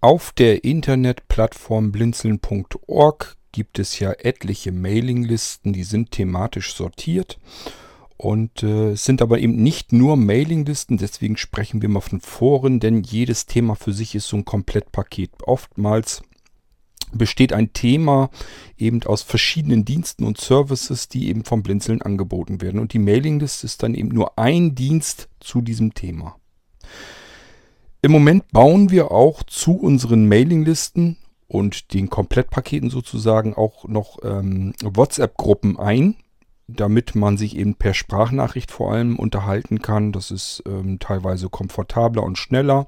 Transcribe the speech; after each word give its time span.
Auf 0.00 0.30
der 0.30 0.62
Internetplattform 0.62 1.90
blinzeln.org 1.90 3.36
gibt 3.50 3.80
es 3.80 3.98
ja 3.98 4.12
etliche 4.12 4.70
Mailinglisten, 4.70 5.72
die 5.72 5.82
sind 5.82 6.12
thematisch 6.12 6.72
sortiert 6.74 7.40
und 8.16 8.62
äh, 8.62 8.94
sind 8.94 9.20
aber 9.22 9.40
eben 9.40 9.60
nicht 9.60 9.92
nur 9.92 10.16
Mailinglisten, 10.16 10.98
deswegen 10.98 11.36
sprechen 11.36 11.82
wir 11.82 11.88
mal 11.88 12.00
von 12.00 12.20
Foren, 12.20 12.78
denn 12.78 13.02
jedes 13.02 13.46
Thema 13.46 13.74
für 13.74 13.92
sich 13.92 14.14
ist 14.14 14.28
so 14.28 14.36
ein 14.36 14.44
Komplettpaket. 14.44 15.30
Oftmals 15.42 16.22
besteht 17.12 17.52
ein 17.52 17.72
Thema 17.72 18.30
eben 18.76 19.02
aus 19.02 19.22
verschiedenen 19.22 19.84
Diensten 19.84 20.24
und 20.26 20.38
Services, 20.38 21.08
die 21.08 21.26
eben 21.26 21.44
vom 21.44 21.64
Blinzeln 21.64 22.02
angeboten 22.02 22.60
werden. 22.60 22.78
Und 22.78 22.92
die 22.92 23.00
Mailingliste 23.00 23.66
ist 23.66 23.82
dann 23.82 23.94
eben 23.94 24.10
nur 24.10 24.38
ein 24.38 24.76
Dienst 24.76 25.28
zu 25.40 25.60
diesem 25.60 25.94
Thema. 25.94 26.36
Im 28.00 28.12
Moment 28.12 28.48
bauen 28.52 28.90
wir 28.90 29.10
auch 29.10 29.42
zu 29.42 29.72
unseren 29.72 30.28
Mailinglisten 30.28 31.16
und 31.48 31.92
den 31.94 32.08
Komplettpaketen 32.08 32.90
sozusagen 32.90 33.54
auch 33.54 33.88
noch 33.88 34.18
ähm, 34.22 34.72
WhatsApp-Gruppen 34.82 35.78
ein, 35.78 36.14
damit 36.68 37.16
man 37.16 37.36
sich 37.36 37.56
eben 37.56 37.74
per 37.74 37.94
Sprachnachricht 37.94 38.70
vor 38.70 38.92
allem 38.92 39.18
unterhalten 39.18 39.82
kann. 39.82 40.12
Das 40.12 40.30
ist 40.30 40.62
ähm, 40.66 41.00
teilweise 41.00 41.48
komfortabler 41.48 42.22
und 42.22 42.38
schneller. 42.38 42.86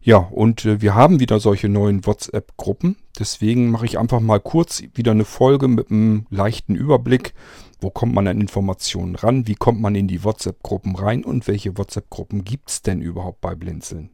Ja, 0.00 0.18
und 0.18 0.64
äh, 0.64 0.80
wir 0.80 0.94
haben 0.94 1.18
wieder 1.18 1.40
solche 1.40 1.68
neuen 1.68 2.06
WhatsApp-Gruppen. 2.06 2.96
Deswegen 3.18 3.70
mache 3.70 3.86
ich 3.86 3.98
einfach 3.98 4.20
mal 4.20 4.38
kurz 4.38 4.82
wieder 4.94 5.12
eine 5.12 5.24
Folge 5.24 5.66
mit 5.66 5.90
einem 5.90 6.26
leichten 6.30 6.76
Überblick. 6.76 7.34
Wo 7.84 7.90
kommt 7.90 8.14
man 8.14 8.26
an 8.26 8.40
Informationen 8.40 9.14
ran? 9.14 9.46
Wie 9.46 9.56
kommt 9.56 9.78
man 9.78 9.94
in 9.94 10.08
die 10.08 10.24
WhatsApp-Gruppen 10.24 10.96
rein? 10.96 11.22
Und 11.22 11.46
welche 11.46 11.76
WhatsApp-Gruppen 11.76 12.42
gibt 12.42 12.70
es 12.70 12.80
denn 12.80 13.02
überhaupt 13.02 13.42
bei 13.42 13.54
Blinzeln? 13.54 14.08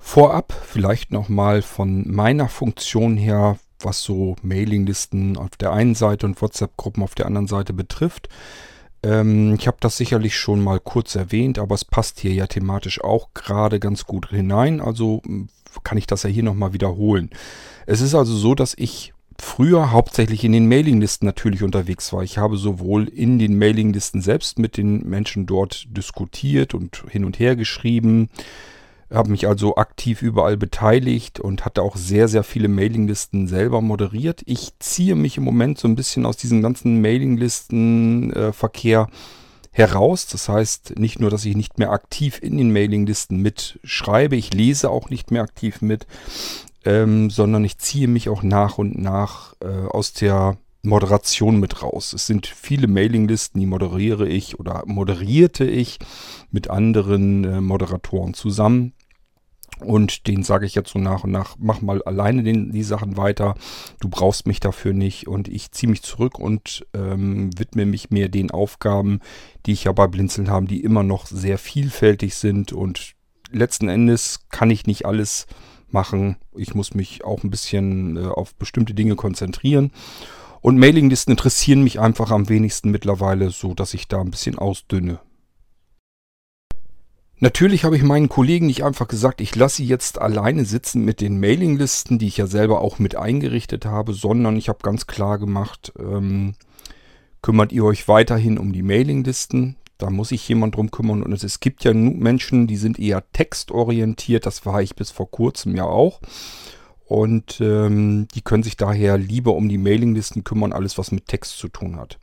Vorab 0.00 0.52
vielleicht 0.64 1.12
nochmal 1.12 1.62
von 1.62 2.12
meiner 2.12 2.48
Funktion 2.48 3.16
her, 3.16 3.56
was 3.84 4.02
so 4.02 4.36
Mailinglisten 4.42 5.36
auf 5.36 5.50
der 5.58 5.72
einen 5.72 5.94
Seite 5.94 6.26
und 6.26 6.40
WhatsApp-Gruppen 6.40 7.02
auf 7.02 7.14
der 7.14 7.26
anderen 7.26 7.46
Seite 7.46 7.72
betrifft. 7.72 8.28
Ähm, 9.02 9.54
ich 9.58 9.66
habe 9.66 9.76
das 9.80 9.96
sicherlich 9.96 10.36
schon 10.36 10.62
mal 10.62 10.80
kurz 10.80 11.14
erwähnt, 11.14 11.58
aber 11.58 11.74
es 11.74 11.84
passt 11.84 12.20
hier 12.20 12.32
ja 12.32 12.46
thematisch 12.46 13.02
auch 13.02 13.28
gerade 13.34 13.80
ganz 13.80 14.04
gut 14.04 14.30
hinein. 14.30 14.80
Also 14.80 15.20
hm, 15.24 15.48
kann 15.82 15.98
ich 15.98 16.06
das 16.06 16.22
ja 16.22 16.30
hier 16.30 16.42
nochmal 16.42 16.72
wiederholen. 16.72 17.30
Es 17.86 18.00
ist 18.00 18.14
also 18.14 18.34
so, 18.34 18.54
dass 18.54 18.74
ich 18.76 19.12
früher 19.38 19.90
hauptsächlich 19.90 20.44
in 20.44 20.52
den 20.52 20.68
Mailinglisten 20.68 21.26
natürlich 21.26 21.62
unterwegs 21.62 22.12
war. 22.12 22.22
Ich 22.22 22.38
habe 22.38 22.56
sowohl 22.56 23.08
in 23.08 23.38
den 23.38 23.58
Mailinglisten 23.58 24.20
selbst 24.20 24.58
mit 24.58 24.76
den 24.76 25.08
Menschen 25.08 25.46
dort 25.46 25.86
diskutiert 25.88 26.72
und 26.74 27.04
hin 27.10 27.24
und 27.24 27.38
her 27.38 27.56
geschrieben 27.56 28.30
habe 29.14 29.30
mich 29.30 29.46
also 29.46 29.76
aktiv 29.76 30.22
überall 30.22 30.56
beteiligt 30.56 31.40
und 31.40 31.64
hatte 31.64 31.82
auch 31.82 31.96
sehr, 31.96 32.28
sehr 32.28 32.44
viele 32.44 32.68
Mailinglisten 32.68 33.48
selber 33.48 33.80
moderiert. 33.80 34.42
Ich 34.46 34.72
ziehe 34.78 35.14
mich 35.14 35.36
im 35.36 35.44
Moment 35.44 35.78
so 35.78 35.88
ein 35.88 35.96
bisschen 35.96 36.26
aus 36.26 36.36
diesem 36.36 36.62
ganzen 36.62 37.00
Mailinglistenverkehr 37.00 39.08
äh, 39.10 39.14
heraus. 39.74 40.26
Das 40.26 40.48
heißt 40.48 40.98
nicht 40.98 41.20
nur, 41.20 41.30
dass 41.30 41.44
ich 41.44 41.56
nicht 41.56 41.78
mehr 41.78 41.90
aktiv 41.90 42.38
in 42.40 42.56
den 42.56 42.72
Mailinglisten 42.72 43.42
mitschreibe, 43.42 44.36
ich 44.36 44.54
lese 44.54 44.90
auch 44.90 45.10
nicht 45.10 45.30
mehr 45.30 45.42
aktiv 45.42 45.82
mit, 45.82 46.06
ähm, 46.84 47.28
sondern 47.28 47.64
ich 47.64 47.78
ziehe 47.78 48.08
mich 48.08 48.28
auch 48.28 48.42
nach 48.42 48.78
und 48.78 48.98
nach 48.98 49.54
äh, 49.60 49.66
aus 49.66 50.12
der 50.12 50.56
Moderation 50.84 51.58
mit 51.58 51.82
raus. 51.82 52.12
Es 52.12 52.26
sind 52.26 52.46
viele 52.46 52.86
Mailinglisten, 52.86 53.60
die 53.60 53.66
moderiere 53.66 54.28
ich 54.28 54.60
oder 54.60 54.84
moderierte 54.86 55.64
ich 55.64 55.98
mit 56.50 56.70
anderen 56.70 57.44
äh, 57.44 57.60
Moderatoren 57.60 58.34
zusammen. 58.34 58.92
Und 59.80 60.26
den 60.26 60.42
sage 60.42 60.66
ich 60.66 60.74
jetzt 60.74 60.90
so 60.90 60.98
nach 60.98 61.24
und 61.24 61.30
nach, 61.30 61.56
mach 61.58 61.80
mal 61.80 62.02
alleine 62.02 62.42
den, 62.42 62.72
die 62.72 62.82
Sachen 62.82 63.16
weiter. 63.16 63.54
Du 64.00 64.08
brauchst 64.08 64.46
mich 64.46 64.60
dafür 64.60 64.92
nicht. 64.92 65.26
Und 65.26 65.48
ich 65.48 65.72
ziehe 65.72 65.90
mich 65.90 66.02
zurück 66.02 66.38
und 66.38 66.86
ähm, 66.94 67.50
widme 67.58 67.86
mich 67.86 68.10
mehr 68.10 68.28
den 68.28 68.50
Aufgaben, 68.50 69.20
die 69.66 69.72
ich 69.72 69.84
ja 69.84 69.92
bei 69.92 70.06
Blinzeln 70.06 70.48
habe, 70.48 70.66
die 70.66 70.82
immer 70.82 71.02
noch 71.02 71.26
sehr 71.26 71.58
vielfältig 71.58 72.34
sind. 72.36 72.72
Und 72.72 73.14
letzten 73.50 73.88
Endes 73.88 74.46
kann 74.50 74.70
ich 74.70 74.86
nicht 74.86 75.06
alles 75.06 75.46
machen. 75.90 76.36
Ich 76.56 76.74
muss 76.74 76.94
mich 76.94 77.24
auch 77.24 77.42
ein 77.42 77.50
bisschen 77.50 78.16
äh, 78.16 78.26
auf 78.26 78.54
bestimmte 78.54 78.94
Dinge 78.94 79.16
konzentrieren. 79.16 79.90
Und 80.60 80.78
Mailinglisten 80.78 81.32
interessieren 81.32 81.82
mich 81.82 82.00
einfach 82.00 82.30
am 82.30 82.48
wenigsten 82.48 82.90
mittlerweile, 82.90 83.50
so 83.50 83.74
dass 83.74 83.92
ich 83.92 84.08
da 84.08 84.20
ein 84.20 84.30
bisschen 84.30 84.58
ausdünne. 84.58 85.20
Natürlich 87.44 87.84
habe 87.84 87.94
ich 87.94 88.02
meinen 88.02 88.30
Kollegen 88.30 88.68
nicht 88.68 88.84
einfach 88.84 89.06
gesagt, 89.06 89.42
ich 89.42 89.54
lasse 89.54 89.76
sie 89.76 89.84
jetzt 89.84 90.18
alleine 90.18 90.64
sitzen 90.64 91.04
mit 91.04 91.20
den 91.20 91.38
Mailinglisten, 91.38 92.18
die 92.18 92.26
ich 92.26 92.38
ja 92.38 92.46
selber 92.46 92.80
auch 92.80 92.98
mit 92.98 93.16
eingerichtet 93.16 93.84
habe, 93.84 94.14
sondern 94.14 94.56
ich 94.56 94.70
habe 94.70 94.78
ganz 94.80 95.06
klar 95.06 95.36
gemacht, 95.38 95.92
ähm, 95.98 96.54
kümmert 97.42 97.70
ihr 97.70 97.84
euch 97.84 98.08
weiterhin 98.08 98.56
um 98.56 98.72
die 98.72 98.82
Mailinglisten. 98.82 99.76
Da 99.98 100.08
muss 100.08 100.30
sich 100.30 100.48
jemand 100.48 100.76
drum 100.76 100.90
kümmern. 100.90 101.22
Und 101.22 101.34
es, 101.34 101.60
gibt 101.60 101.84
ja 101.84 101.92
Menschen, 101.92 102.66
die 102.66 102.78
sind 102.78 102.98
eher 102.98 103.22
textorientiert. 103.32 104.46
Das 104.46 104.64
war 104.64 104.80
ich 104.80 104.96
bis 104.96 105.10
vor 105.10 105.30
kurzem 105.30 105.76
ja 105.76 105.84
auch. 105.84 106.22
Und 107.04 107.60
ähm, 107.60 108.26
die 108.34 108.40
können 108.40 108.62
sich 108.62 108.78
daher 108.78 109.18
lieber 109.18 109.54
um 109.54 109.68
die 109.68 109.76
Mailinglisten 109.76 110.44
kümmern, 110.44 110.72
alles 110.72 110.96
was 110.96 111.12
mit 111.12 111.26
Text 111.26 111.58
zu 111.58 111.68
tun 111.68 111.96
hat. 111.96 112.18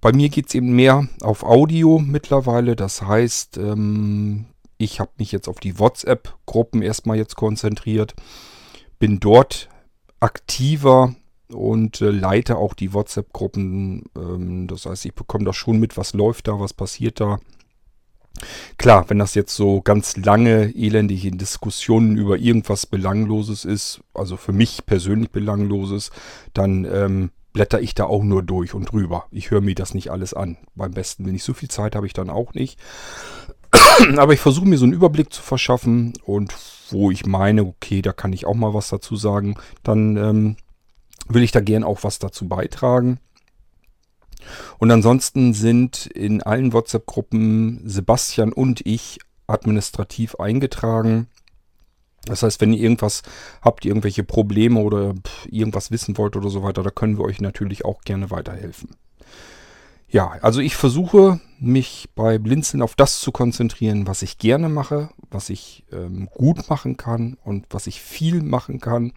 Bei 0.00 0.12
mir 0.12 0.28
geht 0.28 0.48
es 0.48 0.54
eben 0.54 0.74
mehr 0.74 1.08
auf 1.22 1.42
Audio 1.42 1.98
mittlerweile. 1.98 2.76
Das 2.76 3.02
heißt, 3.02 3.58
ähm, 3.58 4.46
ich 4.76 5.00
habe 5.00 5.10
mich 5.18 5.32
jetzt 5.32 5.48
auf 5.48 5.58
die 5.58 5.78
WhatsApp-Gruppen 5.78 6.82
erstmal 6.82 7.16
jetzt 7.16 7.34
konzentriert. 7.34 8.14
Bin 8.98 9.18
dort 9.18 9.68
aktiver 10.20 11.14
und 11.52 12.00
äh, 12.00 12.10
leite 12.10 12.56
auch 12.56 12.74
die 12.74 12.92
WhatsApp-Gruppen. 12.92 14.04
Ähm, 14.16 14.68
das 14.68 14.86
heißt, 14.86 15.04
ich 15.04 15.14
bekomme 15.14 15.44
da 15.44 15.52
schon 15.52 15.80
mit, 15.80 15.96
was 15.96 16.14
läuft 16.14 16.46
da, 16.46 16.60
was 16.60 16.72
passiert 16.72 17.20
da. 17.20 17.38
Klar, 18.76 19.10
wenn 19.10 19.18
das 19.18 19.34
jetzt 19.34 19.56
so 19.56 19.80
ganz 19.82 20.16
lange 20.16 20.72
elendige 20.76 21.32
Diskussionen 21.32 22.16
über 22.16 22.38
irgendwas 22.38 22.86
Belangloses 22.86 23.64
ist, 23.64 24.00
also 24.14 24.36
für 24.36 24.52
mich 24.52 24.86
persönlich 24.86 25.30
Belangloses, 25.30 26.12
dann 26.54 26.84
ähm, 26.84 27.30
blätter 27.58 27.80
ich 27.80 27.92
da 27.92 28.04
auch 28.04 28.22
nur 28.22 28.44
durch 28.44 28.72
und 28.72 28.92
drüber. 28.92 29.24
Ich 29.32 29.50
höre 29.50 29.60
mir 29.60 29.74
das 29.74 29.92
nicht 29.92 30.12
alles 30.12 30.32
an. 30.32 30.58
Beim 30.76 30.92
besten, 30.92 31.26
wenn 31.26 31.34
ich 31.34 31.42
so 31.42 31.54
viel 31.54 31.68
Zeit 31.68 31.96
habe 31.96 32.06
ich 32.06 32.12
dann 32.12 32.30
auch 32.30 32.54
nicht. 32.54 32.78
Aber 34.16 34.32
ich 34.32 34.38
versuche 34.38 34.68
mir 34.68 34.78
so 34.78 34.84
einen 34.84 34.92
Überblick 34.92 35.32
zu 35.32 35.42
verschaffen 35.42 36.12
und 36.22 36.54
wo 36.90 37.10
ich 37.10 37.26
meine, 37.26 37.64
okay, 37.64 38.00
da 38.00 38.12
kann 38.12 38.32
ich 38.32 38.46
auch 38.46 38.54
mal 38.54 38.74
was 38.74 38.90
dazu 38.90 39.16
sagen, 39.16 39.56
dann 39.82 40.16
ähm, 40.16 40.56
will 41.26 41.42
ich 41.42 41.50
da 41.50 41.58
gern 41.58 41.82
auch 41.82 42.04
was 42.04 42.20
dazu 42.20 42.46
beitragen. 42.46 43.18
Und 44.78 44.92
ansonsten 44.92 45.52
sind 45.52 46.06
in 46.06 46.44
allen 46.44 46.72
WhatsApp-Gruppen 46.72 47.80
Sebastian 47.84 48.52
und 48.52 48.86
ich 48.86 49.18
administrativ 49.48 50.36
eingetragen. 50.36 51.26
Das 52.28 52.42
heißt, 52.42 52.60
wenn 52.60 52.72
ihr 52.72 52.80
irgendwas 52.80 53.22
habt, 53.62 53.84
irgendwelche 53.84 54.24
Probleme 54.24 54.80
oder 54.80 55.14
irgendwas 55.50 55.90
wissen 55.90 56.16
wollt 56.18 56.36
oder 56.36 56.50
so 56.50 56.62
weiter, 56.62 56.82
da 56.82 56.90
können 56.90 57.18
wir 57.18 57.24
euch 57.24 57.40
natürlich 57.40 57.84
auch 57.84 58.02
gerne 58.02 58.30
weiterhelfen. 58.30 58.90
Ja, 60.10 60.32
also 60.40 60.60
ich 60.60 60.74
versuche 60.74 61.38
mich 61.60 62.08
bei 62.14 62.38
Blinzeln 62.38 62.82
auf 62.82 62.94
das 62.94 63.20
zu 63.20 63.30
konzentrieren, 63.30 64.06
was 64.06 64.22
ich 64.22 64.38
gerne 64.38 64.70
mache, 64.70 65.10
was 65.30 65.50
ich 65.50 65.84
ähm, 65.92 66.28
gut 66.32 66.70
machen 66.70 66.96
kann 66.96 67.36
und 67.44 67.66
was 67.70 67.86
ich 67.86 68.00
viel 68.00 68.42
machen 68.42 68.80
kann, 68.80 69.12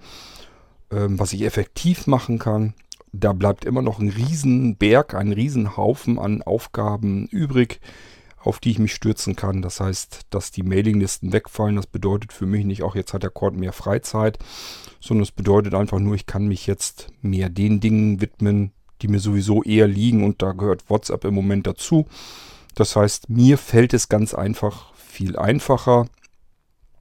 ähm, 0.92 1.18
was 1.18 1.32
ich 1.32 1.44
effektiv 1.44 2.08
machen 2.08 2.40
kann. 2.40 2.74
Da 3.14 3.32
bleibt 3.32 3.64
immer 3.64 3.82
noch 3.82 4.00
ein 4.00 4.10
Riesenberg, 4.10 5.16
ein 5.16 5.32
Riesenhaufen 5.32 6.20
an 6.20 6.42
Aufgaben 6.42 7.28
übrig, 7.28 7.80
auf 8.44 8.60
die 8.60 8.72
ich 8.72 8.80
mich 8.80 8.94
stürzen 8.94 9.36
kann. 9.36 9.62
Das 9.62 9.80
heißt, 9.80 10.22
dass 10.30 10.52
die 10.52 10.64
Mailinglisten 10.64 11.34
wegfallen. 11.34 11.76
Das 11.76 11.88
bedeutet 11.88 12.34
für 12.34 12.46
mich 12.46 12.66
nicht 12.66 12.84
auch, 12.84 12.96
jetzt 12.96 13.14
hat 13.14 13.24
der 13.24 13.30
Cord 13.30 13.56
mehr 13.56 13.74
Freizeit, 13.74 14.40
sondern 15.00 15.24
es 15.24 15.32
bedeutet 15.32 15.74
einfach 15.74 16.00
nur, 16.00 16.16
ich 16.16 16.26
kann 16.26 16.48
mich 16.48 16.68
jetzt 16.68 17.08
mehr 17.22 17.50
den 17.50 17.80
Dingen 17.80 18.22
widmen, 18.22 18.72
die 19.02 19.08
mir 19.08 19.20
sowieso 19.20 19.64
eher 19.64 19.88
liegen 19.88 20.24
und 20.24 20.42
da 20.42 20.52
gehört 20.54 20.90
WhatsApp 20.90 21.26
im 21.26 21.34
Moment 21.34 21.68
dazu. 21.68 22.08
Das 22.76 22.96
heißt, 22.96 23.30
mir 23.30 23.58
fällt 23.58 23.94
es 23.94 24.10
ganz 24.10 24.34
einfach 24.34 24.94
viel 24.96 25.38
einfacher, 25.38 26.08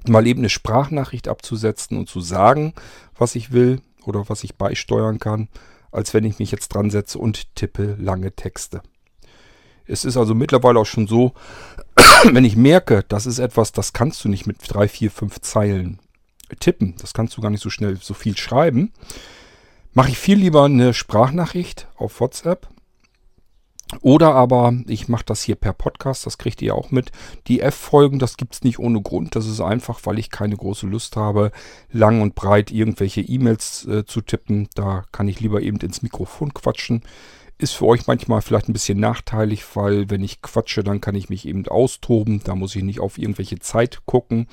mal 0.06 0.26
eben 0.26 0.40
eine 0.40 0.48
Sprachnachricht 0.48 1.28
abzusetzen 1.28 1.98
und 1.98 2.08
zu 2.08 2.20
sagen, 2.20 2.75
was 3.16 3.34
ich 3.34 3.52
will 3.52 3.81
oder 4.04 4.28
was 4.28 4.44
ich 4.44 4.56
beisteuern 4.56 5.19
kann, 5.19 5.48
als 5.93 6.14
wenn 6.14 6.25
ich 6.25 6.38
mich 6.38 6.50
jetzt 6.50 6.69
dran 6.69 6.90
setze 6.90 7.19
und 7.19 7.54
tippe 7.54 7.96
lange 7.98 8.32
Texte. 8.32 8.82
Es 9.87 10.05
ist 10.05 10.17
also 10.17 10.35
mittlerweile 10.35 10.79
auch 10.79 10.87
schon 10.87 11.06
so, 11.06 11.32
wenn 12.32 12.44
ich 12.44 12.56
merke, 12.56 13.05
das 13.09 13.27
ist 13.27 13.38
etwas, 13.38 13.73
das 13.73 13.93
kannst 13.93 14.25
du 14.25 14.29
nicht 14.29 14.47
mit 14.47 14.59
drei, 14.69 14.88
vier, 14.88 15.11
fünf 15.11 15.41
Zeilen 15.41 15.99
tippen, 16.59 16.94
das 17.00 17.15
kannst 17.15 17.37
du 17.37 17.41
gar 17.41 17.50
nicht 17.50 17.62
so 17.62 17.71
schnell 17.71 17.97
so 18.00 18.15
viel 18.15 18.37
schreiben, 18.37 18.93
mache 19.93 20.11
ich 20.11 20.19
viel 20.19 20.38
lieber 20.38 20.65
eine 20.65 20.94
Sprachnachricht 20.94 21.88
auf 21.97 22.21
WhatsApp. 22.21 22.69
Oder 24.03 24.37
aber 24.37 24.73
ich 24.87 25.09
mache 25.09 25.25
das 25.25 25.43
hier 25.43 25.56
per 25.56 25.73
Podcast, 25.73 26.25
das 26.25 26.38
kriegt 26.38 26.62
ihr 26.62 26.77
auch 26.77 26.93
mit. 26.93 27.11
Die 27.49 27.61
F-Folgen, 27.61 28.21
das 28.21 28.37
gibt 28.37 28.55
es 28.55 28.62
nicht 28.62 28.79
ohne 28.79 29.03
Grund. 29.03 29.35
Das 29.35 29.49
ist 29.49 29.61
einfach, 29.61 30.00
weil 30.05 30.21
ich 30.21 30.31
keine 30.31 30.56
große 30.56 30.87
Lust 30.87 31.17
habe, 31.17 31.50
lang 31.91 32.23
und 32.23 32.37
breit 32.37 32.71
irgendwelche 32.71 33.21
E-Mails 33.21 33.87
äh, 33.87 34.06
zu 34.06 34.21
tippen. 34.21 34.69
Da 34.75 35.05
kann 35.11 35.27
ich 35.27 35.41
lieber 35.41 35.61
eben 35.61 35.79
ins 35.79 36.03
Mikrofon 36.03 36.55
quatschen. 36.55 37.03
Ist 37.60 37.72
für 37.72 37.84
euch 37.84 38.06
manchmal 38.06 38.40
vielleicht 38.40 38.70
ein 38.70 38.72
bisschen 38.72 38.98
nachteilig, 38.98 39.64
weil 39.76 40.08
wenn 40.08 40.24
ich 40.24 40.40
quatsche, 40.40 40.82
dann 40.82 41.02
kann 41.02 41.14
ich 41.14 41.28
mich 41.28 41.46
eben 41.46 41.68
austoben. 41.68 42.40
Da 42.42 42.54
muss 42.54 42.74
ich 42.74 42.82
nicht 42.82 43.00
auf 43.00 43.18
irgendwelche 43.18 43.58
Zeit 43.58 44.00
gucken. 44.06 44.46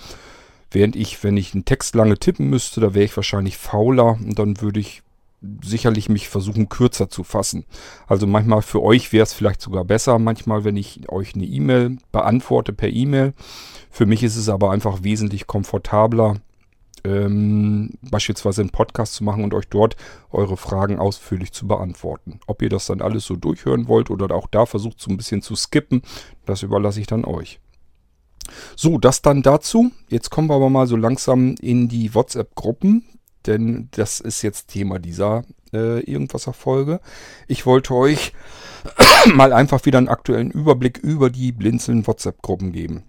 Während 0.71 0.97
ich, 0.97 1.23
wenn 1.23 1.37
ich 1.37 1.53
einen 1.53 1.63
Text 1.63 1.95
lange 1.95 2.17
tippen 2.17 2.49
müsste, 2.49 2.81
da 2.81 2.93
wäre 2.93 3.05
ich 3.05 3.15
wahrscheinlich 3.15 3.55
fauler 3.55 4.17
und 4.21 4.37
dann 4.37 4.59
würde 4.59 4.81
ich 4.81 5.03
sicherlich 5.63 6.09
mich 6.09 6.27
versuchen 6.27 6.67
kürzer 6.67 7.09
zu 7.09 7.23
fassen. 7.23 7.63
Also 8.07 8.27
manchmal 8.27 8.61
für 8.61 8.83
euch 8.83 9.13
wäre 9.13 9.23
es 9.23 9.31
vielleicht 9.31 9.61
sogar 9.61 9.85
besser, 9.85 10.19
manchmal 10.19 10.65
wenn 10.65 10.75
ich 10.75 11.09
euch 11.09 11.33
eine 11.33 11.45
E-Mail 11.45 11.99
beantworte 12.11 12.73
per 12.73 12.89
E-Mail. 12.89 13.33
Für 13.89 14.05
mich 14.05 14.21
ist 14.21 14.35
es 14.35 14.49
aber 14.49 14.71
einfach 14.71 15.03
wesentlich 15.03 15.47
komfortabler, 15.47 16.41
ähm, 17.07 17.93
beispielsweise 18.01 18.61
einen 18.61 18.71
Podcast 18.71 19.13
zu 19.13 19.23
machen 19.23 19.43
und 19.43 19.53
euch 19.53 19.67
dort 19.69 19.95
eure 20.31 20.57
Fragen 20.57 20.99
ausführlich 20.99 21.51
zu 21.51 21.67
beantworten. 21.67 22.39
Ob 22.47 22.61
ihr 22.61 22.69
das 22.69 22.87
dann 22.87 23.01
alles 23.01 23.25
so 23.25 23.35
durchhören 23.35 23.87
wollt 23.87 24.09
oder 24.09 24.33
auch 24.35 24.47
da 24.47 24.65
versucht 24.65 24.99
so 24.99 25.09
ein 25.09 25.17
bisschen 25.17 25.41
zu 25.41 25.55
skippen, 25.55 26.01
das 26.45 26.63
überlasse 26.63 26.99
ich 26.99 27.07
dann 27.07 27.25
euch. 27.25 27.59
So, 28.75 28.97
das 28.97 29.21
dann 29.21 29.43
dazu. 29.43 29.91
Jetzt 30.09 30.29
kommen 30.29 30.49
wir 30.49 30.55
aber 30.55 30.69
mal 30.69 30.87
so 30.87 30.95
langsam 30.95 31.55
in 31.59 31.89
die 31.89 32.15
WhatsApp-Gruppen 32.15 33.03
denn 33.47 33.87
das 33.91 34.19
ist 34.19 34.41
jetzt 34.41 34.67
Thema 34.67 34.99
dieser 34.99 35.43
äh, 35.73 35.99
Irgendwas-Folge. 36.01 36.99
Ich 37.47 37.65
wollte 37.65 37.93
euch 37.93 38.33
mal 39.33 39.53
einfach 39.53 39.85
wieder 39.85 39.97
einen 39.97 40.09
aktuellen 40.09 40.51
Überblick 40.51 40.97
über 40.97 41.29
die 41.29 41.51
Blinzeln 41.51 42.05
WhatsApp-Gruppen 42.05 42.71
geben. 42.73 43.03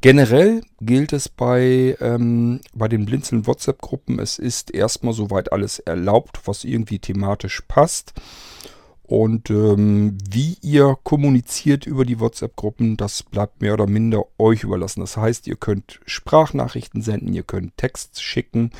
Generell 0.00 0.62
gilt 0.80 1.12
es 1.12 1.28
bei, 1.28 1.96
ähm, 2.00 2.60
bei 2.74 2.88
den 2.88 3.06
Blinzeln 3.06 3.46
WhatsApp-Gruppen, 3.46 4.18
es 4.18 4.38
ist 4.38 4.74
erstmal 4.74 5.14
soweit 5.14 5.52
alles 5.52 5.78
erlaubt, 5.78 6.40
was 6.44 6.64
irgendwie 6.64 6.98
thematisch 6.98 7.62
passt. 7.68 8.14
Und 9.04 9.50
ähm, 9.50 10.16
wie 10.30 10.56
ihr 10.62 10.96
kommuniziert 11.02 11.86
über 11.86 12.04
die 12.06 12.18
WhatsApp-Gruppen, 12.18 12.96
das 12.96 13.22
bleibt 13.22 13.60
mehr 13.60 13.74
oder 13.74 13.86
minder 13.86 14.24
euch 14.38 14.62
überlassen. 14.62 15.00
Das 15.00 15.16
heißt, 15.16 15.46
ihr 15.46 15.56
könnt 15.56 16.00
Sprachnachrichten 16.06 17.02
senden, 17.02 17.34
ihr 17.34 17.42
könnt 17.42 17.76
Text 17.76 18.22
schicken, 18.22 18.70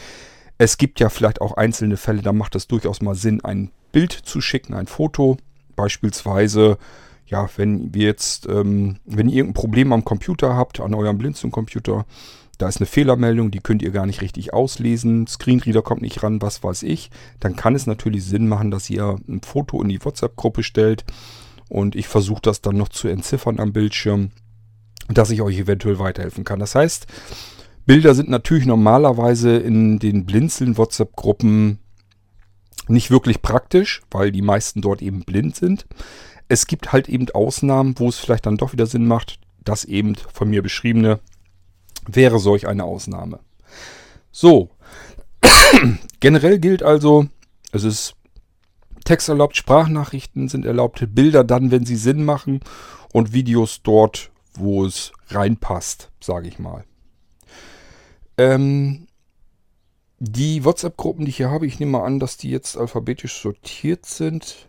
es 0.63 0.79
gibt 0.79 1.01
ja 1.01 1.09
vielleicht 1.09 1.41
auch 1.41 1.57
einzelne 1.57 1.97
Fälle, 1.97 2.23
da 2.23 2.33
macht 2.33 2.55
es 2.55 2.69
durchaus 2.69 3.03
mal 3.03 3.17
Sinn, 3.17 3.45
ein 3.45 3.73
Bild 3.91 4.13
zu 4.13 4.41
schicken, 4.41 4.75
ein 4.75 4.87
Foto. 4.87 5.37
Beispielsweise, 5.75 6.79
ja, 7.27 7.49
wenn 7.57 7.95
wir 7.95 8.07
jetzt, 8.07 8.47
ähm, 8.47 8.97
wenn 9.05 9.29
ihr 9.29 9.37
irgendein 9.37 9.61
Problem 9.61 9.93
am 9.93 10.05
Computer 10.05 10.57
habt, 10.57 10.81
an 10.81 10.95
eurem 10.95 11.19
Blinzeln-Computer, 11.19 12.05
da 12.59 12.69
ist 12.69 12.79
eine 12.79 12.87
Fehlermeldung, 12.87 13.51
die 13.51 13.61
könnt 13.61 13.83
ihr 13.83 13.91
gar 13.91 14.07
nicht 14.07 14.21
richtig 14.21 14.53
auslesen, 14.53 15.27
Screenreader 15.27 15.83
kommt 15.83 16.03
nicht 16.03 16.23
ran, 16.23 16.43
was 16.43 16.63
weiß 16.63 16.83
ich, 16.85 17.11
dann 17.41 17.57
kann 17.57 17.75
es 17.75 17.87
natürlich 17.87 18.25
Sinn 18.25 18.47
machen, 18.47 18.71
dass 18.71 18.91
ihr 18.91 19.17
ein 19.29 19.41
Foto 19.43 19.83
in 19.83 19.89
die 19.89 20.05
WhatsApp-Gruppe 20.05 20.63
stellt 20.63 21.05
und 21.69 21.97
ich 21.97 22.07
versuche 22.07 22.43
das 22.43 22.61
dann 22.61 22.77
noch 22.77 22.91
zu 22.91 23.09
entziffern 23.09 23.59
am 23.59 23.73
Bildschirm, 23.73 24.31
dass 25.09 25.31
ich 25.31 25.43
euch 25.43 25.59
eventuell 25.59 25.99
weiterhelfen 25.99 26.45
kann. 26.45 26.61
Das 26.61 26.75
heißt, 26.75 27.07
Bilder 27.87 28.15
sind 28.15 28.29
natürlich 28.29 28.67
normalerweise 28.67 29.57
in 29.57 29.99
den 29.99 30.25
blinzeln 30.25 30.77
WhatsApp-Gruppen 30.77 31.79
nicht 32.89 33.11
wirklich 33.11 33.43
praktisch, 33.43 34.03
weil 34.11 34.33
die 34.33 34.43
meisten 34.43 34.83
dort 34.83 35.03
eben 35.03 35.25
blind 35.25 35.57
sind. 35.57 35.87
Es 36.53 36.67
gibt 36.67 36.93
halt 36.93 37.09
eben 37.09 37.31
Ausnahmen, 37.31 37.95
wo 37.97 38.11
es 38.11 38.19
vielleicht 38.19 38.45
dann 38.45 38.59
doch 38.59 38.75
wieder 38.75 38.85
Sinn 38.85 39.07
macht. 39.07 39.39
Das 39.65 39.87
eben 39.87 40.17
von 40.17 40.51
mir 40.51 40.63
beschriebene 40.63 41.19
wäre 42.07 42.39
solch 42.39 42.69
eine 42.69 42.85
Ausnahme. 42.85 43.39
So, 44.33 44.69
generell 46.21 46.59
gilt 46.59 46.83
also, 46.83 47.27
es 47.73 47.85
ist 47.85 48.17
Text 49.07 49.31
erlaubt, 49.31 49.57
Sprachnachrichten 49.57 50.51
sind 50.51 50.67
erlaubt, 50.67 51.03
Bilder 51.15 51.43
dann, 51.43 51.71
wenn 51.71 51.87
sie 51.87 51.97
Sinn 51.97 52.23
machen 52.23 52.61
und 53.15 53.33
Videos 53.33 53.81
dort, 53.83 54.31
wo 54.53 54.85
es 54.85 55.13
reinpasst, 55.29 56.11
sage 56.21 56.49
ich 56.49 56.59
mal. 56.59 56.85
Ähm, 58.37 59.07
die 60.19 60.67
WhatsApp-Gruppen, 60.67 61.25
die 61.25 61.31
ich 61.31 61.39
hier 61.39 61.51
habe, 61.51 61.67
ich 61.67 61.81
nehme 61.81 61.93
mal 61.93 62.05
an, 62.05 62.21
dass 62.21 62.37
die 62.37 62.51
jetzt 62.51 62.77
alphabetisch 62.77 63.41
sortiert 63.41 64.05
sind. 64.05 64.69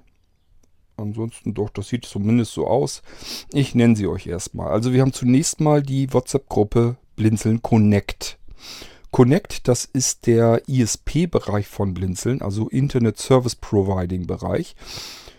Ansonsten 0.98 1.54
doch, 1.54 1.70
das 1.70 1.90
sieht 1.90 2.06
zumindest 2.06 2.54
so 2.54 2.68
aus. 2.68 3.02
Ich 3.52 3.76
nenne 3.76 3.96
sie 3.96 4.08
euch 4.08 4.28
erstmal. 4.28 4.70
Also 4.70 4.94
wir 4.94 5.02
haben 5.02 5.14
zunächst 5.14 5.60
mal 5.60 5.82
die 5.82 6.14
WhatsApp-Gruppe 6.14 6.98
Blinzeln 7.16 7.62
Connect. 7.62 8.38
Connect, 9.12 9.68
das 9.68 9.86
ist 9.86 10.26
der 10.26 10.64
ISP-Bereich 10.68 11.68
von 11.68 11.94
Blinzeln, 11.94 12.42
also 12.42 12.68
Internet 12.70 13.20
Service 13.20 13.56
Providing 13.56 14.26
Bereich. 14.26 14.76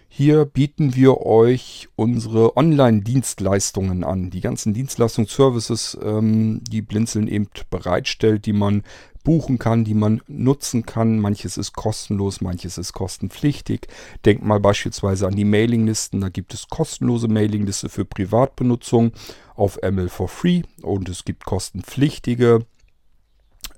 Hier 0.09 0.45
bieten 0.45 0.95
wir 0.95 1.23
euch 1.23 1.89
unsere 1.97 2.57
Online-Dienstleistungen 2.57 4.05
an. 4.05 4.31
Die 4.31 4.41
ganzen 4.41 4.73
Dienstleistungsservices, 4.73 5.99
ähm, 6.01 6.61
die 6.63 6.83
Blinzeln 6.83 7.27
eben 7.27 7.49
bereitstellt, 7.69 8.47
die 8.47 8.53
man 8.53 8.85
buchen 9.25 9.59
kann, 9.59 9.85
die 9.85 9.95
man 9.95 10.23
nutzen 10.29 10.87
kann. 10.87 11.19
Manches 11.19 11.57
ist 11.57 11.73
kostenlos, 11.73 12.41
manches 12.41 12.79
ist 12.79 12.93
kostenpflichtig. 12.93 13.89
Denkt 14.25 14.45
mal 14.45 14.61
beispielsweise 14.61 15.27
an 15.27 15.35
die 15.35 15.45
Mailinglisten. 15.45 16.21
Da 16.21 16.29
gibt 16.29 16.55
es 16.55 16.69
kostenlose 16.69 17.27
Mailingliste 17.27 17.89
für 17.89 18.05
Privatbenutzung 18.05 19.13
auf 19.57 19.81
ML 19.83 20.09
for 20.09 20.29
Free 20.29 20.63
und 20.83 21.09
es 21.09 21.25
gibt 21.25 21.45
kostenpflichtige 21.45 22.67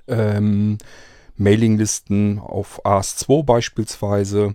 ähm, 0.08 0.78
Mailinglisten 1.36 2.38
auf 2.38 2.84
AS2 2.84 3.44
beispielsweise. 3.44 4.54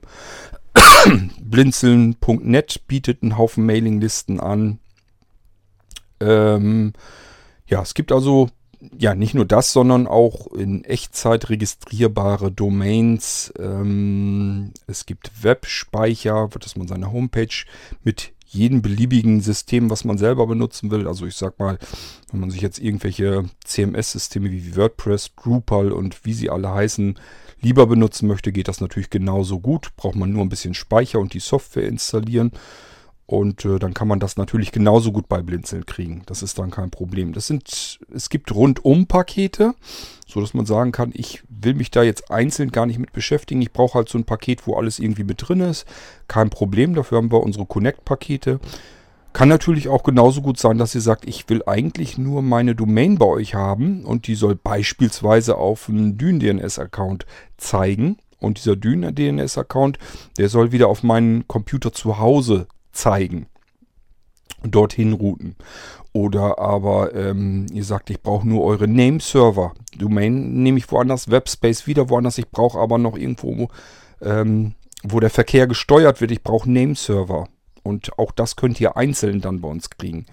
Blinzeln.net 1.42 2.88
bietet 2.88 3.24
einen 3.24 3.38
Haufen 3.38 3.66
Mailinglisten 3.66 4.40
an. 4.40 4.80
Ähm, 6.20 6.94
ja, 7.68 7.82
es 7.82 7.94
gibt 7.94 8.12
also 8.12 8.50
ja 8.98 9.16
nicht 9.16 9.33
nur 9.33 9.45
das, 9.45 9.74
sondern 9.74 10.07
auch 10.07 10.47
in 10.47 10.83
Echtzeit 10.83 11.50
registrierbare 11.50 12.52
Domains. 12.52 13.54
Ähm, 13.59 14.71
es 14.88 15.06
gibt 15.06 15.44
Webspeicher, 15.44 16.50
dass 16.59 16.76
man 16.76 16.88
seine 16.88 17.11
Homepage 17.11 17.66
mit 18.04 18.33
jedem 18.47 18.81
beliebigen 18.81 19.40
System, 19.40 19.90
was 19.90 20.04
man 20.04 20.18
selber 20.18 20.45
benutzen 20.45 20.92
will. 20.92 21.07
Also 21.07 21.26
ich 21.26 21.35
sag 21.35 21.57
mal, 21.57 21.78
wenn 22.31 22.42
man 22.42 22.52
sich 22.52 22.61
jetzt 22.61 22.80
irgendwelche 22.80 23.45
CMS-Systeme 23.64 24.52
wie 24.52 24.76
WordPress, 24.76 25.31
Drupal 25.42 25.92
und 25.92 26.26
wie 26.26 26.33
sie 26.33 26.50
alle 26.50 26.69
heißen, 26.73 27.18
lieber 27.61 27.88
benutzen 27.88 28.28
möchte, 28.28 28.52
geht 28.52 28.68
das 28.68 28.81
natürlich 28.81 29.09
genauso 29.09 29.59
gut. 29.59 29.95
Braucht 29.95 30.16
man 30.16 30.31
nur 30.31 30.42
ein 30.42 30.50
bisschen 30.50 30.73
Speicher 30.73 31.19
und 31.19 31.33
die 31.33 31.40
Software 31.40 31.88
installieren. 31.88 32.52
Und 33.31 33.64
äh, 33.64 33.80
dann 33.80 33.94
kann 33.94 34.09
man 34.09 34.19
das 34.19 34.35
natürlich 34.35 34.73
genauso 34.73 35.14
gut 35.14 35.30
bei 35.30 35.42
Blinzeln 35.42 35.85
kriegen. 35.85 36.21
Das 36.26 36.44
ist 36.44 36.59
dann 36.59 36.69
kein 36.69 36.90
Problem. 36.90 37.31
Das 37.31 37.47
sind, 37.47 37.97
es 38.14 38.28
gibt 38.28 38.54
Rundum-Pakete, 38.54 39.73
so 40.28 40.42
dass 40.42 40.54
man 40.54 40.66
sagen 40.66 40.92
kann, 40.92 41.14
ich 41.14 41.42
will 41.47 41.73
mich 41.73 41.92
da 41.92 42.04
jetzt 42.04 42.30
einzeln 42.30 42.73
gar 42.73 42.85
nicht 42.85 43.00
mit 43.00 43.14
beschäftigen. 43.14 43.61
Ich 43.61 43.71
brauche 43.71 43.94
halt 43.94 44.09
so 44.09 44.18
ein 44.18 44.26
Paket, 44.26 44.68
wo 44.68 44.76
alles 44.76 45.00
irgendwie 45.00 45.23
mit 45.23 45.47
drin 45.47 45.61
ist. 45.61 45.85
Kein 46.28 46.50
Problem. 46.50 46.94
Dafür 46.94 47.19
haben 47.19 47.31
wir 47.31 47.42
unsere 47.42 47.66
Connect-Pakete. 47.66 48.59
Kann 49.31 49.47
natürlich 49.47 49.88
auch 49.88 50.04
genauso 50.04 50.42
gut 50.42 50.57
sein, 50.57 50.78
dass 50.78 50.94
ihr 50.94 51.00
sagt, 51.00 51.26
ich 51.26 51.47
will 51.47 51.64
eigentlich 51.66 52.18
nur 52.18 52.42
meine 52.42 52.76
Domain 52.76 53.18
bei 53.18 53.28
euch 53.28 53.56
haben 53.56 54.04
und 54.04 54.28
die 54.28 54.35
soll 54.35 54.56
beispielsweise 54.56 55.56
auf 55.56 55.88
einen 55.88 56.18
Dyn-DNS-Account 56.18 57.26
zeigen. 57.56 58.18
Und 58.40 58.57
dieser 58.57 58.76
Dyn-DNS-Account, 58.76 60.00
der 60.38 60.50
soll 60.50 60.73
wieder 60.73 60.90
auf 60.90 61.02
meinen 61.02 61.47
Computer 61.47 61.94
zu 61.94 62.19
Hause 62.19 62.68
zeigen. 62.92 63.48
Dorthin 64.64 65.14
routen. 65.14 65.56
Oder 66.14 66.60
aber 66.60 67.16
ähm, 67.16 67.68
ihr 67.71 67.83
sagt, 67.83 68.10
ich 68.10 68.21
brauche 68.21 68.48
nur 68.48 68.64
eure 68.64 68.88
Name-Server. 68.88 69.74
Domain 69.98 70.62
nehme 70.62 70.78
ich 70.78 70.92
woanders, 70.92 71.31
Webspace 71.31 71.88
wieder 71.88 72.10
woanders. 72.10 72.38
Ich 72.38 72.50
brauche 72.50 72.80
aber 72.80 72.98
noch 72.98 73.18
irgendwo, 73.18 73.69
ähm, 74.21 74.76
wo 75.04 75.19
der 75.19 75.30
Verkehr 75.30 75.68
gesteuert 75.68 76.21
wird. 76.21 76.31
Ich 76.31 76.44
brauche 76.44 76.69
Name-Server. 76.69 77.48
Und 77.83 78.18
auch 78.19 78.31
das 78.31 78.56
könnt 78.56 78.80
ihr 78.81 78.98
einzeln 78.98 79.42
dann 79.42 79.62
bei 79.62 79.69
uns 79.69 79.90
kriegen. 79.90 80.26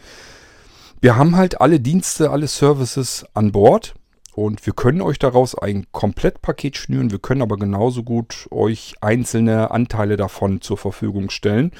Wir 1.00 1.16
haben 1.16 1.36
halt 1.36 1.60
alle 1.60 1.80
Dienste, 1.80 2.30
alle 2.30 2.48
Services 2.48 3.24
an 3.34 3.52
Bord. 3.52 3.94
Und 4.34 4.66
wir 4.66 4.72
können 4.72 5.00
euch 5.00 5.18
daraus 5.18 5.56
ein 5.56 5.86
Komplettpaket 5.90 6.76
schnüren. 6.76 7.10
Wir 7.10 7.18
können 7.18 7.42
aber 7.42 7.56
genauso 7.56 8.04
gut 8.04 8.46
euch 8.50 8.94
einzelne 9.00 9.70
Anteile 9.72 10.16
davon 10.16 10.60
zur 10.60 10.76
Verfügung 10.76 11.30
stellen. 11.30 11.72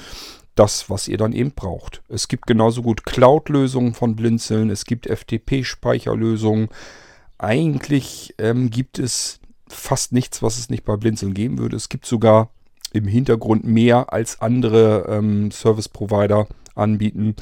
Das, 0.59 0.89
was 0.89 1.07
ihr 1.07 1.17
dann 1.17 1.31
eben 1.31 1.51
braucht. 1.51 2.01
Es 2.09 2.27
gibt 2.27 2.45
genauso 2.45 2.81
gut 2.81 3.05
Cloud-Lösungen 3.05 3.93
von 3.93 4.15
Blinzeln, 4.17 4.69
es 4.69 4.83
gibt 4.83 5.07
FTP-Speicherlösungen. 5.07 6.67
Eigentlich 7.37 8.35
ähm, 8.37 8.69
gibt 8.69 8.99
es 8.99 9.39
fast 9.69 10.11
nichts, 10.11 10.43
was 10.43 10.59
es 10.59 10.69
nicht 10.69 10.83
bei 10.83 10.97
Blinzeln 10.97 11.33
geben 11.33 11.59
würde. 11.59 11.77
Es 11.77 11.87
gibt 11.87 12.05
sogar 12.05 12.49
im 12.91 13.07
Hintergrund 13.07 13.63
mehr 13.63 14.11
als 14.11 14.41
andere 14.41 15.05
ähm, 15.07 15.49
Service-Provider 15.49 16.47
anbieten. 16.75 17.35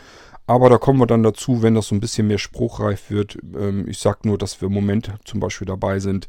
Aber 0.45 0.69
da 0.69 0.77
kommen 0.77 0.99
wir 0.99 1.07
dann 1.07 1.23
dazu, 1.23 1.63
wenn 1.63 1.73
das 1.73 1.87
so 1.87 1.95
ein 1.95 1.99
bisschen 1.99 2.27
mehr 2.27 2.37
spruchreif 2.37 3.09
wird. 3.09 3.37
Ähm, 3.57 3.87
ich 3.87 3.97
sage 3.97 4.19
nur, 4.27 4.37
dass 4.37 4.61
wir 4.61 4.67
im 4.67 4.73
Moment 4.73 5.11
zum 5.25 5.39
Beispiel 5.39 5.65
dabei 5.65 5.99
sind, 5.99 6.27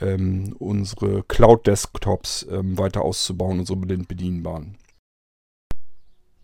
ähm, 0.00 0.56
unsere 0.58 1.24
Cloud-Desktops 1.24 2.46
ähm, 2.50 2.78
weiter 2.78 3.02
auszubauen, 3.02 3.60
unsere 3.60 3.78
blind 3.78 4.08
bedienbaren. 4.08 4.78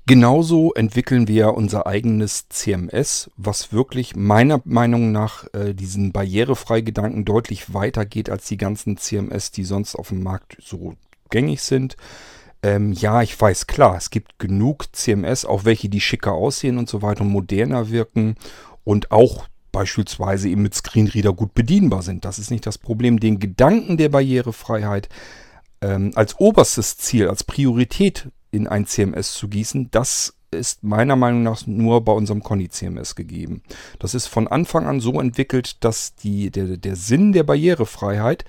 Genauso 0.09 0.73
entwickeln 0.73 1.29
wir 1.29 1.53
unser 1.53 1.87
eigenes 1.87 2.49
CMS, 2.49 3.31
was 3.37 3.75
wirklich 3.75 4.17
meiner 4.17 4.63
Meinung 4.65 5.13
nach 5.13 5.45
äh, 5.53 5.75
diesen 5.75 6.13
Barrierefrei-Gedanken 6.13 7.27
deutlich 7.27 7.75
weiter 7.75 8.07
geht 8.07 8.31
als 8.31 8.47
die 8.47 8.57
ganzen 8.57 8.97
CMS, 8.97 9.51
die 9.51 9.65
sonst 9.65 9.97
auf 9.97 10.09
dem 10.09 10.23
Markt 10.23 10.57
so 10.63 10.95
gängig 11.29 11.61
sind. 11.61 11.99
Ähm, 12.63 12.93
ja, 12.93 13.21
ich 13.21 13.39
weiß, 13.39 13.67
klar, 13.67 13.99
es 13.99 14.09
gibt 14.09 14.39
genug 14.39 14.87
CMS, 14.97 15.45
auch 15.45 15.67
welche, 15.67 15.91
die 15.91 16.01
schicker 16.01 16.33
aussehen 16.33 16.79
und 16.79 16.89
so 16.89 17.03
weiter 17.03 17.21
und 17.21 17.29
moderner 17.29 17.91
wirken 17.91 18.37
und 18.85 19.13
auch 19.13 19.47
beispielsweise 19.73 20.49
eben 20.49 20.63
mit 20.63 20.75
Screenreader 20.75 21.35
gut 21.35 21.53
bedienbar 21.53 22.01
sind. 22.01 22.25
Das 22.25 22.39
ist 22.39 22.51
nicht 22.51 22.65
das 22.65 22.79
Problem. 22.79 23.21
Den 23.21 23.41
Gedanken 23.41 23.99
der 23.99 24.09
Barrierefreiheit 24.09 25.11
ähm, 25.83 26.13
als 26.15 26.41
oberstes 26.41 26.97
Ziel, 26.97 27.29
als 27.29 27.45
Priorität 27.45 28.31
in 28.51 28.67
ein 28.67 28.87
CMS 28.87 29.35
zu 29.35 29.49
gießen, 29.49 29.91
das 29.91 30.35
ist 30.51 30.83
meiner 30.83 31.17
Meinung 31.17 31.43
nach 31.43 31.67
nur 31.67 32.03
bei 32.03 32.13
unserem 32.13 32.43
Conny 32.43 32.69
CMS 32.69 33.15
gegeben. 33.15 33.63
Das 33.99 34.15
ist 34.15 34.27
von 34.27 34.49
Anfang 34.49 34.87
an 34.87 35.01
so 35.01 35.21
entwickelt, 35.21 35.85
dass 35.85 36.15
die, 36.15 36.51
der, 36.51 36.77
der 36.77 36.97
Sinn 36.97 37.33
der 37.33 37.43
Barrierefreiheit 37.43 38.45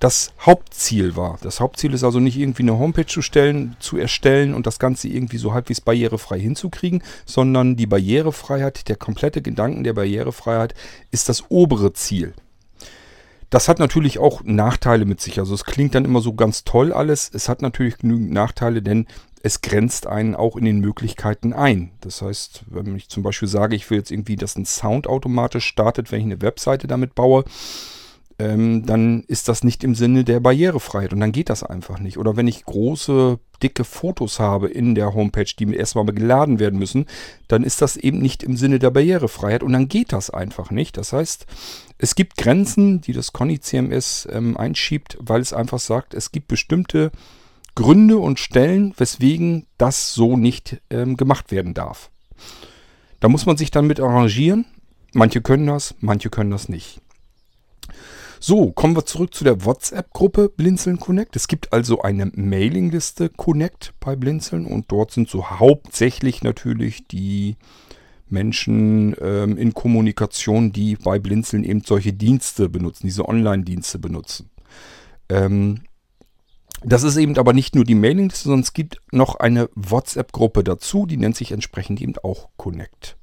das 0.00 0.32
Hauptziel 0.40 1.14
war. 1.14 1.38
Das 1.42 1.60
Hauptziel 1.60 1.92
ist 1.92 2.04
also 2.04 2.20
nicht 2.20 2.38
irgendwie 2.38 2.62
eine 2.62 2.78
Homepage 2.78 3.06
zu 3.06 3.20
stellen, 3.20 3.76
zu 3.80 3.98
erstellen 3.98 4.54
und 4.54 4.66
das 4.66 4.78
Ganze 4.78 5.08
irgendwie 5.08 5.36
so 5.36 5.52
halbwegs 5.52 5.82
barrierefrei 5.82 6.40
hinzukriegen, 6.40 7.02
sondern 7.26 7.76
die 7.76 7.86
Barrierefreiheit, 7.86 8.88
der 8.88 8.96
komplette 8.96 9.42
Gedanken 9.42 9.84
der 9.84 9.92
Barrierefreiheit 9.92 10.74
ist 11.10 11.28
das 11.28 11.44
obere 11.50 11.92
Ziel. 11.92 12.32
Das 13.50 13.68
hat 13.68 13.80
natürlich 13.80 14.18
auch 14.18 14.42
Nachteile 14.44 15.04
mit 15.04 15.20
sich. 15.20 15.38
Also 15.38 15.54
es 15.54 15.64
klingt 15.64 15.94
dann 15.94 16.04
immer 16.04 16.20
so 16.20 16.34
ganz 16.34 16.64
toll 16.64 16.92
alles. 16.92 17.30
Es 17.34 17.48
hat 17.48 17.62
natürlich 17.62 17.98
genügend 17.98 18.30
Nachteile, 18.30 18.80
denn 18.80 19.06
es 19.42 19.62
grenzt 19.62 20.06
einen 20.06 20.34
auch 20.34 20.56
in 20.56 20.64
den 20.64 20.80
Möglichkeiten 20.80 21.52
ein. 21.52 21.92
Das 22.00 22.22
heißt, 22.22 22.64
wenn 22.68 22.94
ich 22.96 23.08
zum 23.08 23.22
Beispiel 23.22 23.48
sage, 23.48 23.74
ich 23.74 23.88
will 23.90 23.98
jetzt 23.98 24.10
irgendwie, 24.10 24.36
dass 24.36 24.56
ein 24.56 24.66
Sound 24.66 25.06
automatisch 25.06 25.64
startet, 25.64 26.12
wenn 26.12 26.20
ich 26.20 26.26
eine 26.26 26.42
Webseite 26.42 26.86
damit 26.86 27.14
baue, 27.14 27.44
ähm, 28.38 28.86
dann 28.86 29.22
ist 29.24 29.48
das 29.48 29.64
nicht 29.64 29.84
im 29.84 29.94
Sinne 29.94 30.24
der 30.24 30.40
Barrierefreiheit 30.40 31.12
und 31.12 31.20
dann 31.20 31.32
geht 31.32 31.50
das 31.50 31.62
einfach 31.62 31.98
nicht. 32.00 32.18
Oder 32.18 32.36
wenn 32.36 32.48
ich 32.48 32.64
große, 32.64 33.38
dicke 33.62 33.84
Fotos 33.84 34.40
habe 34.40 34.68
in 34.68 34.94
der 34.94 35.14
Homepage, 35.14 35.52
die 35.58 35.74
erstmal 35.74 36.06
geladen 36.06 36.58
werden 36.58 36.78
müssen, 36.78 37.06
dann 37.48 37.62
ist 37.62 37.82
das 37.82 37.96
eben 37.96 38.18
nicht 38.18 38.42
im 38.42 38.56
Sinne 38.56 38.78
der 38.78 38.90
Barrierefreiheit 38.90 39.62
und 39.62 39.72
dann 39.72 39.88
geht 39.88 40.12
das 40.12 40.30
einfach 40.30 40.70
nicht. 40.70 40.96
Das 40.96 41.12
heißt, 41.12 41.46
es 41.98 42.14
gibt 42.14 42.38
Grenzen, 42.38 43.02
die 43.02 43.12
das 43.12 43.32
Conny 43.32 43.60
CMS 43.60 44.26
ähm, 44.30 44.56
einschiebt, 44.56 45.18
weil 45.20 45.42
es 45.42 45.52
einfach 45.52 45.78
sagt, 45.78 46.14
es 46.14 46.32
gibt 46.32 46.48
bestimmte 46.48 47.10
Gründe 47.80 48.18
und 48.18 48.38
Stellen, 48.38 48.92
weswegen 48.98 49.66
das 49.78 50.12
so 50.12 50.36
nicht 50.36 50.82
ähm, 50.90 51.16
gemacht 51.16 51.50
werden 51.50 51.72
darf. 51.72 52.10
Da 53.20 53.28
muss 53.30 53.46
man 53.46 53.56
sich 53.56 53.70
dann 53.70 53.86
mit 53.86 54.00
arrangieren. 54.00 54.66
Manche 55.14 55.40
können 55.40 55.66
das, 55.66 55.94
manche 56.00 56.28
können 56.28 56.50
das 56.50 56.68
nicht. 56.68 57.00
So, 58.38 58.70
kommen 58.70 58.94
wir 58.94 59.06
zurück 59.06 59.32
zu 59.32 59.44
der 59.44 59.64
WhatsApp-Gruppe 59.64 60.50
Blinzeln 60.50 61.00
Connect. 61.00 61.36
Es 61.36 61.48
gibt 61.48 61.72
also 61.72 62.02
eine 62.02 62.26
Mailingliste 62.34 63.30
Connect 63.30 63.94
bei 63.98 64.14
Blinzeln 64.14 64.66
und 64.66 64.92
dort 64.92 65.12
sind 65.12 65.30
so 65.30 65.48
hauptsächlich 65.48 66.42
natürlich 66.42 67.08
die 67.08 67.56
Menschen 68.28 69.16
ähm, 69.22 69.56
in 69.56 69.72
Kommunikation, 69.72 70.70
die 70.70 70.96
bei 70.96 71.18
Blinzeln 71.18 71.64
eben 71.64 71.80
solche 71.80 72.12
Dienste 72.12 72.68
benutzen, 72.68 73.06
diese 73.06 73.26
Online-Dienste 73.26 73.98
benutzen. 73.98 74.50
Ähm, 75.30 75.80
das 76.82 77.02
ist 77.02 77.16
eben 77.16 77.36
aber 77.36 77.52
nicht 77.52 77.74
nur 77.74 77.84
die 77.84 77.94
Mailingliste, 77.94 78.44
sondern 78.44 78.60
es 78.60 78.72
gibt 78.72 79.00
noch 79.12 79.36
eine 79.36 79.68
WhatsApp-Gruppe 79.74 80.64
dazu, 80.64 81.06
die 81.06 81.16
nennt 81.16 81.36
sich 81.36 81.52
entsprechend 81.52 82.00
eben 82.00 82.14
auch 82.22 82.48
Connect. 82.56 83.16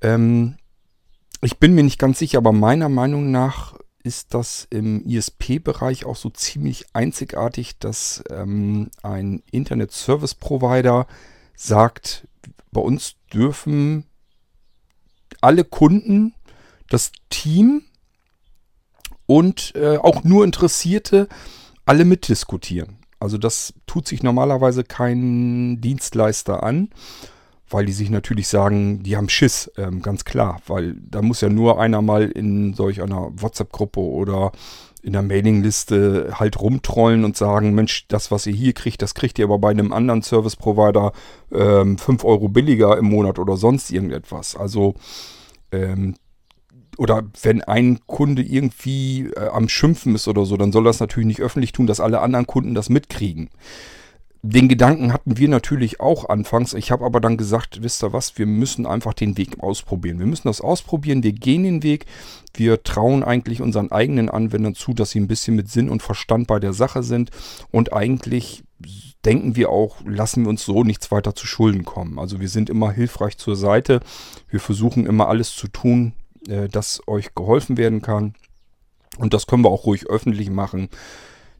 Ähm, 0.00 0.56
ich 1.42 1.58
bin 1.58 1.74
mir 1.74 1.82
nicht 1.82 1.98
ganz 1.98 2.18
sicher, 2.18 2.38
aber 2.38 2.52
meiner 2.52 2.88
Meinung 2.88 3.30
nach 3.30 3.74
ist 4.02 4.32
das 4.32 4.66
im 4.70 5.04
ISP-Bereich 5.06 6.06
auch 6.06 6.16
so 6.16 6.30
ziemlich 6.30 6.86
einzigartig, 6.94 7.78
dass 7.78 8.24
ähm, 8.30 8.90
ein 9.02 9.42
Internet-Service-Provider 9.50 11.06
sagt, 11.54 12.26
bei 12.72 12.80
uns 12.80 13.16
dürfen 13.32 14.04
alle 15.40 15.64
Kunden, 15.64 16.34
das 16.88 17.12
Team 17.28 17.82
und 19.26 19.74
äh, 19.74 19.98
auch 19.98 20.24
nur 20.24 20.44
Interessierte 20.44 21.28
alle 21.90 22.04
mitdiskutieren. 22.04 22.98
Also 23.18 23.36
das 23.36 23.74
tut 23.86 24.06
sich 24.06 24.22
normalerweise 24.22 24.84
kein 24.84 25.80
Dienstleister 25.80 26.62
an 26.62 26.90
weil 27.72 27.86
die 27.86 27.92
sich 27.92 28.10
natürlich 28.10 28.48
sagen, 28.48 29.04
die 29.04 29.16
haben 29.16 29.28
Schiss, 29.28 29.70
ähm, 29.78 30.02
ganz 30.02 30.24
klar, 30.24 30.60
weil 30.66 30.96
da 31.08 31.22
muss 31.22 31.40
ja 31.40 31.48
nur 31.48 31.80
einer 31.80 32.02
mal 32.02 32.28
in 32.28 32.74
solch 32.74 33.00
einer 33.00 33.30
WhatsApp-Gruppe 33.36 34.00
oder 34.00 34.50
in 35.02 35.12
der 35.12 35.22
Mailingliste 35.22 36.32
halt 36.34 36.60
rumtrollen 36.60 37.24
und 37.24 37.36
sagen, 37.36 37.72
Mensch, 37.72 38.06
das, 38.08 38.32
was 38.32 38.46
ihr 38.46 38.52
hier 38.52 38.74
kriegt, 38.74 39.00
das 39.02 39.14
kriegt 39.14 39.38
ihr 39.38 39.44
aber 39.44 39.60
bei 39.60 39.70
einem 39.70 39.92
anderen 39.92 40.22
Service-Provider 40.22 41.12
ähm, 41.52 41.96
5 41.96 42.24
Euro 42.24 42.48
billiger 42.48 42.98
im 42.98 43.06
Monat 43.06 43.38
oder 43.38 43.56
sonst 43.56 43.92
irgendetwas. 43.92 44.56
Also, 44.56 44.94
ähm, 45.70 46.16
oder 46.96 47.22
wenn 47.42 47.62
ein 47.62 48.00
Kunde 48.06 48.42
irgendwie 48.42 49.30
äh, 49.36 49.48
am 49.48 49.68
Schimpfen 49.68 50.14
ist 50.14 50.28
oder 50.28 50.44
so, 50.44 50.56
dann 50.56 50.72
soll 50.72 50.84
das 50.84 51.00
natürlich 51.00 51.26
nicht 51.26 51.40
öffentlich 51.40 51.72
tun, 51.72 51.86
dass 51.86 52.00
alle 52.00 52.20
anderen 52.20 52.46
Kunden 52.46 52.74
das 52.74 52.88
mitkriegen. 52.88 53.50
Den 54.42 54.68
Gedanken 54.68 55.12
hatten 55.12 55.36
wir 55.36 55.48
natürlich 55.48 56.00
auch 56.00 56.30
anfangs. 56.30 56.72
Ich 56.72 56.90
habe 56.90 57.04
aber 57.04 57.20
dann 57.20 57.36
gesagt, 57.36 57.82
wisst 57.82 58.02
ihr 58.02 58.14
was, 58.14 58.38
wir 58.38 58.46
müssen 58.46 58.86
einfach 58.86 59.12
den 59.12 59.36
Weg 59.36 59.60
ausprobieren. 59.60 60.18
Wir 60.18 60.24
müssen 60.24 60.48
das 60.48 60.62
ausprobieren, 60.62 61.22
wir 61.22 61.34
gehen 61.34 61.62
den 61.62 61.82
Weg. 61.82 62.06
Wir 62.54 62.82
trauen 62.82 63.22
eigentlich 63.22 63.60
unseren 63.60 63.92
eigenen 63.92 64.30
Anwendern 64.30 64.74
zu, 64.74 64.94
dass 64.94 65.10
sie 65.10 65.20
ein 65.20 65.28
bisschen 65.28 65.56
mit 65.56 65.68
Sinn 65.70 65.90
und 65.90 66.02
Verstand 66.02 66.46
bei 66.46 66.58
der 66.58 66.72
Sache 66.72 67.02
sind. 67.02 67.30
Und 67.70 67.92
eigentlich 67.92 68.64
denken 69.26 69.56
wir 69.56 69.68
auch, 69.68 69.98
lassen 70.06 70.44
wir 70.44 70.48
uns 70.48 70.64
so 70.64 70.84
nichts 70.84 71.10
weiter 71.10 71.34
zu 71.34 71.46
Schulden 71.46 71.84
kommen. 71.84 72.18
Also 72.18 72.40
wir 72.40 72.48
sind 72.48 72.70
immer 72.70 72.92
hilfreich 72.92 73.36
zur 73.36 73.56
Seite. 73.56 74.00
Wir 74.48 74.60
versuchen 74.60 75.04
immer 75.04 75.28
alles 75.28 75.54
zu 75.54 75.68
tun, 75.68 76.14
äh, 76.48 76.68
dass 76.68 77.02
euch 77.06 77.34
geholfen 77.34 77.76
werden 77.76 78.02
kann. 78.02 78.34
Und 79.18 79.34
das 79.34 79.46
können 79.46 79.64
wir 79.64 79.70
auch 79.70 79.86
ruhig 79.86 80.06
öffentlich 80.06 80.50
machen. 80.50 80.88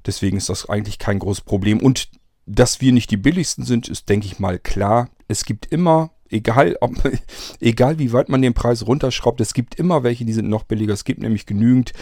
Deswegen 0.06 0.36
ist 0.36 0.48
das 0.48 0.68
eigentlich 0.68 0.98
kein 0.98 1.18
großes 1.18 1.42
Problem. 1.42 1.80
Und 1.80 2.08
dass 2.46 2.80
wir 2.80 2.92
nicht 2.92 3.10
die 3.10 3.16
billigsten 3.16 3.64
sind, 3.64 3.88
ist, 3.88 4.08
denke 4.08 4.26
ich 4.26 4.38
mal, 4.38 4.58
klar. 4.58 5.08
Es 5.28 5.44
gibt 5.44 5.66
immer, 5.66 6.10
egal, 6.30 6.76
ob, 6.80 6.92
egal 7.60 7.98
wie 7.98 8.12
weit 8.12 8.28
man 8.28 8.42
den 8.42 8.54
Preis 8.54 8.86
runterschraubt, 8.86 9.40
es 9.40 9.54
gibt 9.54 9.74
immer 9.74 10.02
welche, 10.02 10.24
die 10.24 10.32
sind 10.32 10.48
noch 10.48 10.64
billiger. 10.64 10.94
Es 10.94 11.04
gibt 11.04 11.20
nämlich 11.20 11.46
genügend, 11.46 11.92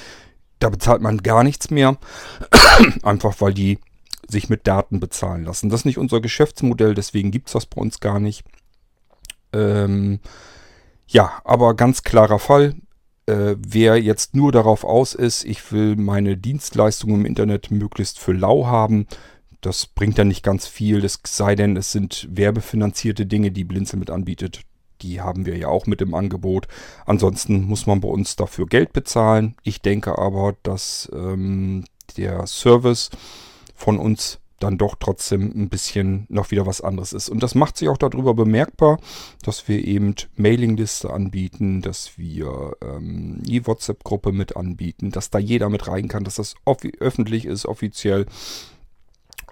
da 0.59 0.71
bezahlt 0.71 1.03
man 1.03 1.19
gar 1.19 1.45
nichts 1.45 1.71
mehr. 1.71 1.99
Einfach 3.03 3.41
weil 3.41 3.55
die 3.55 3.79
sich 4.29 4.49
mit 4.49 4.67
Daten 4.67 5.01
bezahlen 5.01 5.45
lassen. 5.45 5.71
Das 5.71 5.81
ist 5.81 5.85
nicht 5.87 5.99
unser 5.99 6.21
Geschäftsmodell, 6.21 6.95
deswegen 6.95 7.31
gibt 7.31 7.49
es 7.49 7.55
das 7.55 7.67
bei 7.67 7.81
uns 7.81 7.99
gar 7.99 8.21
nicht. 8.21 8.45
Ähm, 9.55 10.21
ja, 11.09 11.41
aber 11.45 11.75
ganz 11.75 12.03
klarer 12.03 12.39
Fall. 12.39 12.75
Äh, 13.27 13.57
wer 13.59 14.01
jetzt 14.01 14.35
nur 14.35 14.53
darauf 14.53 14.85
aus 14.85 15.15
ist, 15.15 15.45
ich 15.45 15.73
will 15.73 15.97
meine 15.97 16.37
Dienstleistungen 16.37 17.21
im 17.21 17.27
Internet 17.27 17.71
möglichst 17.71 18.19
für 18.19 18.33
lau 18.33 18.67
haben, 18.67 19.07
das 19.61 19.87
bringt 19.87 20.19
dann 20.19 20.29
nicht 20.29 20.45
ganz 20.45 20.67
viel, 20.67 21.05
es 21.05 21.21
sei 21.27 21.55
denn, 21.57 21.77
es 21.77 21.91
sind 21.91 22.29
werbefinanzierte 22.31 23.27
Dinge, 23.27 23.51
die 23.51 23.65
Blinzel 23.65 23.99
mit 23.99 24.11
anbietet. 24.11 24.63
Die 25.03 25.21
haben 25.21 25.47
wir 25.47 25.57
ja 25.57 25.69
auch 25.69 25.87
mit 25.87 26.01
im 26.01 26.15
Angebot. 26.15 26.67
Ansonsten 27.07 27.65
muss 27.65 27.87
man 27.87 28.01
bei 28.01 28.09
uns 28.09 28.37
dafür 28.37 28.67
Geld 28.67 28.93
bezahlen. 28.93 29.57
Ich 29.63 29.81
denke 29.81 30.19
aber, 30.19 30.57
dass 30.63 31.11
ähm, 31.13 31.85
der 32.17 32.47
Service 32.47 33.11
von 33.75 33.99
uns 33.99 34.41
dann 34.61 34.79
doch 34.79 34.97
trotzdem 34.99 35.53
ein 35.55 35.69
bisschen 35.69 36.27
noch 36.29 36.51
wieder 36.51 36.67
was 36.67 36.81
anderes 36.81 37.13
ist. 37.13 37.29
Und 37.29 37.43
das 37.43 37.55
macht 37.55 37.77
sich 37.77 37.89
auch 37.89 37.97
darüber 37.97 38.35
bemerkbar, 38.35 38.99
dass 39.43 39.69
wir 39.69 39.85
eben 39.85 40.15
Mailingliste 40.37 41.11
anbieten, 41.11 41.81
dass 41.83 42.19
wir 42.19 42.77
ähm, 42.83 43.41
die 43.43 43.67
WhatsApp-Gruppe 43.67 44.33
mit 44.33 44.57
anbieten, 44.57 45.11
dass 45.11 45.31
da 45.31 45.39
jeder 45.39 45.69
mit 45.69 45.87
rein 45.87 46.09
kann, 46.09 46.25
dass 46.25 46.37
das 46.37 46.55
öffentlich 47.01 47.45
ist, 47.45 47.67
offiziell 47.67 48.27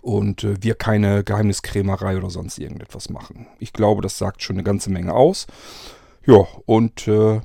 und 0.03 0.45
äh, 0.45 0.55
wir 0.61 0.75
keine 0.77 1.25
Geheimniskrämerei 1.25 2.17
oder 2.17 2.31
sonst 2.31 2.59
irgendetwas 2.59 3.11
machen. 3.11 3.49
Ich 3.59 3.73
glaube, 3.73 4.03
das 4.03 4.19
sagt 4.19 4.43
schon 4.43 4.57
eine 4.57 4.63
ganze 4.63 4.91
Menge 4.91 5.13
aus. 5.15 5.47
Ja, 6.25 6.47
und 6.65 7.09
äh, 7.09 7.41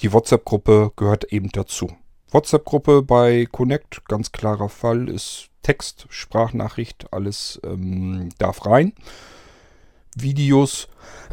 die 0.00 0.12
WhatsApp-Gruppe 0.12 0.92
gehört 0.94 1.32
eben 1.32 1.50
dazu. 1.50 1.90
WhatsApp-Gruppe 2.30 3.02
bei 3.02 3.46
Connect, 3.50 4.04
ganz 4.06 4.32
klarer 4.32 4.68
Fall, 4.68 5.08
ist 5.08 5.48
Text, 5.62 6.06
Sprachnachricht, 6.10 7.12
alles 7.12 7.60
ähm, 7.64 8.28
darf 8.38 8.66
rein. 8.66 8.92
Videos, 10.16 10.88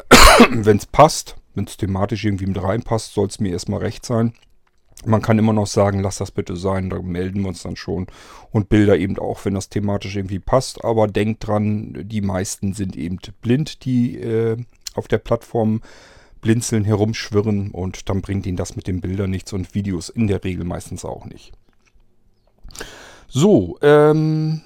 wenn 0.50 0.78
es 0.78 0.86
passt, 0.86 1.36
wenn 1.54 1.66
es 1.66 1.78
thematisch 1.78 2.26
irgendwie 2.26 2.46
mit 2.46 2.62
reinpasst, 2.62 3.14
soll 3.14 3.28
es 3.28 3.40
mir 3.40 3.52
erstmal 3.52 3.80
recht 3.80 4.06
sein. 4.06 4.34
Man 5.06 5.22
kann 5.22 5.38
immer 5.38 5.54
noch 5.54 5.68
sagen, 5.68 6.00
lass 6.00 6.18
das 6.18 6.32
bitte 6.32 6.56
sein, 6.56 6.90
da 6.90 7.02
melden 7.02 7.42
wir 7.42 7.50
uns 7.50 7.64
dann 7.64 7.76
schon. 7.76 8.08
Und 8.52 8.70
Bilder 8.70 8.98
eben 8.98 9.20
auch, 9.20 9.44
wenn 9.46 9.54
das 9.54 9.70
thematisch 9.70 10.16
irgendwie 10.16 10.40
passt. 10.40 10.84
Aber 10.84 11.08
denkt 11.08 11.48
dran, 11.48 12.08
die 12.08 12.22
meisten 12.22 12.74
sind 12.74 12.96
eben 12.96 13.20
blind, 13.42 13.86
die 13.86 14.18
äh, 14.18 14.58
auf 14.96 15.08
der 15.08 15.20
Plattform 15.20 15.82
blinzeln, 16.46 16.86
herumschwirren 16.86 17.72
und 17.72 18.08
dann 18.08 18.22
bringt 18.22 18.46
ihnen 18.46 18.56
das 18.56 18.76
mit 18.76 18.86
den 18.86 19.02
Bildern 19.02 19.32
nichts 19.32 19.52
und 19.52 19.74
Videos 19.74 20.10
in 20.10 20.28
der 20.28 20.44
Regel 20.44 20.64
meistens 20.64 21.04
auch 21.04 21.26
nicht. 21.26 21.54
So, 23.28 23.80
ähm, 23.82 24.62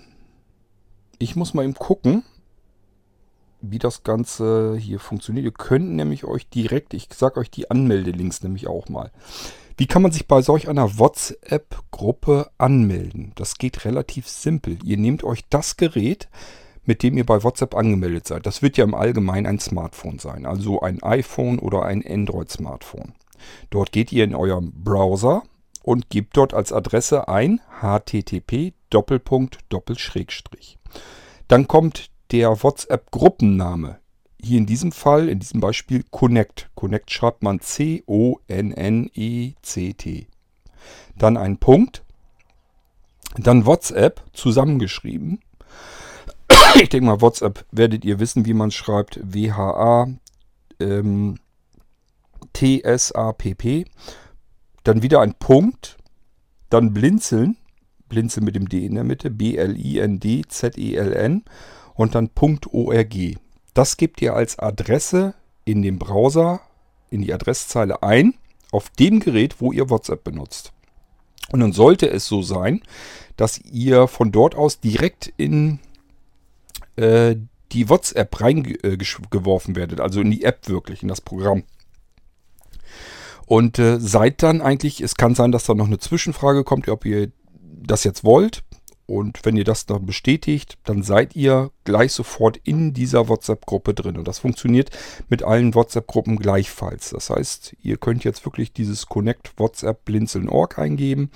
ich 1.20 1.38
muss 1.38 1.54
mal 1.54 1.64
eben 1.64 1.76
gucken, 1.76 2.24
wie 3.62 3.80
das 3.80 4.04
Ganze 4.04 4.76
hier 4.78 5.00
funktioniert. 5.00 5.46
Ihr 5.46 5.54
könnt 5.54 5.92
nämlich 5.92 6.26
euch 6.26 6.50
direkt, 6.50 6.94
ich 6.94 7.08
sage 7.14 7.40
euch 7.40 7.50
die 7.50 7.72
Anmeldelinks 7.72 8.44
nämlich 8.44 8.68
auch 8.68 8.90
mal. 8.90 9.10
Wie 9.78 9.88
kann 9.88 10.02
man 10.02 10.12
sich 10.12 10.28
bei 10.28 10.42
solch 10.42 10.68
einer 10.68 11.00
WhatsApp-Gruppe 11.00 12.52
anmelden? 12.58 13.32
Das 13.36 13.58
geht 13.58 13.86
relativ 13.86 14.28
simpel. 14.28 14.80
Ihr 14.84 14.98
nehmt 14.98 15.24
euch 15.24 15.46
das 15.50 15.78
Gerät, 15.78 16.28
mit 16.90 17.04
dem 17.04 17.18
ihr 17.18 17.26
bei 17.26 17.44
WhatsApp 17.44 17.76
angemeldet 17.76 18.26
seid. 18.28 18.48
Das 18.48 18.64
wird 18.64 18.76
ja 18.76 18.84
im 18.84 18.96
Allgemeinen 18.96 19.46
ein 19.46 19.60
Smartphone 19.60 20.18
sein, 20.18 20.48
also 20.48 20.82
ein 20.82 21.04
iPhone 21.04 21.60
oder 21.60 21.84
ein 21.84 22.04
Android-Smartphone. 22.04 23.14
Dort 23.70 23.92
geht 23.92 24.12
ihr 24.12 24.24
in 24.24 24.34
eurem 24.34 24.72
Browser 24.74 25.44
und 25.84 26.10
gebt 26.10 26.36
dort 26.36 26.56
als 26.56 26.74
Adresse 26.74 27.28
ein 27.28 27.62
http 27.80 28.74
Dann 31.48 31.68
kommt 31.68 32.10
der 32.32 32.64
WhatsApp-Gruppenname. 32.64 34.00
Hier 34.42 34.58
in 34.58 34.66
diesem 34.66 34.92
Fall, 34.92 35.30
in 35.30 35.38
diesem 35.38 35.60
Beispiel 35.60 36.04
Connect. 36.10 36.72
Connect 36.74 37.12
schreibt 37.12 37.44
man 37.44 37.60
C-O-N-N-E-C-T. 37.60 38.08
Dann 41.16 41.38
ein 41.38 41.58
Punkt. 41.58 42.04
Dann 43.38 43.68
WhatsApp 43.68 44.24
zusammengeschrieben 44.34 45.40
ich 46.76 46.90
denke 46.90 47.06
mal, 47.06 47.22
WhatsApp 47.22 47.66
werdet 47.72 48.06
ihr 48.06 48.20
wissen, 48.20 48.46
wie 48.46 48.54
man 48.54 48.72
schreibt. 48.72 49.20
W-H-A 49.22 50.08
ähm, 50.80 51.38
T-S-A-P-P. 52.54 53.86
Dann 54.84 55.02
wieder 55.04 55.22
ein 55.22 55.34
Punkt. 55.36 55.98
Dann 56.70 56.94
blinzeln. 56.94 57.58
Blinzeln 58.08 58.46
mit 58.46 58.56
dem 58.56 58.70
D 58.70 58.86
in 58.86 58.96
der 58.96 59.04
Mitte. 59.04 59.30
B-L-I-N-D-Z-E-L-N. 59.30 59.84
Und 61.94 62.16
dann 62.16 62.30
.org. 62.36 63.16
Das 63.74 63.98
gebt 63.98 64.22
ihr 64.22 64.34
als 64.34 64.58
Adresse 64.58 65.36
in 65.66 65.82
den 65.82 66.00
Browser, 66.00 66.62
in 67.10 67.22
die 67.22 67.34
Adresszeile 67.34 68.02
ein, 68.04 68.36
auf 68.72 68.90
dem 68.90 69.20
Gerät, 69.20 69.60
wo 69.60 69.72
ihr 69.72 69.90
WhatsApp 69.90 70.24
benutzt. 70.24 70.72
Und 71.52 71.60
dann 71.60 71.74
sollte 71.74 72.10
es 72.10 72.26
so 72.26 72.42
sein, 72.42 72.82
dass 73.38 73.60
ihr 73.60 74.08
von 74.08 74.32
dort 74.32 74.56
aus 74.56 74.80
direkt 74.80 75.34
in 75.38 75.80
äh, 77.00 77.38
die 77.72 77.90
WhatsApp 77.90 78.42
reingeworfen 78.42 79.76
werdet, 79.76 80.00
also 80.00 80.22
in 80.22 80.32
die 80.32 80.44
App 80.44 80.68
wirklich, 80.68 81.02
in 81.04 81.08
das 81.08 81.22
Programm. 81.22 81.64
Und 83.46 83.80
äh, 83.80 84.00
seid 84.00 84.44
dann 84.44 84.62
eigentlich, 84.62 85.02
es 85.02 85.16
kann 85.16 85.36
sein, 85.36 85.52
dass 85.52 85.66
da 85.66 85.74
noch 85.74 85.88
eine 85.88 85.98
Zwischenfrage 85.98 86.64
kommt, 86.64 86.88
ob 86.90 87.06
ihr 87.06 87.32
das 87.52 88.04
jetzt 88.04 88.24
wollt. 88.24 88.64
Und 89.08 89.40
wenn 89.44 89.58
ihr 89.58 89.64
das 89.64 89.88
dann 89.88 90.06
bestätigt, 90.06 90.78
dann 90.84 91.02
seid 91.02 91.36
ihr 91.36 91.72
gleich 91.84 92.14
sofort 92.14 92.58
in 92.58 92.94
dieser 92.94 93.28
WhatsApp-Gruppe 93.28 93.96
drin. 93.96 94.18
Und 94.18 94.28
das 94.28 94.38
funktioniert 94.38 94.92
mit 95.30 95.42
allen 95.42 95.74
WhatsApp-Gruppen 95.74 96.38
gleichfalls. 96.38 97.10
Das 97.10 97.32
heißt, 97.32 97.76
ihr 97.82 97.98
könnt 97.98 98.24
jetzt 98.24 98.46
wirklich 98.46 98.72
dieses 98.72 99.08
Connect 99.08 99.54
WhatsApp 99.58 100.06
Blinzeln.org 100.06 100.78
eingeben 100.78 101.32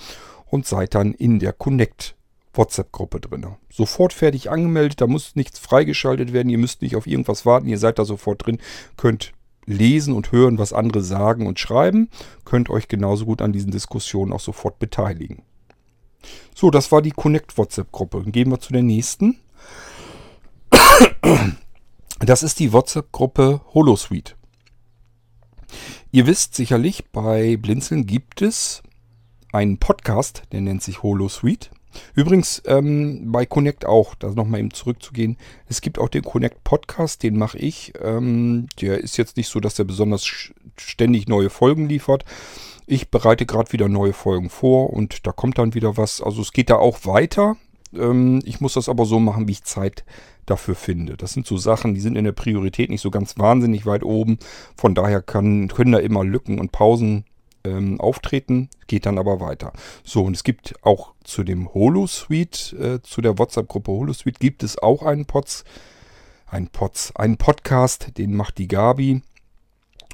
und 0.45 0.67
seid 0.67 0.93
dann 0.93 1.13
in 1.13 1.39
der 1.39 1.51
Connect 1.51 2.15
WhatsApp-Gruppe 2.53 3.19
drin. 3.19 3.45
Sofort 3.71 4.13
fertig 4.13 4.49
angemeldet, 4.49 5.01
da 5.01 5.07
muss 5.07 5.35
nichts 5.35 5.59
freigeschaltet 5.59 6.33
werden, 6.33 6.49
ihr 6.49 6.57
müsst 6.57 6.81
nicht 6.81 6.95
auf 6.95 7.07
irgendwas 7.07 7.45
warten, 7.45 7.67
ihr 7.67 7.79
seid 7.79 7.99
da 7.99 8.05
sofort 8.05 8.45
drin, 8.45 8.59
könnt 8.97 9.33
lesen 9.65 10.13
und 10.13 10.31
hören, 10.31 10.57
was 10.57 10.73
andere 10.73 11.01
sagen 11.01 11.47
und 11.47 11.59
schreiben, 11.59 12.09
könnt 12.45 12.69
euch 12.69 12.87
genauso 12.87 13.25
gut 13.25 13.41
an 13.41 13.53
diesen 13.53 13.71
Diskussionen 13.71 14.33
auch 14.33 14.39
sofort 14.39 14.77
beteiligen. 14.79 15.43
So, 16.55 16.69
das 16.69 16.91
war 16.91 17.01
die 17.01 17.11
Connect 17.11 17.57
WhatsApp-Gruppe. 17.57 18.23
Gehen 18.27 18.49
wir 18.49 18.59
zu 18.59 18.71
der 18.71 18.83
nächsten. 18.83 19.39
Das 22.19 22.43
ist 22.43 22.59
die 22.59 22.71
WhatsApp-Gruppe 22.71 23.61
HoloSuite. 23.73 24.35
Ihr 26.11 26.27
wisst 26.27 26.55
sicherlich, 26.55 27.05
bei 27.11 27.57
Blinzeln 27.57 28.05
gibt 28.05 28.41
es 28.41 28.83
einen 29.51 29.79
Podcast, 29.79 30.43
der 30.51 30.61
nennt 30.61 30.83
sich 30.83 31.03
HoloSuite. 31.03 31.69
Übrigens 32.15 32.61
ähm, 32.65 33.31
bei 33.31 33.45
Connect 33.45 33.85
auch, 33.85 34.15
da 34.15 34.29
nochmal 34.29 34.59
eben 34.59 34.71
zurückzugehen. 34.71 35.37
Es 35.67 35.81
gibt 35.81 35.99
auch 35.99 36.09
den 36.09 36.23
Connect 36.23 36.63
Podcast, 36.63 37.23
den 37.23 37.37
mache 37.37 37.57
ich. 37.57 37.93
Ähm, 38.01 38.67
der 38.81 38.99
ist 38.99 39.17
jetzt 39.17 39.37
nicht 39.37 39.49
so, 39.49 39.59
dass 39.59 39.75
der 39.75 39.83
besonders 39.83 40.25
ständig 40.77 41.27
neue 41.27 41.49
Folgen 41.49 41.87
liefert. 41.87 42.25
Ich 42.85 43.09
bereite 43.09 43.45
gerade 43.45 43.71
wieder 43.71 43.87
neue 43.87 44.13
Folgen 44.13 44.49
vor 44.49 44.91
und 44.91 45.25
da 45.25 45.31
kommt 45.31 45.57
dann 45.57 45.73
wieder 45.73 45.97
was. 45.97 46.21
Also 46.21 46.41
es 46.41 46.51
geht 46.51 46.69
da 46.69 46.75
auch 46.75 47.05
weiter. 47.05 47.55
Ähm, 47.95 48.41
ich 48.45 48.59
muss 48.61 48.73
das 48.73 48.89
aber 48.89 49.05
so 49.05 49.19
machen, 49.19 49.47
wie 49.47 49.53
ich 49.53 49.63
Zeit 49.63 50.03
dafür 50.45 50.75
finde. 50.75 51.15
Das 51.15 51.33
sind 51.33 51.47
so 51.47 51.57
Sachen, 51.57 51.93
die 51.93 52.01
sind 52.01 52.17
in 52.17 52.25
der 52.25 52.33
Priorität 52.33 52.89
nicht 52.89 53.01
so 53.01 53.11
ganz 53.11 53.37
wahnsinnig 53.37 53.85
weit 53.85 54.03
oben. 54.03 54.39
Von 54.75 54.95
daher 54.95 55.21
kann, 55.21 55.69
können 55.69 55.93
da 55.93 55.99
immer 55.99 56.23
Lücken 56.23 56.59
und 56.59 56.71
Pausen 56.71 57.25
ähm, 57.65 57.99
auftreten, 57.99 58.69
geht 58.87 59.05
dann 59.05 59.17
aber 59.17 59.39
weiter. 59.39 59.73
So, 60.03 60.23
und 60.23 60.35
es 60.35 60.43
gibt 60.43 60.75
auch 60.81 61.13
zu 61.23 61.43
dem 61.43 61.73
Holosuite, 61.73 62.75
äh, 62.77 63.01
zu 63.01 63.21
der 63.21 63.37
WhatsApp-Gruppe 63.37 63.91
Holosuite, 63.91 64.39
gibt 64.39 64.63
es 64.63 64.77
auch 64.77 65.03
einen 65.03 65.25
Pods, 65.25 65.63
einen 66.45 66.67
Pods, 66.67 67.15
einen 67.15 67.37
Podcast, 67.37 68.17
den 68.17 68.35
macht 68.35 68.57
die 68.57 68.67
Gabi. 68.67 69.21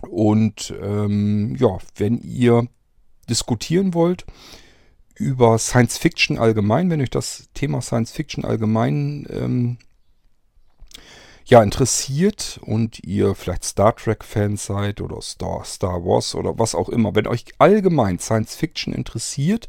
Und 0.02 0.74
ähm, 0.82 1.56
ja, 1.60 1.78
wenn 1.96 2.20
ihr 2.22 2.68
diskutieren 3.30 3.94
wollt 3.94 4.26
über 5.16 5.58
Science 5.58 5.98
Fiction 5.98 6.38
allgemein, 6.38 6.90
wenn 6.90 7.02
euch 7.02 7.10
das 7.10 7.50
Thema 7.54 7.82
Science 7.82 8.12
Fiction 8.12 8.46
allgemein 8.46 9.28
ähm, 9.30 9.78
ja, 11.50 11.64
interessiert 11.64 12.60
und 12.64 13.04
ihr 13.04 13.34
vielleicht 13.34 13.64
Star 13.64 13.96
Trek-Fans 13.96 14.68
seid 14.68 15.02
oder 15.02 15.20
Star, 15.22 15.66
Star 15.66 16.06
Wars 16.06 16.36
oder 16.36 16.60
was 16.60 16.76
auch 16.76 16.90
immer, 16.90 17.16
wenn 17.16 17.26
euch 17.26 17.46
allgemein 17.58 18.20
Science 18.20 18.56
Fiction 18.56 18.94
interessiert, 18.94 19.68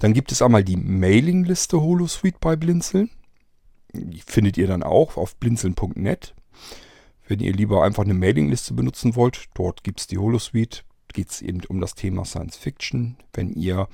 dann 0.00 0.12
gibt 0.12 0.32
es 0.32 0.42
einmal 0.42 0.64
die 0.64 0.76
Mailingliste 0.76 1.80
Holosuite 1.80 2.38
bei 2.40 2.56
Blinzeln. 2.56 3.10
Die 3.92 4.22
findet 4.26 4.58
ihr 4.58 4.66
dann 4.66 4.82
auch 4.82 5.16
auf 5.16 5.36
blinzeln.net. 5.36 6.34
Wenn 7.28 7.38
ihr 7.38 7.52
lieber 7.52 7.84
einfach 7.84 8.02
eine 8.02 8.14
Mailingliste 8.14 8.74
benutzen 8.74 9.14
wollt, 9.14 9.44
dort 9.54 9.84
gibt 9.84 10.00
es 10.00 10.06
die 10.08 10.18
Holosuite. 10.18 10.80
Geht 11.12 11.30
es 11.30 11.42
eben 11.42 11.60
um 11.68 11.80
das 11.80 11.94
Thema 11.94 12.24
Science 12.24 12.56
Fiction. 12.56 13.18
Wenn 13.32 13.52
ihr 13.52 13.88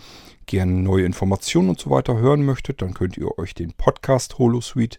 gerne 0.47 0.73
neue 0.73 1.05
Informationen 1.05 1.69
und 1.69 1.79
so 1.79 1.91
weiter 1.91 2.17
hören 2.17 2.47
möchtet, 2.47 2.81
dann 2.81 2.95
könnt 2.95 3.19
ihr 3.19 3.39
euch 3.39 3.53
den 3.53 3.75
Podcast 3.75 4.39
Holosuite 4.39 4.99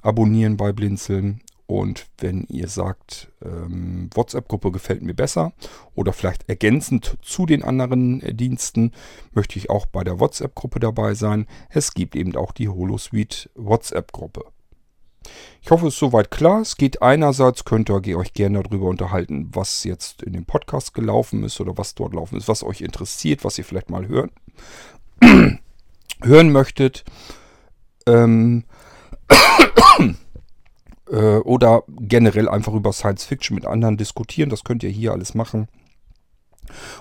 abonnieren 0.00 0.56
bei 0.56 0.72
Blinzeln. 0.72 1.42
Und 1.70 2.06
wenn 2.16 2.44
ihr 2.48 2.66
sagt, 2.66 3.30
ähm, 3.44 4.08
WhatsApp-Gruppe 4.14 4.72
gefällt 4.72 5.02
mir 5.02 5.12
besser 5.12 5.52
oder 5.94 6.14
vielleicht 6.14 6.48
ergänzend 6.48 7.18
zu 7.20 7.44
den 7.44 7.62
anderen 7.62 8.22
äh, 8.22 8.32
Diensten, 8.32 8.92
möchte 9.32 9.58
ich 9.58 9.68
auch 9.68 9.84
bei 9.84 10.02
der 10.02 10.18
WhatsApp-Gruppe 10.18 10.80
dabei 10.80 11.12
sein. 11.12 11.46
Es 11.68 11.92
gibt 11.92 12.16
eben 12.16 12.34
auch 12.36 12.52
die 12.52 12.70
HoloSuite 12.70 13.50
WhatsApp-Gruppe. 13.54 14.46
Ich 15.60 15.70
hoffe, 15.70 15.88
es 15.88 15.92
ist 15.92 16.00
soweit 16.00 16.30
klar. 16.30 16.62
Es 16.62 16.78
geht 16.78 17.02
einerseits, 17.02 17.66
könnt 17.66 17.90
ihr 17.90 18.16
euch 18.16 18.32
gerne 18.32 18.62
darüber 18.62 18.86
unterhalten, 18.86 19.50
was 19.52 19.84
jetzt 19.84 20.22
in 20.22 20.32
dem 20.32 20.46
Podcast 20.46 20.94
gelaufen 20.94 21.44
ist 21.44 21.60
oder 21.60 21.76
was 21.76 21.94
dort 21.94 22.14
laufen 22.14 22.38
ist, 22.38 22.48
was 22.48 22.64
euch 22.64 22.80
interessiert, 22.80 23.44
was 23.44 23.58
ihr 23.58 23.64
vielleicht 23.66 23.90
mal 23.90 24.08
hören, 24.08 24.30
hören 26.22 26.50
möchtet. 26.50 27.04
Ähm, 28.06 28.64
äh, 31.10 31.38
oder 31.38 31.84
generell 31.88 32.48
einfach 32.48 32.74
über 32.74 32.92
Science 32.92 33.24
Fiction 33.24 33.54
mit 33.54 33.66
anderen 33.66 33.96
diskutieren. 33.96 34.50
Das 34.50 34.64
könnt 34.64 34.82
ihr 34.82 34.90
hier 34.90 35.12
alles 35.12 35.34
machen. 35.34 35.68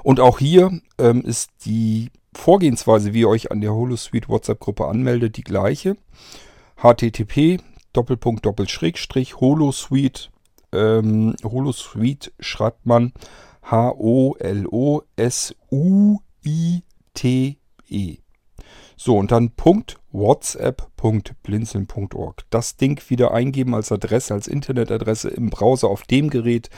Und 0.03 0.19
auch 0.19 0.39
hier 0.39 0.79
ähm, 0.97 1.21
ist 1.21 1.49
die 1.65 2.09
Vorgehensweise, 2.33 3.13
wie 3.13 3.21
ihr 3.21 3.29
euch 3.29 3.51
an 3.51 3.61
der 3.61 3.73
Holosuite 3.73 4.29
WhatsApp-Gruppe 4.29 4.87
anmeldet, 4.87 5.37
die 5.37 5.43
gleiche. 5.43 5.97
http 6.81 7.59
Doppelpunkt 7.93 8.45
Doppelschrägstrich 8.45 9.39
Holosuite 9.39 10.29
ähm, 10.71 11.35
Holosuite 11.43 12.31
schreibt 12.39 12.85
man 12.85 13.13
H-O-L-O-S-U-I-T-E. 13.63 14.27
So, 18.99 19.15
und 19.15 19.31
dann 19.31 19.51
whatsapp.blinzeln.org. 19.55 22.45
Das 22.49 22.77
Ding 22.77 22.99
wieder 23.09 23.31
eingeben 23.31 23.75
als 23.75 23.91
Adresse, 23.91 24.33
als 24.33 24.47
Internetadresse 24.47 25.29
im 25.29 25.51
Browser 25.51 25.87
auf 25.87 26.01
dem 26.03 26.31
Gerät, 26.31 26.71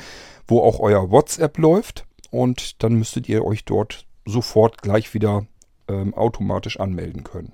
wo 0.46 0.62
auch 0.62 0.80
euer 0.80 1.12
WhatsApp 1.12 1.58
läuft. 1.58 2.06
Und 2.30 2.84
dann 2.84 2.96
müsstet 2.96 3.30
ihr 3.30 3.46
euch 3.46 3.64
dort 3.64 4.06
sofort 4.26 4.82
gleich 4.82 5.14
wieder 5.14 5.46
ähm, 5.88 6.14
automatisch 6.14 6.78
anmelden 6.80 7.24
können. 7.24 7.54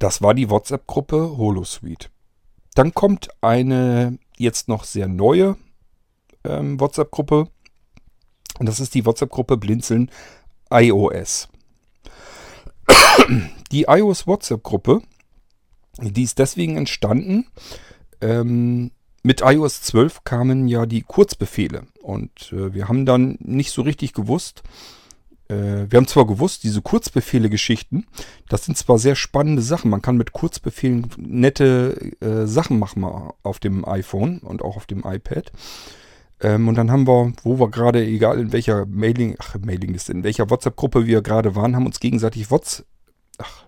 Das 0.00 0.20
war 0.20 0.34
die 0.34 0.50
WhatsApp-Gruppe 0.50 1.36
Holosuite. 1.38 2.08
Dann 2.74 2.92
kommt 2.92 3.28
eine 3.40 4.18
jetzt 4.36 4.66
noch 4.68 4.82
sehr 4.84 5.06
neue 5.06 5.56
ähm, 6.44 6.80
WhatsApp-Gruppe. 6.80 7.48
Und 8.58 8.66
das 8.66 8.80
ist 8.80 8.94
die 8.94 9.06
WhatsApp-Gruppe 9.06 9.56
Blinzeln 9.56 10.10
iOS. 10.70 11.48
Die 13.72 13.84
iOS 13.84 14.26
WhatsApp-Gruppe, 14.26 15.02
die 16.00 16.22
ist 16.22 16.38
deswegen 16.38 16.76
entstanden. 16.76 17.46
Ähm, 18.20 18.90
mit 19.22 19.40
iOS 19.40 19.82
12 19.82 20.24
kamen 20.24 20.68
ja 20.68 20.86
die 20.86 21.02
Kurzbefehle. 21.02 21.86
Und 22.02 22.52
äh, 22.52 22.72
wir 22.72 22.88
haben 22.88 23.06
dann 23.06 23.36
nicht 23.40 23.72
so 23.72 23.82
richtig 23.82 24.12
gewusst, 24.12 24.62
äh, 25.48 25.86
wir 25.90 25.96
haben 25.96 26.06
zwar 26.06 26.26
gewusst, 26.26 26.64
diese 26.64 26.82
Kurzbefehle-Geschichten, 26.82 28.06
das 28.48 28.64
sind 28.64 28.76
zwar 28.76 28.98
sehr 28.98 29.16
spannende 29.16 29.62
Sachen. 29.62 29.90
Man 29.90 30.02
kann 30.02 30.16
mit 30.16 30.32
Kurzbefehlen 30.32 31.08
nette 31.16 32.14
äh, 32.20 32.46
Sachen 32.46 32.78
machen 32.78 33.04
auf 33.42 33.58
dem 33.58 33.84
iPhone 33.84 34.38
und 34.38 34.62
auch 34.62 34.76
auf 34.76 34.86
dem 34.86 35.04
iPad. 35.04 35.52
Ähm, 36.40 36.68
und 36.68 36.76
dann 36.76 36.90
haben 36.90 37.06
wir, 37.06 37.32
wo 37.42 37.58
wir 37.58 37.70
gerade, 37.70 38.04
egal 38.04 38.38
in 38.38 38.52
welcher 38.52 38.86
Mailing, 38.86 39.36
ach, 39.38 39.56
Mailingliste, 39.58 40.12
in 40.12 40.24
welcher 40.24 40.50
WhatsApp-Gruppe 40.50 41.06
wir 41.06 41.22
gerade 41.22 41.54
waren, 41.54 41.74
haben 41.74 41.86
uns 41.86 42.00
gegenseitig 42.00 42.50
WhatsApp, 42.50 42.86
ach, 43.38 43.66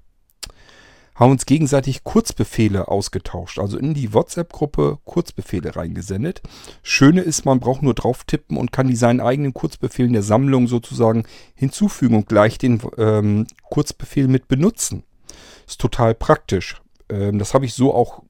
haben 1.18 1.32
uns 1.32 1.46
gegenseitig 1.46 2.04
Kurzbefehle 2.04 2.88
ausgetauscht. 2.88 3.58
Also 3.58 3.76
in 3.76 3.92
die 3.92 4.14
WhatsApp-Gruppe 4.14 4.98
Kurzbefehle 5.04 5.74
reingesendet. 5.74 6.42
Schöne 6.82 7.22
ist, 7.22 7.44
man 7.44 7.58
braucht 7.58 7.82
nur 7.82 7.94
drauf 7.94 8.22
tippen 8.24 8.56
und 8.56 8.70
kann 8.70 8.86
die 8.86 8.96
seinen 8.96 9.20
eigenen 9.20 9.52
Kurzbefehlen 9.52 10.12
der 10.12 10.22
Sammlung 10.22 10.68
sozusagen 10.68 11.24
hinzufügen 11.54 12.14
und 12.14 12.28
gleich 12.28 12.58
den 12.58 12.80
ähm, 12.98 13.46
Kurzbefehl 13.68 14.28
mit 14.28 14.46
benutzen. 14.46 15.02
Ist 15.66 15.80
total 15.80 16.14
praktisch. 16.14 16.80
Ähm, 17.08 17.40
das 17.40 17.52
habe 17.52 17.64
ich 17.64 17.74
so 17.74 17.92
auch 17.92 18.22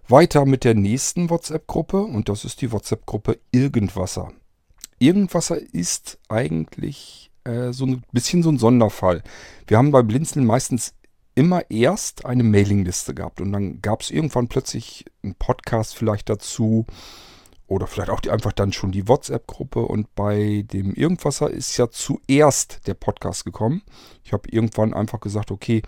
Weiter 0.07 0.45
mit 0.45 0.63
der 0.63 0.73
nächsten 0.73 1.29
WhatsApp-Gruppe 1.29 2.01
und 2.01 2.29
das 2.29 2.45
ist 2.45 2.61
die 2.61 2.71
WhatsApp-Gruppe 2.71 3.37
Irgendwasser. 3.51 4.31
Irgendwasser 4.99 5.59
ist 5.73 6.17
eigentlich 6.29 7.31
äh, 7.43 7.71
so 7.71 7.85
ein 7.85 8.03
bisschen 8.11 8.43
so 8.43 8.49
ein 8.49 8.57
Sonderfall. 8.57 9.23
Wir 9.67 9.77
haben 9.77 9.91
bei 9.91 10.01
Blinzeln 10.01 10.45
meistens 10.45 10.93
immer 11.35 11.69
erst 11.69 12.25
eine 12.25 12.43
Mailingliste 12.43 13.13
gehabt 13.13 13.41
und 13.41 13.51
dann 13.51 13.81
gab 13.81 14.01
es 14.01 14.09
irgendwann 14.09 14.47
plötzlich 14.47 15.05
einen 15.23 15.35
Podcast 15.35 15.95
vielleicht 15.95 16.29
dazu 16.29 16.87
oder 17.67 17.85
vielleicht 17.85 18.09
auch 18.09 18.21
die, 18.21 18.31
einfach 18.31 18.53
dann 18.53 18.73
schon 18.73 18.91
die 18.91 19.07
WhatsApp-Gruppe 19.07 19.81
und 19.81 20.13
bei 20.15 20.63
dem 20.71 20.93
Irgendwasser 20.93 21.51
ist 21.51 21.77
ja 21.77 21.91
zuerst 21.91 22.87
der 22.87 22.95
Podcast 22.95 23.45
gekommen. 23.45 23.83
Ich 24.23 24.33
habe 24.33 24.49
irgendwann 24.49 24.93
einfach 24.93 25.19
gesagt, 25.19 25.51
okay, 25.51 25.83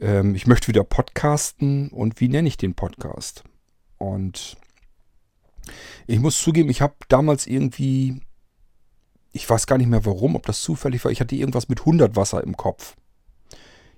ähm, 0.00 0.34
ich 0.34 0.46
möchte 0.46 0.68
wieder 0.68 0.84
podcasten 0.84 1.90
und 1.90 2.20
wie 2.20 2.28
nenne 2.28 2.48
ich 2.48 2.56
den 2.56 2.74
Podcast? 2.74 3.44
Und 3.98 4.56
ich 6.06 6.18
muss 6.18 6.40
zugeben, 6.40 6.70
ich 6.70 6.80
habe 6.80 6.94
damals 7.08 7.46
irgendwie, 7.46 8.20
ich 9.32 9.48
weiß 9.48 9.66
gar 9.66 9.78
nicht 9.78 9.88
mehr 9.88 10.04
warum, 10.04 10.36
ob 10.36 10.46
das 10.46 10.62
zufällig 10.62 11.04
war, 11.04 11.10
ich 11.10 11.20
hatte 11.20 11.36
irgendwas 11.36 11.68
mit 11.68 11.80
100 11.80 12.16
Wasser 12.16 12.42
im 12.42 12.56
Kopf. 12.56 12.96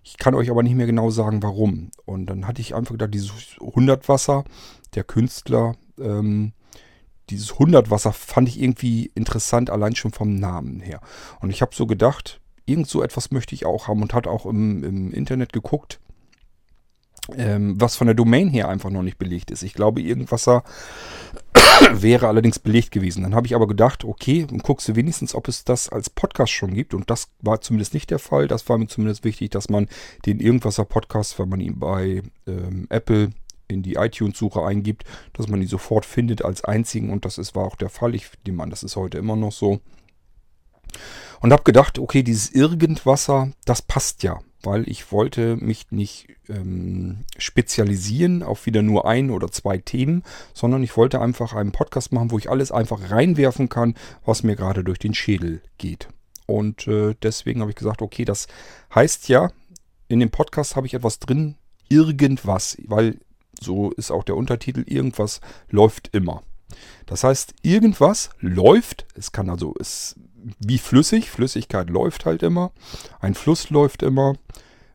Ich 0.02 0.16
kann 0.16 0.34
euch 0.34 0.50
aber 0.50 0.62
nicht 0.62 0.74
mehr 0.74 0.86
genau 0.86 1.10
sagen, 1.10 1.42
warum. 1.42 1.90
Und 2.06 2.26
dann 2.26 2.46
hatte 2.46 2.62
ich 2.62 2.74
einfach 2.74 2.92
gedacht, 2.92 3.12
dieses 3.12 3.32
100 3.60 4.08
Wasser, 4.08 4.44
der 4.94 5.04
Künstler, 5.04 5.76
ähm, 5.98 6.52
dieses 7.28 7.52
100 7.52 7.90
Wasser 7.90 8.12
fand 8.12 8.48
ich 8.48 8.60
irgendwie 8.60 9.10
interessant, 9.14 9.70
allein 9.70 9.94
schon 9.94 10.12
vom 10.12 10.34
Namen 10.34 10.80
her. 10.80 11.00
Und 11.40 11.50
ich 11.50 11.62
habe 11.62 11.74
so 11.74 11.86
gedacht, 11.86 12.40
irgend 12.66 12.88
so 12.88 13.02
etwas 13.02 13.30
möchte 13.30 13.54
ich 13.54 13.66
auch 13.66 13.88
haben 13.88 14.02
und 14.02 14.14
hat 14.14 14.26
auch 14.26 14.46
im, 14.46 14.82
im 14.82 15.12
Internet 15.12 15.52
geguckt, 15.52 16.00
ähm, 17.36 17.80
was 17.80 17.96
von 17.96 18.06
der 18.06 18.14
Domain 18.14 18.48
her 18.48 18.68
einfach 18.68 18.90
noch 18.90 19.02
nicht 19.02 19.18
belegt 19.18 19.50
ist. 19.50 19.62
Ich 19.62 19.74
glaube, 19.74 20.00
Irgendwasser 20.00 20.64
wäre 21.92 22.28
allerdings 22.28 22.58
belegt 22.58 22.90
gewesen. 22.90 23.22
Dann 23.22 23.34
habe 23.34 23.46
ich 23.46 23.54
aber 23.54 23.66
gedacht, 23.66 24.04
okay, 24.04 24.46
guckst 24.62 24.88
du 24.88 24.96
wenigstens, 24.96 25.34
ob 25.34 25.48
es 25.48 25.64
das 25.64 25.88
als 25.88 26.10
Podcast 26.10 26.52
schon 26.52 26.74
gibt. 26.74 26.94
Und 26.94 27.10
das 27.10 27.28
war 27.40 27.60
zumindest 27.60 27.94
nicht 27.94 28.10
der 28.10 28.18
Fall. 28.18 28.48
Das 28.48 28.68
war 28.68 28.78
mir 28.78 28.86
zumindest 28.86 29.24
wichtig, 29.24 29.50
dass 29.50 29.68
man 29.68 29.88
den 30.26 30.40
Irgendwasser 30.40 30.84
Podcast, 30.84 31.38
wenn 31.38 31.48
man 31.48 31.60
ihn 31.60 31.78
bei 31.78 32.22
ähm, 32.46 32.86
Apple 32.88 33.30
in 33.68 33.82
die 33.82 33.94
iTunes-Suche 33.94 34.64
eingibt, 34.64 35.04
dass 35.32 35.48
man 35.48 35.62
ihn 35.62 35.68
sofort 35.68 36.04
findet 36.04 36.44
als 36.44 36.64
einzigen. 36.64 37.10
Und 37.10 37.24
das 37.24 37.38
ist, 37.38 37.54
war 37.54 37.64
auch 37.64 37.76
der 37.76 37.88
Fall. 37.88 38.14
Ich 38.14 38.28
nehme 38.46 38.62
an, 38.62 38.70
das 38.70 38.82
ist 38.82 38.96
heute 38.96 39.18
immer 39.18 39.36
noch 39.36 39.52
so. 39.52 39.80
Und 41.40 41.52
habe 41.52 41.62
gedacht, 41.62 41.98
okay, 41.98 42.22
dieses 42.22 42.50
Irgendwasser, 42.50 43.52
das 43.64 43.80
passt 43.80 44.22
ja. 44.22 44.40
Weil 44.62 44.88
ich 44.88 45.12
wollte 45.12 45.56
mich 45.56 45.90
nicht 45.90 46.28
ähm, 46.48 47.24
spezialisieren 47.38 48.42
auf 48.42 48.66
wieder 48.66 48.82
nur 48.82 49.06
ein 49.06 49.30
oder 49.30 49.50
zwei 49.50 49.78
Themen, 49.78 50.22
sondern 50.52 50.82
ich 50.82 50.96
wollte 50.96 51.20
einfach 51.20 51.54
einen 51.54 51.72
Podcast 51.72 52.12
machen, 52.12 52.30
wo 52.30 52.38
ich 52.38 52.50
alles 52.50 52.72
einfach 52.72 53.10
reinwerfen 53.10 53.68
kann, 53.68 53.94
was 54.24 54.42
mir 54.42 54.56
gerade 54.56 54.84
durch 54.84 54.98
den 54.98 55.14
Schädel 55.14 55.62
geht. 55.78 56.08
Und 56.46 56.86
äh, 56.88 57.14
deswegen 57.22 57.60
habe 57.60 57.70
ich 57.70 57.76
gesagt, 57.76 58.02
okay, 58.02 58.24
das 58.24 58.48
heißt 58.94 59.28
ja, 59.28 59.50
in 60.08 60.20
dem 60.20 60.30
Podcast 60.30 60.76
habe 60.76 60.86
ich 60.86 60.94
etwas 60.94 61.20
drin, 61.20 61.54
irgendwas, 61.88 62.76
weil 62.86 63.20
so 63.60 63.90
ist 63.92 64.10
auch 64.10 64.24
der 64.24 64.36
Untertitel, 64.36 64.84
irgendwas 64.86 65.40
läuft 65.68 66.08
immer. 66.12 66.42
Das 67.06 67.24
heißt, 67.24 67.54
irgendwas 67.62 68.30
läuft, 68.40 69.06
es 69.14 69.32
kann 69.32 69.50
also, 69.50 69.74
es 69.78 70.16
wie 70.58 70.78
flüssig, 70.78 71.30
Flüssigkeit 71.30 71.90
läuft 71.90 72.24
halt 72.26 72.42
immer, 72.42 72.72
ein 73.20 73.34
Fluss 73.34 73.70
läuft 73.70 74.02
immer, 74.02 74.34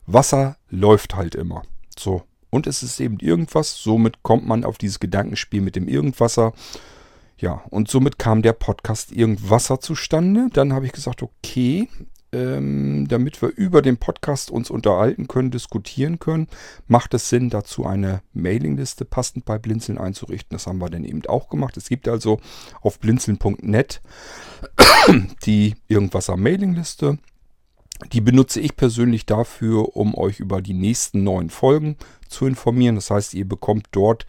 Wasser 0.06 0.56
läuft 0.68 1.16
halt 1.16 1.34
immer. 1.34 1.62
So, 1.98 2.22
und 2.50 2.66
es 2.66 2.82
ist 2.82 3.00
eben 3.00 3.18
irgendwas, 3.18 3.76
somit 3.76 4.22
kommt 4.22 4.46
man 4.46 4.64
auf 4.64 4.78
dieses 4.78 5.00
Gedankenspiel 5.00 5.60
mit 5.60 5.76
dem 5.76 5.88
Irgendwasser. 5.88 6.52
Ja, 7.38 7.62
und 7.70 7.88
somit 7.88 8.18
kam 8.18 8.40
der 8.40 8.54
Podcast 8.54 9.12
Irgendwasser 9.12 9.80
zustande. 9.80 10.48
Dann 10.52 10.72
habe 10.72 10.86
ich 10.86 10.92
gesagt, 10.92 11.22
okay, 11.22 11.88
ähm, 12.36 13.08
damit 13.08 13.40
wir 13.40 13.48
über 13.48 13.80
den 13.80 13.96
Podcast 13.96 14.50
uns 14.50 14.70
unterhalten 14.70 15.26
können, 15.26 15.50
diskutieren 15.50 16.18
können, 16.18 16.48
macht 16.86 17.14
es 17.14 17.30
Sinn, 17.30 17.48
dazu 17.48 17.86
eine 17.86 18.20
Mailingliste 18.34 19.04
passend 19.06 19.46
bei 19.46 19.58
Blinzeln 19.58 19.96
einzurichten. 19.96 20.54
Das 20.54 20.66
haben 20.66 20.78
wir 20.78 20.90
dann 20.90 21.04
eben 21.04 21.24
auch 21.26 21.48
gemacht. 21.48 21.76
Es 21.76 21.88
gibt 21.88 22.08
also 22.08 22.38
auf 22.82 22.98
blinzeln.net 23.00 24.02
die 25.46 25.76
Irgendwasser 25.88 26.36
Mailingliste. 26.36 27.18
Die 28.12 28.20
benutze 28.20 28.60
ich 28.60 28.76
persönlich 28.76 29.24
dafür, 29.24 29.96
um 29.96 30.14
euch 30.14 30.38
über 30.38 30.60
die 30.60 30.74
nächsten 30.74 31.24
neuen 31.24 31.48
Folgen 31.48 31.96
zu 32.28 32.46
informieren. 32.46 32.96
Das 32.96 33.10
heißt, 33.10 33.32
ihr 33.32 33.48
bekommt 33.48 33.86
dort 33.92 34.26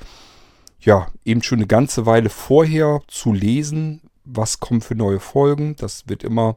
ja 0.80 1.08
eben 1.26 1.44
schon 1.44 1.60
eine 1.60 1.68
ganze 1.68 2.06
Weile 2.06 2.30
vorher 2.30 3.02
zu 3.08 3.34
lesen, 3.34 4.02
was 4.24 4.62
kommt 4.62 4.86
für 4.86 4.96
neue 4.96 5.20
Folgen. 5.20 5.76
Das 5.76 6.08
wird 6.08 6.24
immer 6.24 6.56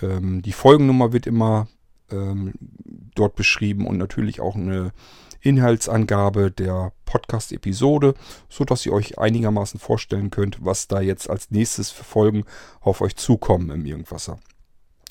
ähm, 0.00 0.42
die 0.42 0.52
Folgennummer 0.52 1.12
wird 1.12 1.26
immer 1.26 1.68
ähm, 2.10 2.52
dort 3.14 3.36
beschrieben 3.36 3.86
und 3.86 3.98
natürlich 3.98 4.40
auch 4.40 4.56
eine 4.56 4.92
Inhaltsangabe 5.40 6.50
der 6.50 6.92
Podcast-Episode, 7.04 8.14
sodass 8.48 8.86
ihr 8.86 8.92
euch 8.92 9.18
einigermaßen 9.18 9.80
vorstellen 9.80 10.30
könnt, 10.30 10.64
was 10.64 10.86
da 10.88 11.00
jetzt 11.00 11.28
als 11.28 11.50
nächstes 11.50 11.90
für 11.90 12.04
Folgen 12.04 12.44
auf 12.80 13.00
euch 13.00 13.16
zukommen 13.16 13.70
im 13.70 13.84
Irgendwasser. 13.84 14.38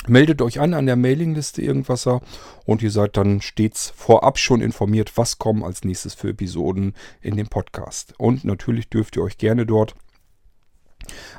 Meldet 0.07 0.41
euch 0.41 0.59
an 0.59 0.73
an 0.73 0.87
der 0.87 0.95
Mailingliste 0.95 1.61
Irgendwasser 1.61 2.21
und 2.65 2.81
ihr 2.81 2.89
seid 2.89 3.17
dann 3.17 3.39
stets 3.41 3.93
vorab 3.95 4.39
schon 4.39 4.61
informiert, 4.61 5.15
was 5.15 5.37
kommen 5.37 5.63
als 5.63 5.83
nächstes 5.83 6.15
für 6.15 6.29
Episoden 6.29 6.95
in 7.21 7.37
dem 7.37 7.49
Podcast. 7.49 8.15
Und 8.17 8.43
natürlich 8.43 8.89
dürft 8.89 9.15
ihr 9.15 9.21
euch 9.21 9.37
gerne 9.37 9.67
dort 9.67 9.95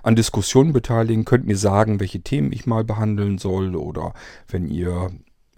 an 0.02 0.16
Diskussionen 0.16 0.72
beteiligen, 0.72 1.24
könnt 1.24 1.46
mir 1.46 1.56
sagen, 1.56 2.00
welche 2.00 2.20
Themen 2.20 2.52
ich 2.52 2.66
mal 2.66 2.84
behandeln 2.84 3.38
soll 3.38 3.76
oder 3.76 4.14
wenn 4.48 4.68
ihr 4.68 5.10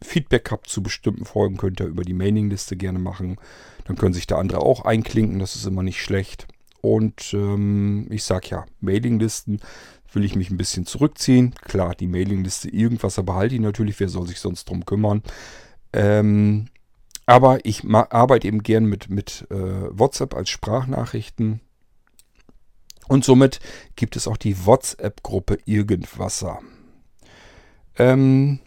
Feedback 0.03 0.51
habt 0.51 0.69
zu 0.69 0.83
bestimmten 0.83 1.25
Folgen, 1.25 1.57
könnt 1.57 1.81
ihr 1.81 1.87
über 1.87 2.05
die 2.05 2.15
Mailingliste 2.15 2.77
gerne 2.77 2.99
machen. 2.99 3.37
Dann 3.85 3.97
können 3.97 4.15
sich 4.15 4.27
da 4.27 4.39
andere 4.39 4.61
auch 4.61 4.85
einklinken, 4.85 5.39
das 5.39 5.57
ist 5.57 5.67
immer 5.67 5.83
nicht 5.83 6.03
schlecht. 6.03 6.47
Und 6.81 7.33
ähm, 7.33 8.07
ich 8.11 8.25
sage 8.25 8.49
ja, 8.51 8.67
Mailinglisten 8.81 9.61
will 10.13 10.25
ich 10.25 10.37
mich 10.37 10.51
ein 10.51 10.57
bisschen 10.57 10.87
zurückziehen. 10.87 11.55
Klar, 11.63 11.95
die 11.95 12.07
Mailingliste 12.07 12.69
irgendwas 12.69 13.17
behalte 13.17 13.55
ich 13.55 13.61
natürlich, 13.61 13.99
wer 14.01 14.09
soll 14.09 14.27
sich 14.27 14.39
sonst 14.39 14.69
drum 14.69 14.85
kümmern. 14.85 15.23
Ähm, 15.93 16.67
aber 17.27 17.65
ich 17.65 17.85
arbeite 17.89 18.47
eben 18.47 18.63
gern 18.63 18.85
mit, 18.85 19.09
mit 19.09 19.47
äh, 19.51 19.99
WhatsApp 19.99 20.35
als 20.35 20.51
Sprachnachrichten. 20.51 21.61
Und 23.09 23.25
somit 23.25 23.61
gibt 23.97 24.17
es 24.17 24.27
auch 24.27 24.37
die 24.37 24.67
WhatsApp-Gruppe 24.67 25.59
Irgendwasser. 25.65 26.61
Ähm, 27.97 28.61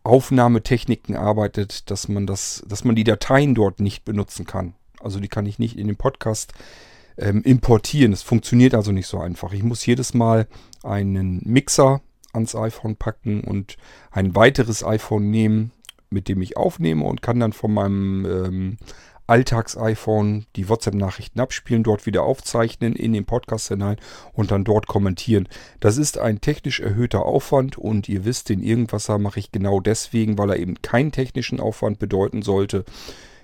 Aufnahmetechniken 0.04 1.16
arbeitet, 1.16 1.90
dass 1.92 2.08
man 2.08 2.28
das, 2.28 2.64
dass 2.68 2.84
man 2.84 2.96
die 2.96 3.04
Dateien 3.04 3.56
dort 3.56 3.80
nicht 3.80 4.06
benutzen 4.06 4.46
kann. 4.46 4.74
Also 5.00 5.20
die 5.20 5.28
kann 5.28 5.46
ich 5.46 5.60
nicht 5.60 5.78
in 5.78 5.88
den 5.88 5.98
Podcast 5.98 6.54
ähm, 7.18 7.42
importieren. 7.44 8.12
Das 8.12 8.22
funktioniert 8.22 8.74
also 8.74 8.92
nicht 8.92 9.08
so 9.08 9.20
einfach. 9.20 9.54
Ich 9.54 9.64
muss 9.64 9.86
jedes 9.86 10.14
Mal 10.14 10.48
einen 10.84 11.42
Mixer 11.44 12.02
ans 12.36 12.56
iPhone 12.56 12.96
packen 12.96 13.42
und 13.42 13.78
ein 14.12 14.36
weiteres 14.36 14.84
iPhone 14.84 15.32
nehmen, 15.32 15.72
mit 16.10 16.28
dem 16.28 16.42
ich 16.42 16.58
aufnehme 16.58 17.06
und 17.06 17.22
kann 17.22 17.40
dann 17.40 17.54
von 17.54 17.74
meinem 17.74 18.26
ähm, 18.26 18.78
Alltags-iPhone 19.28 20.46
die 20.56 20.70
WhatsApp-Nachrichten 20.70 21.40
abspielen, 21.40 21.84
dort 21.84 22.06
wieder 22.06 22.24
aufzeichnen, 22.24 22.94
in 22.94 23.14
den 23.14 23.26
Podcast 23.26 23.70
hinein 23.70 23.98
und 24.34 24.52
dann 24.52 24.64
dort 24.64 24.88
kommentieren. 24.88 25.48
Das 25.80 25.98
ist 25.98 26.18
ein 26.20 26.42
technisch 26.42 26.80
erhöhter 26.80 27.26
Aufwand 27.26 27.78
und 27.78 28.08
ihr 28.08 28.24
wisst, 28.26 28.50
den 28.50 28.62
Irgendwasser 28.62 29.18
mache 29.18 29.40
ich 29.40 29.52
genau 29.52 29.80
deswegen, 29.80 30.38
weil 30.38 30.52
er 30.52 30.60
eben 30.60 30.82
keinen 30.82 31.12
technischen 31.12 31.60
Aufwand 31.60 31.98
bedeuten 31.98 32.44
sollte. 32.44 32.86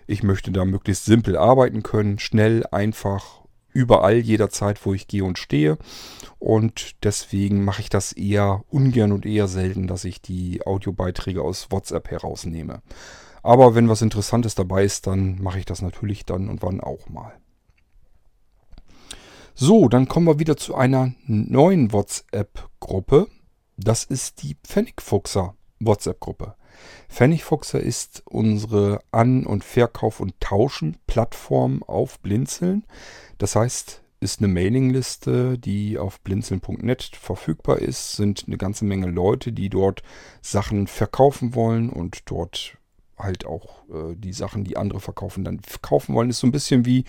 Ich 0.05 0.23
möchte 0.23 0.51
da 0.51 0.65
möglichst 0.65 1.05
simpel 1.05 1.35
arbeiten 1.35 1.83
können, 1.83 2.19
schnell, 2.19 2.65
einfach 2.67 3.40
überall, 3.73 4.17
jederzeit, 4.17 4.85
wo 4.85 4.93
ich 4.93 5.07
gehe 5.07 5.23
und 5.23 5.37
stehe. 5.37 5.77
Und 6.39 7.03
deswegen 7.03 7.63
mache 7.63 7.81
ich 7.81 7.89
das 7.89 8.13
eher 8.13 8.63
ungern 8.69 9.11
und 9.11 9.25
eher 9.25 9.47
selten, 9.47 9.87
dass 9.87 10.03
ich 10.05 10.21
die 10.21 10.65
Audiobeiträge 10.65 11.41
aus 11.41 11.67
WhatsApp 11.71 12.09
herausnehme. 12.09 12.81
Aber 13.43 13.75
wenn 13.75 13.89
was 13.89 14.01
Interessantes 14.01 14.55
dabei 14.55 14.83
ist, 14.83 15.07
dann 15.07 15.41
mache 15.41 15.59
ich 15.59 15.65
das 15.65 15.81
natürlich 15.81 16.25
dann 16.25 16.49
und 16.49 16.61
wann 16.61 16.79
auch 16.79 17.09
mal. 17.09 17.33
So, 19.53 19.89
dann 19.89 20.07
kommen 20.07 20.27
wir 20.27 20.39
wieder 20.39 20.57
zu 20.57 20.75
einer 20.75 21.13
neuen 21.25 21.91
WhatsApp-Gruppe. 21.91 23.27
Das 23.77 24.03
ist 24.03 24.43
die 24.43 24.55
Pfennigfuchser 24.63 25.55
WhatsApp-Gruppe. 25.79 26.55
Pfennigfuchser 27.11 27.81
ist 27.81 28.23
unsere 28.25 29.01
An- 29.11 29.45
und 29.45 29.65
Verkauf- 29.65 30.21
und 30.21 30.39
Tauschen-Plattform 30.39 31.83
auf 31.83 32.19
Blinzeln. 32.19 32.85
Das 33.37 33.55
heißt, 33.55 34.01
ist 34.21 34.39
eine 34.39 34.47
Mailingliste, 34.47 35.57
die 35.57 35.97
auf 35.97 36.21
blinzeln.net 36.21 37.03
verfügbar 37.19 37.79
ist, 37.79 38.13
sind 38.13 38.45
eine 38.47 38.57
ganze 38.57 38.85
Menge 38.85 39.07
Leute, 39.07 39.51
die 39.51 39.69
dort 39.69 40.03
Sachen 40.41 40.87
verkaufen 40.87 41.53
wollen 41.53 41.89
und 41.89 42.29
dort 42.29 42.77
halt 43.17 43.45
auch 43.45 43.83
äh, 43.89 44.15
die 44.15 44.33
Sachen, 44.33 44.63
die 44.63 44.77
andere 44.77 45.01
verkaufen, 45.01 45.43
dann 45.43 45.59
verkaufen 45.59 46.15
wollen. 46.15 46.29
Ist 46.29 46.39
so 46.39 46.47
ein 46.47 46.51
bisschen 46.53 46.85
wie, 46.85 47.03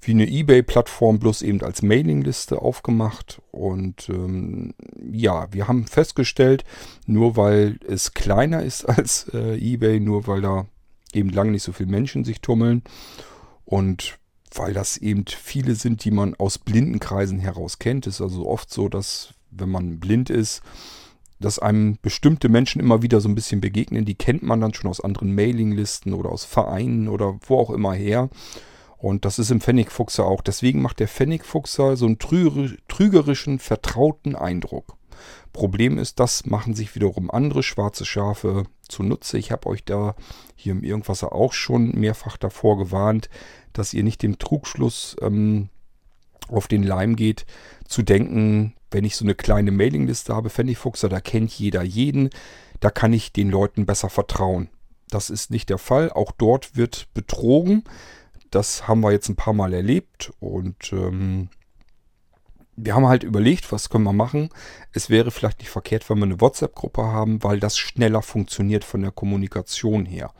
wie 0.00 0.12
eine 0.12 0.28
Ebay-Plattform, 0.28 1.18
bloß 1.18 1.42
eben 1.42 1.62
als 1.62 1.82
Mailingliste 1.82 2.62
aufgemacht. 2.62 3.42
Und 3.50 4.08
ähm, 4.08 4.74
ja, 5.10 5.52
wir 5.52 5.68
haben 5.68 5.86
festgestellt, 5.86 6.64
nur 7.06 7.36
weil 7.36 7.78
es 7.86 8.14
kleiner 8.14 8.62
ist 8.62 8.84
als 8.88 9.26
äh, 9.34 9.56
Ebay, 9.56 10.00
nur 10.00 10.26
weil 10.26 10.40
da 10.40 10.66
eben 11.12 11.30
lange 11.30 11.52
nicht 11.52 11.62
so 11.62 11.72
viele 11.72 11.90
Menschen 11.90 12.24
sich 12.24 12.40
tummeln 12.40 12.82
und 13.64 14.18
weil 14.54 14.72
das 14.72 14.96
eben 14.96 15.24
viele 15.26 15.74
sind, 15.74 16.04
die 16.04 16.10
man 16.10 16.34
aus 16.34 16.58
Blindenkreisen 16.58 17.38
heraus 17.38 17.78
kennt. 17.78 18.06
Es 18.06 18.16
ist 18.16 18.20
also 18.22 18.46
oft 18.46 18.72
so, 18.72 18.88
dass 18.88 19.34
wenn 19.50 19.68
man 19.68 20.00
blind 20.00 20.30
ist, 20.30 20.62
dass 21.40 21.58
einem 21.58 21.98
bestimmte 22.02 22.48
Menschen 22.48 22.80
immer 22.80 23.02
wieder 23.02 23.20
so 23.20 23.28
ein 23.28 23.34
bisschen 23.34 23.60
begegnen. 23.60 24.04
Die 24.04 24.14
kennt 24.14 24.42
man 24.42 24.60
dann 24.60 24.74
schon 24.74 24.90
aus 24.90 25.00
anderen 25.00 25.34
Mailinglisten 25.34 26.12
oder 26.12 26.30
aus 26.30 26.44
Vereinen 26.44 27.08
oder 27.08 27.38
wo 27.46 27.58
auch 27.58 27.70
immer 27.70 27.92
her. 27.92 28.28
Und 28.98 29.24
das 29.24 29.38
ist 29.38 29.50
im 29.50 29.60
Pfennigfuchser 29.60 30.24
auch. 30.24 30.42
Deswegen 30.42 30.82
macht 30.82 31.00
der 31.00 31.08
Pfennigfuchser 31.08 31.96
so 31.96 32.06
einen 32.06 32.18
trügerischen, 32.18 33.58
vertrauten 33.60 34.34
Eindruck. 34.34 34.96
Problem 35.52 35.98
ist, 35.98 36.20
das 36.20 36.46
machen 36.46 36.74
sich 36.74 36.94
wiederum 36.94 37.30
andere 37.30 37.62
schwarze 37.62 38.04
Schafe 38.04 38.64
zunutze. 38.88 39.38
Ich 39.38 39.50
habe 39.50 39.68
euch 39.68 39.84
da 39.84 40.14
hier 40.54 40.72
im 40.72 40.84
Irgendwasser 40.84 41.32
auch 41.32 41.52
schon 41.52 41.92
mehrfach 41.92 42.36
davor 42.36 42.78
gewarnt, 42.78 43.28
dass 43.72 43.94
ihr 43.94 44.02
nicht 44.02 44.22
dem 44.22 44.38
Trugschluss 44.38 45.16
ähm, 45.20 45.68
auf 46.48 46.66
den 46.66 46.82
Leim 46.82 47.16
geht, 47.16 47.46
zu 47.86 48.02
denken, 48.02 48.74
wenn 48.90 49.04
ich 49.04 49.16
so 49.16 49.24
eine 49.24 49.34
kleine 49.34 49.70
Mailingliste 49.70 50.34
habe, 50.34 50.50
Pfennigfuchser, 50.50 51.08
da 51.08 51.20
kennt 51.20 51.52
jeder 51.52 51.82
jeden, 51.82 52.30
da 52.80 52.90
kann 52.90 53.12
ich 53.12 53.32
den 53.32 53.50
Leuten 53.50 53.86
besser 53.86 54.08
vertrauen. 54.08 54.70
Das 55.10 55.30
ist 55.30 55.50
nicht 55.50 55.70
der 55.70 55.78
Fall. 55.78 56.12
Auch 56.12 56.32
dort 56.32 56.76
wird 56.76 57.08
betrogen. 57.14 57.84
Das 58.50 58.88
haben 58.88 59.00
wir 59.00 59.12
jetzt 59.12 59.28
ein 59.28 59.36
paar 59.36 59.54
Mal 59.54 59.74
erlebt 59.74 60.32
und 60.40 60.92
ähm, 60.92 61.48
wir 62.80 62.94
haben 62.94 63.08
halt 63.08 63.24
überlegt, 63.24 63.72
was 63.72 63.90
können 63.90 64.04
wir 64.04 64.12
machen. 64.12 64.50
Es 64.92 65.10
wäre 65.10 65.30
vielleicht 65.30 65.58
nicht 65.58 65.70
verkehrt, 65.70 66.08
wenn 66.08 66.18
wir 66.18 66.26
eine 66.26 66.40
WhatsApp-Gruppe 66.40 67.04
haben, 67.04 67.42
weil 67.42 67.58
das 67.58 67.76
schneller 67.76 68.22
funktioniert 68.22 68.84
von 68.84 69.02
der 69.02 69.10
Kommunikation 69.10 70.06
her. 70.06 70.32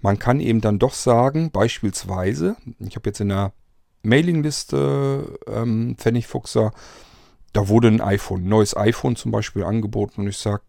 Man 0.00 0.18
kann 0.18 0.40
eben 0.40 0.60
dann 0.60 0.78
doch 0.78 0.94
sagen, 0.94 1.50
beispielsweise, 1.50 2.56
ich 2.78 2.96
habe 2.96 3.08
jetzt 3.08 3.20
in 3.20 3.30
der 3.30 3.52
Mailingliste 4.02 5.38
ähm, 5.46 5.96
Pfennigfuchser, 5.98 6.72
da 7.52 7.68
wurde 7.68 7.88
ein 7.88 8.00
iPhone, 8.00 8.44
ein 8.44 8.48
neues 8.48 8.76
iPhone 8.76 9.16
zum 9.16 9.32
Beispiel 9.32 9.64
angeboten 9.64 10.22
und 10.22 10.28
ich 10.28 10.38
sage, 10.38 10.62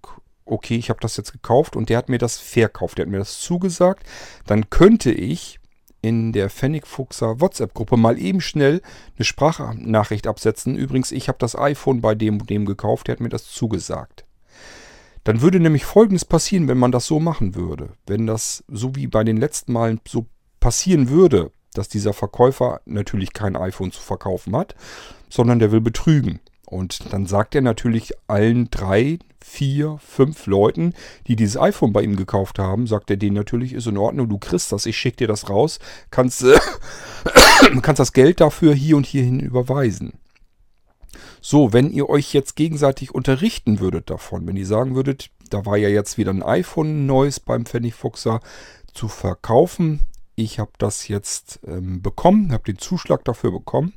okay, 0.45 0.75
ich 0.75 0.89
habe 0.89 0.99
das 0.99 1.17
jetzt 1.17 1.31
gekauft 1.31 1.75
und 1.75 1.89
der 1.89 1.97
hat 1.97 2.09
mir 2.09 2.17
das 2.17 2.39
verkauft, 2.39 2.97
der 2.97 3.05
hat 3.05 3.11
mir 3.11 3.19
das 3.19 3.39
zugesagt, 3.39 4.05
dann 4.47 4.69
könnte 4.69 5.11
ich 5.11 5.60
in 6.01 6.31
der 6.31 6.49
Pfennigfuchser 6.49 7.39
WhatsApp-Gruppe 7.39 7.97
mal 7.97 8.17
eben 8.17 8.41
schnell 8.41 8.81
eine 9.15 9.25
Sprachnachricht 9.25 10.27
absetzen. 10.27 10.75
Übrigens, 10.75 11.11
ich 11.11 11.27
habe 11.27 11.37
das 11.39 11.55
iPhone 11.55 12.01
bei 12.01 12.15
dem 12.15 12.39
und 12.39 12.49
dem 12.49 12.65
gekauft, 12.65 13.07
der 13.07 13.13
hat 13.13 13.19
mir 13.19 13.29
das 13.29 13.45
zugesagt. 13.45 14.25
Dann 15.23 15.41
würde 15.41 15.59
nämlich 15.59 15.85
Folgendes 15.85 16.25
passieren, 16.25 16.67
wenn 16.67 16.79
man 16.79 16.91
das 16.91 17.05
so 17.05 17.19
machen 17.19 17.53
würde. 17.53 17.89
Wenn 18.07 18.25
das 18.25 18.63
so 18.67 18.95
wie 18.95 19.07
bei 19.07 19.23
den 19.23 19.37
letzten 19.37 19.73
Malen 19.73 20.01
so 20.07 20.25
passieren 20.59 21.09
würde, 21.09 21.51
dass 21.73 21.89
dieser 21.89 22.13
Verkäufer 22.13 22.81
natürlich 22.85 23.33
kein 23.33 23.55
iPhone 23.55 23.91
zu 23.91 24.01
verkaufen 24.01 24.55
hat, 24.55 24.75
sondern 25.29 25.59
der 25.59 25.71
will 25.71 25.81
betrügen. 25.81 26.39
Und 26.71 27.11
dann 27.11 27.25
sagt 27.25 27.53
er 27.53 27.61
natürlich 27.61 28.13
allen 28.27 28.71
drei, 28.71 29.19
vier, 29.43 29.97
fünf 29.99 30.47
Leuten, 30.47 30.93
die 31.27 31.35
dieses 31.35 31.57
iPhone 31.57 31.91
bei 31.91 32.01
ihm 32.01 32.15
gekauft 32.15 32.59
haben, 32.59 32.87
sagt 32.87 33.09
er 33.09 33.17
denen 33.17 33.35
natürlich, 33.35 33.73
ist 33.73 33.87
in 33.87 33.97
Ordnung, 33.97 34.29
du 34.29 34.37
kriegst 34.37 34.71
das, 34.71 34.85
ich 34.85 34.97
schicke 34.97 35.17
dir 35.17 35.27
das 35.27 35.49
raus, 35.49 35.79
kannst, 36.11 36.43
äh, 36.43 36.57
kannst 37.81 37.99
das 37.99 38.13
Geld 38.13 38.39
dafür 38.39 38.73
hier 38.73 38.95
und 38.95 39.05
hierhin 39.05 39.41
überweisen. 39.41 40.13
So, 41.41 41.73
wenn 41.73 41.91
ihr 41.91 42.07
euch 42.07 42.33
jetzt 42.33 42.55
gegenseitig 42.55 43.13
unterrichten 43.13 43.81
würdet 43.81 44.09
davon, 44.09 44.47
wenn 44.47 44.55
ihr 44.55 44.65
sagen 44.65 44.95
würdet, 44.95 45.29
da 45.49 45.65
war 45.65 45.75
ja 45.75 45.89
jetzt 45.89 46.17
wieder 46.17 46.31
ein 46.31 46.41
iPhone 46.41 47.05
neues 47.05 47.41
beim 47.41 47.65
Pfennigfuchser 47.65 48.39
zu 48.93 49.09
verkaufen, 49.09 49.99
ich 50.35 50.57
habe 50.57 50.71
das 50.77 51.09
jetzt 51.09 51.59
ähm, 51.67 52.01
bekommen, 52.01 52.53
habe 52.53 52.63
den 52.63 52.77
Zuschlag 52.77 53.25
dafür 53.25 53.51
bekommen 53.51 53.91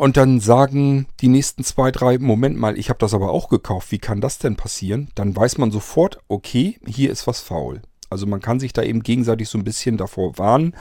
und 0.00 0.16
dann 0.16 0.40
sagen 0.40 1.06
die 1.20 1.28
nächsten 1.28 1.62
zwei, 1.62 1.90
drei, 1.90 2.18
Moment 2.18 2.56
mal, 2.56 2.78
ich 2.78 2.88
habe 2.88 2.98
das 2.98 3.12
aber 3.12 3.30
auch 3.30 3.50
gekauft, 3.50 3.92
wie 3.92 3.98
kann 3.98 4.22
das 4.22 4.38
denn 4.38 4.56
passieren? 4.56 5.10
Dann 5.14 5.36
weiß 5.36 5.58
man 5.58 5.70
sofort, 5.70 6.20
okay, 6.26 6.80
hier 6.86 7.10
ist 7.10 7.26
was 7.26 7.40
faul. 7.40 7.82
Also 8.08 8.26
man 8.26 8.40
kann 8.40 8.58
sich 8.60 8.72
da 8.72 8.82
eben 8.82 9.02
gegenseitig 9.02 9.50
so 9.50 9.58
ein 9.58 9.64
bisschen 9.64 9.98
davor 9.98 10.38
warnen, 10.38 10.74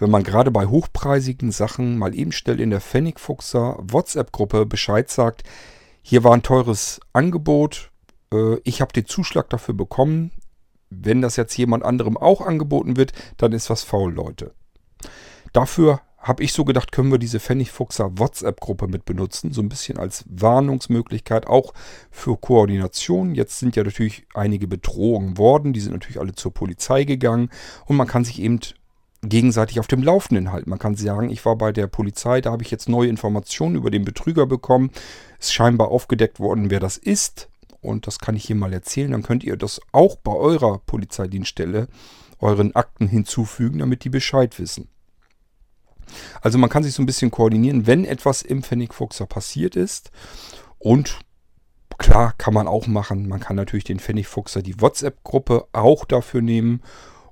wenn 0.00 0.10
man 0.10 0.24
gerade 0.24 0.50
bei 0.50 0.66
hochpreisigen 0.66 1.52
Sachen 1.52 1.98
mal 1.98 2.16
eben 2.16 2.32
schnell 2.32 2.60
in 2.60 2.70
der 2.70 2.80
Pfennigfuchser 2.80 3.78
WhatsApp-Gruppe 3.80 4.66
Bescheid 4.66 5.08
sagt, 5.08 5.44
hier 6.02 6.24
war 6.24 6.32
ein 6.32 6.42
teures 6.42 6.98
Angebot, 7.12 7.92
äh, 8.32 8.56
ich 8.64 8.80
habe 8.80 8.92
den 8.92 9.06
Zuschlag 9.06 9.48
dafür 9.50 9.74
bekommen. 9.74 10.32
Wenn 10.90 11.22
das 11.22 11.36
jetzt 11.36 11.56
jemand 11.56 11.84
anderem 11.84 12.16
auch 12.16 12.40
angeboten 12.40 12.96
wird, 12.96 13.12
dann 13.36 13.52
ist 13.52 13.70
was 13.70 13.84
faul, 13.84 14.12
Leute. 14.12 14.52
Dafür 15.52 16.00
habe 16.24 16.42
ich 16.42 16.54
so 16.54 16.64
gedacht, 16.64 16.90
können 16.90 17.12
wir 17.12 17.18
diese 17.18 17.38
Pfennigfuchser 17.38 18.18
WhatsApp-Gruppe 18.18 18.88
mit 18.88 19.04
benutzen. 19.04 19.52
So 19.52 19.60
ein 19.60 19.68
bisschen 19.68 19.98
als 19.98 20.24
Warnungsmöglichkeit, 20.26 21.46
auch 21.46 21.74
für 22.10 22.38
Koordination. 22.38 23.34
Jetzt 23.34 23.58
sind 23.58 23.76
ja 23.76 23.84
natürlich 23.84 24.26
einige 24.32 24.66
betrogen 24.66 25.36
worden. 25.36 25.74
Die 25.74 25.80
sind 25.80 25.92
natürlich 25.92 26.18
alle 26.18 26.34
zur 26.34 26.52
Polizei 26.52 27.04
gegangen. 27.04 27.50
Und 27.84 27.96
man 27.96 28.06
kann 28.06 28.24
sich 28.24 28.40
eben 28.40 28.58
gegenseitig 29.22 29.80
auf 29.80 29.86
dem 29.86 30.02
Laufenden 30.02 30.50
halten. 30.50 30.70
Man 30.70 30.78
kann 30.78 30.96
sagen, 30.96 31.28
ich 31.28 31.44
war 31.44 31.56
bei 31.56 31.72
der 31.72 31.86
Polizei, 31.88 32.40
da 32.40 32.52
habe 32.52 32.62
ich 32.62 32.70
jetzt 32.70 32.88
neue 32.88 33.08
Informationen 33.08 33.76
über 33.76 33.90
den 33.90 34.04
Betrüger 34.04 34.46
bekommen. 34.46 34.90
Ist 35.38 35.52
scheinbar 35.52 35.88
aufgedeckt 35.88 36.40
worden, 36.40 36.70
wer 36.70 36.80
das 36.80 36.96
ist. 36.96 37.48
Und 37.82 38.06
das 38.06 38.18
kann 38.18 38.34
ich 38.34 38.46
hier 38.46 38.56
mal 38.56 38.72
erzählen. 38.72 39.10
Dann 39.10 39.22
könnt 39.22 39.44
ihr 39.44 39.58
das 39.58 39.78
auch 39.92 40.16
bei 40.16 40.32
eurer 40.32 40.78
Polizeidienststelle 40.86 41.88
euren 42.40 42.74
Akten 42.74 43.08
hinzufügen, 43.08 43.78
damit 43.78 44.04
die 44.04 44.10
Bescheid 44.10 44.58
wissen. 44.58 44.88
Also 46.40 46.58
man 46.58 46.70
kann 46.70 46.82
sich 46.82 46.94
so 46.94 47.02
ein 47.02 47.06
bisschen 47.06 47.30
koordinieren, 47.30 47.86
wenn 47.86 48.04
etwas 48.04 48.42
im 48.42 48.62
Pfennigfuchser 48.62 49.26
passiert 49.26 49.76
ist. 49.76 50.10
Und 50.78 51.18
klar, 51.98 52.34
kann 52.38 52.54
man 52.54 52.68
auch 52.68 52.86
machen. 52.86 53.28
Man 53.28 53.40
kann 53.40 53.56
natürlich 53.56 53.84
den 53.84 54.00
Pfennigfuchser, 54.00 54.62
die 54.62 54.80
WhatsApp-Gruppe 54.80 55.66
auch 55.72 56.04
dafür 56.04 56.42
nehmen, 56.42 56.82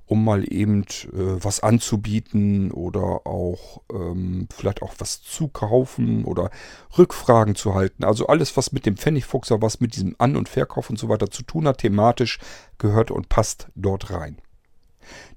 um 0.05 0.25
mal 0.25 0.43
eben 0.51 0.83
äh, 0.83 1.43
was 1.43 1.61
anzubieten 1.61 2.71
oder 2.71 3.25
auch 3.25 3.81
ähm, 3.91 4.47
vielleicht 4.53 4.81
auch 4.81 4.93
was 4.97 5.21
zu 5.21 5.47
kaufen 5.47 6.25
oder 6.25 6.51
Rückfragen 6.97 7.55
zu 7.55 7.73
halten. 7.73 8.03
Also 8.03 8.27
alles, 8.27 8.55
was 8.57 8.73
mit 8.73 8.85
dem 8.85 8.97
Pfennigfuchser, 8.97 9.61
was 9.61 9.79
mit 9.79 9.95
diesem 9.95 10.15
An- 10.17 10.35
und 10.35 10.49
Verkauf 10.49 10.89
und 10.89 10.99
so 10.99 11.09
weiter 11.09 11.31
zu 11.31 11.43
tun 11.43 11.67
hat, 11.67 11.79
thematisch 11.79 12.39
gehört 12.77 13.11
und 13.11 13.29
passt 13.29 13.67
dort 13.75 14.11
rein. 14.11 14.37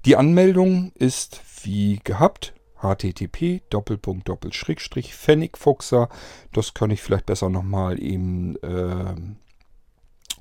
Die 0.05 0.15
Anmeldung 0.15 0.91
ist 0.95 1.41
wie 1.63 1.99
gehabt 2.03 2.53
http 2.81 3.61
Pfennigfuchser. 5.13 6.09
Das 6.53 6.73
kann 6.73 6.91
ich 6.91 7.01
vielleicht 7.01 7.25
besser 7.25 7.49
nochmal 7.49 8.01
eben 8.01 8.55
äh, 8.57 9.15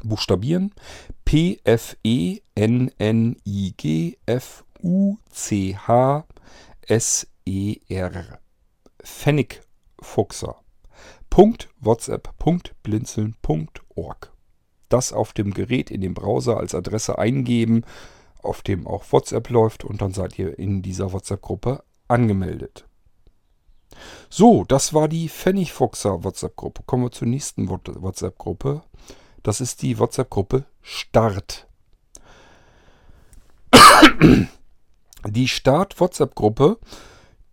buchstabieren. 0.02 0.72
P 1.24 1.58
F 1.64 1.96
E 2.02 2.40
N 2.54 2.90
N 2.98 3.36
I 3.44 3.72
G 3.76 4.18
F 4.26 4.64
U 4.82 5.16
C 5.30 5.76
H 5.76 6.26
S 6.86 7.26
E 7.44 7.76
R. 7.88 8.38
Pfennigfuchser. 9.02 10.56
.whatsapp.blinzeln.org. 11.80 14.32
Das 14.88 15.12
auf 15.12 15.32
dem 15.34 15.52
Gerät 15.52 15.90
in 15.90 16.00
dem 16.00 16.14
Browser 16.14 16.56
als 16.56 16.74
Adresse 16.74 17.18
eingeben, 17.18 17.84
auf 18.42 18.62
dem 18.62 18.86
auch 18.86 19.04
WhatsApp 19.10 19.50
läuft 19.50 19.84
und 19.84 20.00
dann 20.00 20.14
seid 20.14 20.38
ihr 20.38 20.58
in 20.58 20.80
dieser 20.80 21.12
WhatsApp-Gruppe 21.12 21.82
angemeldet. 22.08 22.86
So, 24.28 24.64
das 24.64 24.92
war 24.92 25.08
die 25.08 25.28
Pfennigfuchser 25.28 26.24
WhatsApp-Gruppe. 26.24 26.82
Kommen 26.84 27.04
wir 27.04 27.12
zur 27.12 27.28
nächsten 27.28 27.68
WhatsApp-Gruppe. 27.68 28.82
Das 29.42 29.60
ist 29.60 29.82
die 29.82 29.98
WhatsApp-Gruppe 29.98 30.64
Start. 30.82 31.66
Die 35.26 35.48
Start-WhatsApp-Gruppe, 35.48 36.78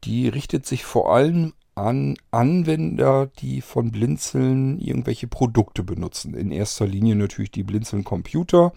die 0.03 0.27
richtet 0.27 0.65
sich 0.65 0.83
vor 0.83 1.13
allem 1.13 1.53
an 1.75 2.15
Anwender, 2.29 3.27
die 3.39 3.61
von 3.61 3.91
Blinzeln 3.91 4.79
irgendwelche 4.79 5.27
Produkte 5.27 5.83
benutzen. 5.83 6.33
In 6.35 6.51
erster 6.51 6.85
Linie 6.85 7.15
natürlich 7.15 7.51
die 7.51 7.63
Blinzeln 7.63 8.03
Computer 8.03 8.73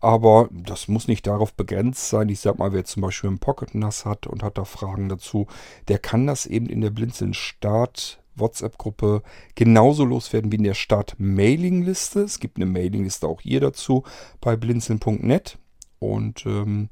aber 0.00 0.48
das 0.50 0.88
muss 0.88 1.08
nicht 1.08 1.26
darauf 1.26 1.54
begrenzt 1.54 2.08
sein. 2.08 2.28
Ich 2.28 2.40
sag 2.40 2.58
mal, 2.58 2.72
wer 2.72 2.84
zum 2.84 3.02
Beispiel 3.02 3.28
einen 3.28 3.38
Pocket 3.38 3.74
NAS 3.74 4.04
hat 4.04 4.26
und 4.26 4.42
hat 4.42 4.58
da 4.58 4.64
Fragen 4.64 5.08
dazu, 5.08 5.46
der 5.88 5.98
kann 5.98 6.26
das 6.26 6.46
eben 6.46 6.66
in 6.66 6.80
der 6.80 6.90
Blinzeln 6.90 7.34
Start 7.34 8.22
WhatsApp-Gruppe 8.36 9.22
genauso 9.54 10.04
loswerden 10.04 10.52
wie 10.52 10.56
in 10.56 10.64
der 10.64 10.74
Start-Mailing-Liste. 10.74 12.20
Es 12.20 12.38
gibt 12.38 12.56
eine 12.56 12.66
Mailing-Liste 12.66 13.26
auch 13.26 13.40
hier 13.40 13.60
dazu 13.60 14.04
bei 14.40 14.56
blinzeln.net. 14.56 15.58
Und 15.98 16.46
ähm, 16.46 16.88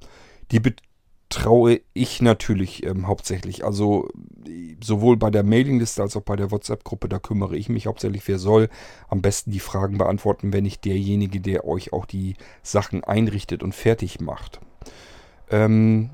die 0.50 0.60
traue 1.28 1.80
ich 1.92 2.22
natürlich 2.22 2.84
ähm, 2.84 3.06
hauptsächlich. 3.06 3.64
Also 3.64 4.08
sowohl 4.82 5.16
bei 5.16 5.30
der 5.30 5.42
Mailingliste 5.42 6.02
als 6.02 6.16
auch 6.16 6.22
bei 6.22 6.36
der 6.36 6.50
WhatsApp-Gruppe, 6.50 7.08
da 7.08 7.18
kümmere 7.18 7.56
ich 7.56 7.68
mich 7.68 7.86
hauptsächlich, 7.86 8.26
wer 8.28 8.38
soll 8.38 8.68
am 9.08 9.22
besten 9.22 9.50
die 9.50 9.60
Fragen 9.60 9.98
beantworten, 9.98 10.52
wenn 10.52 10.64
nicht 10.64 10.84
derjenige, 10.84 11.40
der 11.40 11.66
euch 11.66 11.92
auch 11.92 12.06
die 12.06 12.36
Sachen 12.62 13.02
einrichtet 13.02 13.62
und 13.62 13.74
fertig 13.74 14.20
macht. 14.20 14.60
Ähm, 15.50 16.10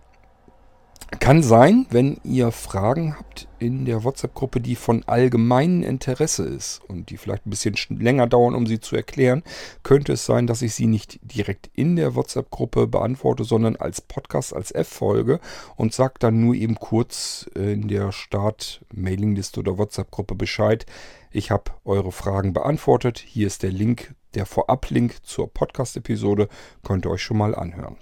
Kann 1.20 1.42
sein, 1.42 1.86
wenn 1.90 2.18
ihr 2.24 2.50
Fragen 2.50 3.16
habt 3.16 3.46
in 3.60 3.84
der 3.84 4.02
WhatsApp-Gruppe, 4.02 4.60
die 4.60 4.74
von 4.74 5.04
allgemeinem 5.06 5.84
Interesse 5.84 6.44
ist 6.44 6.80
und 6.88 7.10
die 7.10 7.16
vielleicht 7.16 7.46
ein 7.46 7.50
bisschen 7.50 7.76
länger 7.90 8.26
dauern, 8.26 8.56
um 8.56 8.66
sie 8.66 8.80
zu 8.80 8.96
erklären, 8.96 9.44
könnte 9.84 10.14
es 10.14 10.26
sein, 10.26 10.48
dass 10.48 10.62
ich 10.62 10.74
sie 10.74 10.86
nicht 10.86 11.20
direkt 11.22 11.70
in 11.74 11.94
der 11.94 12.16
WhatsApp-Gruppe 12.16 12.88
beantworte, 12.88 13.44
sondern 13.44 13.76
als 13.76 14.00
Podcast, 14.00 14.52
als 14.52 14.72
F-Folge 14.72 15.38
und 15.76 15.94
sage 15.94 16.14
dann 16.18 16.40
nur 16.40 16.54
eben 16.54 16.74
kurz 16.74 17.46
in 17.54 17.86
der 17.86 18.10
Start-Mailingliste 18.10 19.60
oder 19.60 19.78
WhatsApp-Gruppe 19.78 20.34
Bescheid. 20.34 20.86
Ich 21.30 21.52
habe 21.52 21.70
eure 21.84 22.10
Fragen 22.10 22.52
beantwortet. 22.52 23.22
Hier 23.24 23.46
ist 23.46 23.62
der 23.62 23.70
Link, 23.70 24.14
der 24.34 24.44
Vorab-Link 24.44 25.24
zur 25.24 25.52
Podcast-Episode. 25.52 26.48
Könnt 26.82 27.06
ihr 27.06 27.10
euch 27.10 27.22
schon 27.22 27.38
mal 27.38 27.54
anhören. 27.54 27.96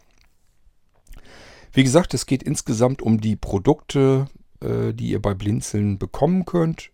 Wie 1.73 1.85
gesagt, 1.85 2.15
es 2.15 2.27
geht 2.27 2.43
insgesamt 2.43 3.01
um 3.01 3.21
die 3.21 3.37
Produkte, 3.37 4.27
äh, 4.61 4.93
die 4.93 5.11
ihr 5.11 5.23
bei 5.23 5.35
Blinzeln 5.35 5.99
bekommen 5.99 6.45
könnt. 6.45 6.91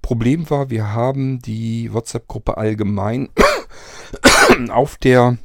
Problem 0.00 0.48
war, 0.48 0.70
wir 0.70 0.94
haben 0.94 1.40
die 1.40 1.92
WhatsApp-Gruppe 1.92 2.56
allgemein 2.56 3.28
auf 4.70 4.96
der 4.96 5.38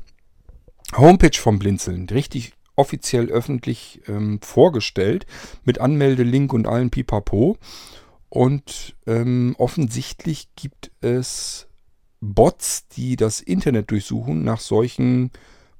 Homepage 0.95 1.38
vom 1.38 1.58
Blinzeln 1.58 2.08
richtig 2.10 2.54
offiziell 2.76 3.30
öffentlich 3.30 4.01
ähm, 4.08 4.39
vorgestellt 4.41 5.26
mit 5.64 5.80
Anmeldelink 5.80 6.54
und 6.54 6.68
allen 6.68 6.89
Pipapo. 6.89 7.58
Und 8.34 8.96
ähm, 9.06 9.54
offensichtlich 9.60 10.56
gibt 10.56 10.90
es 11.02 11.68
Bots, 12.20 12.88
die 12.88 13.16
das 13.16 13.42
Internet 13.42 13.92
durchsuchen 13.92 14.44
nach 14.44 14.60
solchen 14.60 15.30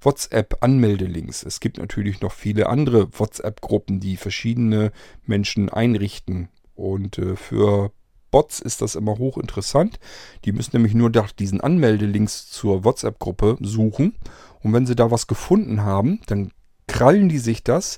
WhatsApp-Anmeldelinks. 0.02 1.42
Es 1.42 1.60
gibt 1.60 1.80
natürlich 1.80 2.22
noch 2.22 2.32
viele 2.32 2.70
andere 2.70 3.08
WhatsApp-Gruppen, 3.18 4.00
die 4.00 4.18
verschiedene 4.18 4.92
Menschen 5.26 5.70
einrichten. 5.70 6.50
Und 6.76 7.18
äh, 7.18 7.36
für 7.38 7.92
Bots 8.30 8.60
ist 8.60 8.84
das 8.84 8.94
immer 8.94 9.18
hochinteressant. 9.18 10.00
Die 10.46 10.52
müssen 10.52 10.76
nämlich 10.76 10.94
nur 10.94 11.10
nach 11.10 11.32
diesen 11.32 11.60
Anmeldelinks 11.60 12.52
zur 12.52 12.84
WhatsApp-Gruppe 12.84 13.58
suchen. 13.62 14.14
Und 14.60 14.74
wenn 14.74 14.86
sie 14.86 14.96
da 14.96 15.10
was 15.10 15.26
gefunden 15.26 15.82
haben, 15.82 16.22
dann 16.28 16.52
krallen 16.86 17.30
die 17.30 17.40
sich 17.40 17.64
das 17.64 17.98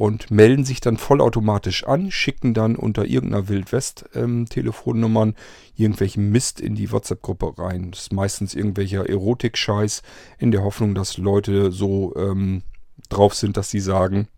und 0.00 0.30
melden 0.30 0.64
sich 0.64 0.80
dann 0.80 0.96
vollautomatisch 0.96 1.86
an, 1.86 2.10
schicken 2.10 2.54
dann 2.54 2.74
unter 2.74 3.04
irgendeiner 3.04 3.50
Wildwest-Telefonnummern 3.50 5.28
ähm, 5.28 5.34
irgendwelchen 5.76 6.30
Mist 6.30 6.58
in 6.58 6.74
die 6.74 6.90
WhatsApp-Gruppe 6.90 7.58
rein. 7.58 7.90
Das 7.90 8.00
ist 8.00 8.12
meistens 8.14 8.54
irgendwelcher 8.54 9.06
Erotik-Scheiß 9.06 10.00
in 10.38 10.52
der 10.52 10.62
Hoffnung, 10.64 10.94
dass 10.94 11.18
Leute 11.18 11.70
so 11.70 12.16
ähm, 12.16 12.62
drauf 13.10 13.34
sind, 13.34 13.58
dass 13.58 13.68
sie 13.68 13.80
sagen, 13.80 14.28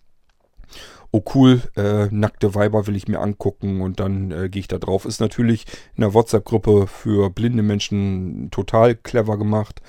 oh 1.12 1.22
cool, 1.32 1.62
äh, 1.76 2.06
nackte 2.10 2.56
Weiber 2.56 2.88
will 2.88 2.96
ich 2.96 3.06
mir 3.06 3.20
angucken 3.20 3.82
und 3.82 4.00
dann 4.00 4.32
äh, 4.32 4.48
gehe 4.48 4.60
ich 4.60 4.68
da 4.68 4.78
drauf. 4.78 5.04
Ist 5.04 5.20
natürlich 5.20 5.66
in 5.94 6.00
der 6.00 6.12
WhatsApp-Gruppe 6.12 6.88
für 6.88 7.30
blinde 7.30 7.62
Menschen 7.62 8.50
total 8.50 8.96
clever 8.96 9.38
gemacht. 9.38 9.80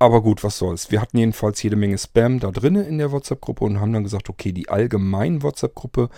Aber 0.00 0.22
gut, 0.22 0.42
was 0.42 0.56
soll's. 0.56 0.90
Wir 0.90 0.98
hatten 0.98 1.18
jedenfalls 1.18 1.62
jede 1.62 1.76
Menge 1.76 1.98
Spam 1.98 2.40
da 2.40 2.50
drinnen 2.50 2.86
in 2.86 2.96
der 2.96 3.12
WhatsApp-Gruppe 3.12 3.66
und 3.66 3.80
haben 3.80 3.92
dann 3.92 4.02
gesagt, 4.02 4.30
okay, 4.30 4.50
die 4.50 4.70
allgemeine 4.70 5.42
WhatsApp-Gruppe, 5.42 6.08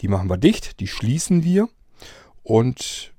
die 0.00 0.08
machen 0.08 0.30
wir 0.30 0.38
dicht, 0.38 0.80
die 0.80 0.86
schließen 0.86 1.44
wir 1.44 1.68
und 2.42 3.12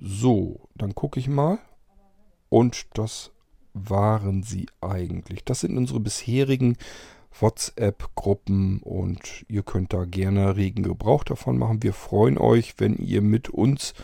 So, 0.00 0.68
dann 0.74 0.94
gucke 0.94 1.20
ich 1.20 1.28
mal. 1.28 1.58
Und 2.48 2.86
das 2.94 3.32
waren 3.72 4.42
sie 4.42 4.66
eigentlich. 4.80 5.44
Das 5.44 5.60
sind 5.60 5.76
unsere 5.76 6.00
bisherigen 6.00 6.76
WhatsApp-Gruppen 7.38 8.80
und 8.80 9.44
ihr 9.48 9.62
könnt 9.62 9.92
da 9.92 10.04
gerne 10.04 10.56
regen 10.56 10.84
Gebrauch 10.84 11.24
davon 11.24 11.58
machen. 11.58 11.82
Wir 11.82 11.92
freuen 11.92 12.38
euch, 12.38 12.74
wenn 12.78 12.96
ihr 12.96 13.22
mit 13.22 13.48
uns 13.48 13.94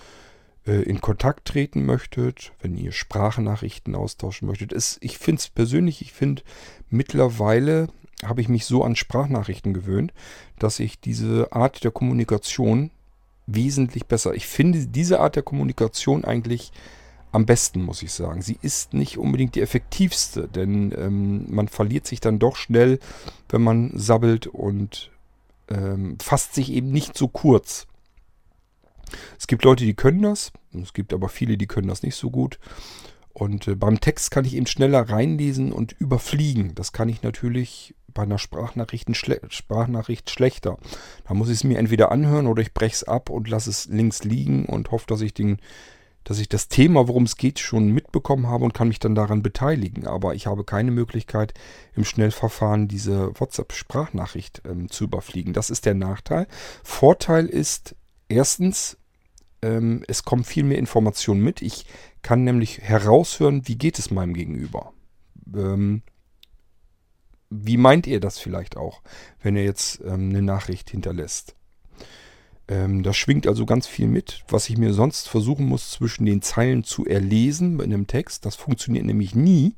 in 0.76 1.00
Kontakt 1.00 1.46
treten 1.46 1.84
möchtet, 1.86 2.52
wenn 2.60 2.76
ihr 2.76 2.92
Sprachnachrichten 2.92 3.94
austauschen 3.94 4.48
möchtet. 4.48 4.72
Es, 4.72 4.98
ich 5.00 5.18
finde 5.18 5.40
es 5.40 5.48
persönlich, 5.48 6.02
ich 6.02 6.12
finde 6.12 6.42
mittlerweile 6.88 7.88
habe 8.24 8.40
ich 8.40 8.48
mich 8.48 8.66
so 8.66 8.84
an 8.84 8.96
Sprachnachrichten 8.96 9.72
gewöhnt, 9.72 10.12
dass 10.58 10.78
ich 10.78 11.00
diese 11.00 11.52
Art 11.52 11.84
der 11.84 11.90
Kommunikation 11.90 12.90
wesentlich 13.46 14.06
besser. 14.06 14.34
Ich 14.34 14.46
finde 14.46 14.86
diese 14.86 15.20
Art 15.20 15.36
der 15.36 15.42
Kommunikation 15.42 16.24
eigentlich 16.24 16.72
am 17.32 17.46
besten, 17.46 17.82
muss 17.82 18.02
ich 18.02 18.12
sagen. 18.12 18.42
Sie 18.42 18.58
ist 18.60 18.92
nicht 18.92 19.16
unbedingt 19.16 19.54
die 19.54 19.60
effektivste, 19.60 20.48
denn 20.48 20.92
ähm, 20.96 21.46
man 21.48 21.68
verliert 21.68 22.06
sich 22.06 22.20
dann 22.20 22.38
doch 22.38 22.56
schnell, 22.56 22.98
wenn 23.48 23.62
man 23.62 23.92
sabbelt 23.94 24.46
und 24.46 25.10
ähm, 25.68 26.16
fasst 26.20 26.54
sich 26.54 26.72
eben 26.72 26.90
nicht 26.90 27.16
so 27.16 27.28
kurz. 27.28 27.86
Es 29.38 29.46
gibt 29.46 29.64
Leute, 29.64 29.84
die 29.84 29.94
können 29.94 30.22
das. 30.22 30.52
Es 30.72 30.92
gibt 30.92 31.12
aber 31.12 31.28
viele, 31.28 31.56
die 31.56 31.66
können 31.66 31.88
das 31.88 32.02
nicht 32.02 32.16
so 32.16 32.30
gut. 32.30 32.58
Und 33.32 33.68
äh, 33.68 33.74
beim 33.74 34.00
Text 34.00 34.30
kann 34.30 34.44
ich 34.44 34.54
eben 34.54 34.66
schneller 34.66 35.08
reinlesen 35.08 35.72
und 35.72 35.92
überfliegen. 35.92 36.74
Das 36.74 36.92
kann 36.92 37.08
ich 37.08 37.22
natürlich 37.22 37.94
bei 38.12 38.22
einer 38.22 38.38
Sprachnachricht, 38.38 39.14
schle 39.16 39.40
Sprachnachricht 39.48 40.30
schlechter. 40.30 40.78
Da 41.26 41.34
muss 41.34 41.48
ich 41.48 41.56
es 41.56 41.64
mir 41.64 41.78
entweder 41.78 42.10
anhören 42.10 42.46
oder 42.46 42.62
ich 42.62 42.74
breche 42.74 42.94
es 42.94 43.04
ab 43.04 43.30
und 43.30 43.48
lasse 43.48 43.70
es 43.70 43.86
links 43.86 44.24
liegen 44.24 44.66
und 44.66 44.90
hoffe, 44.90 45.06
dass 45.06 45.20
ich 45.20 45.32
den, 45.32 45.58
dass 46.24 46.38
ich 46.38 46.48
das 46.48 46.68
Thema, 46.68 47.08
worum 47.08 47.22
es 47.22 47.36
geht, 47.36 47.60
schon 47.60 47.92
mitbekommen 47.92 48.48
habe 48.48 48.64
und 48.64 48.74
kann 48.74 48.88
mich 48.88 48.98
dann 48.98 49.14
daran 49.14 49.42
beteiligen. 49.42 50.06
Aber 50.06 50.34
ich 50.34 50.46
habe 50.46 50.64
keine 50.64 50.90
Möglichkeit, 50.90 51.54
im 51.94 52.04
Schnellverfahren 52.04 52.88
diese 52.88 53.32
WhatsApp-Sprachnachricht 53.38 54.62
ähm, 54.68 54.90
zu 54.90 55.04
überfliegen. 55.04 55.52
Das 55.52 55.70
ist 55.70 55.86
der 55.86 55.94
Nachteil. 55.94 56.46
Vorteil 56.82 57.46
ist 57.46 57.94
erstens, 58.28 58.96
ähm, 59.62 60.04
es 60.08 60.24
kommen 60.24 60.44
viel 60.44 60.64
mehr 60.64 60.78
Informationen 60.78 61.42
mit. 61.42 61.62
Ich 61.62 61.86
kann 62.22 62.44
nämlich 62.44 62.80
heraushören, 62.80 63.66
wie 63.68 63.76
geht 63.76 63.98
es 63.98 64.10
meinem 64.10 64.34
Gegenüber. 64.34 64.92
Ähm, 65.54 66.02
wie 67.50 67.76
meint 67.76 68.06
ihr 68.06 68.20
das 68.20 68.38
vielleicht 68.38 68.76
auch, 68.76 69.02
wenn 69.42 69.56
ihr 69.56 69.64
jetzt 69.64 70.00
ähm, 70.04 70.30
eine 70.30 70.42
Nachricht 70.42 70.90
hinterlässt? 70.90 71.56
Ähm, 72.68 73.02
da 73.02 73.12
schwingt 73.12 73.48
also 73.48 73.66
ganz 73.66 73.88
viel 73.88 74.06
mit, 74.06 74.44
was 74.48 74.70
ich 74.70 74.78
mir 74.78 74.92
sonst 74.92 75.28
versuchen 75.28 75.66
muss, 75.66 75.90
zwischen 75.90 76.24
den 76.24 76.40
Zeilen 76.40 76.84
zu 76.84 77.04
erlesen 77.04 77.80
in 77.80 77.92
einem 77.92 78.06
Text. 78.06 78.46
Das 78.46 78.54
funktioniert 78.54 79.04
nämlich 79.04 79.34
nie. 79.34 79.74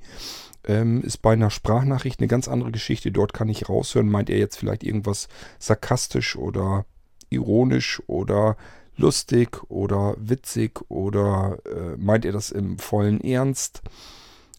Ähm, 0.65 1.03
ist 1.03 1.23
bei 1.23 1.33
einer 1.33 1.51
Sprachnachricht 1.51 2.21
eine 2.21 2.29
ganz 2.29 2.49
andere 2.49 2.71
Geschichte. 2.71 3.11
Dort 3.11 3.33
kann 3.33 3.49
ich 3.49 3.69
raushören, 3.69 4.11
meint 4.11 4.29
er 4.29 4.39
jetzt 4.39 4.57
vielleicht 4.57 4.85
irgendwas 4.85 5.29
sarkastisch 5.59 6.37
oder 6.37 6.85
ironisch 7.31 8.03
oder 8.07 8.59
lustig 9.03 9.59
oder 9.69 10.15
witzig 10.19 10.81
oder 10.89 11.59
äh, 11.67 11.97
meint 11.99 12.25
er 12.25 12.33
das 12.33 12.51
im 12.51 12.79
vollen 12.79 13.21
Ernst? 13.21 13.83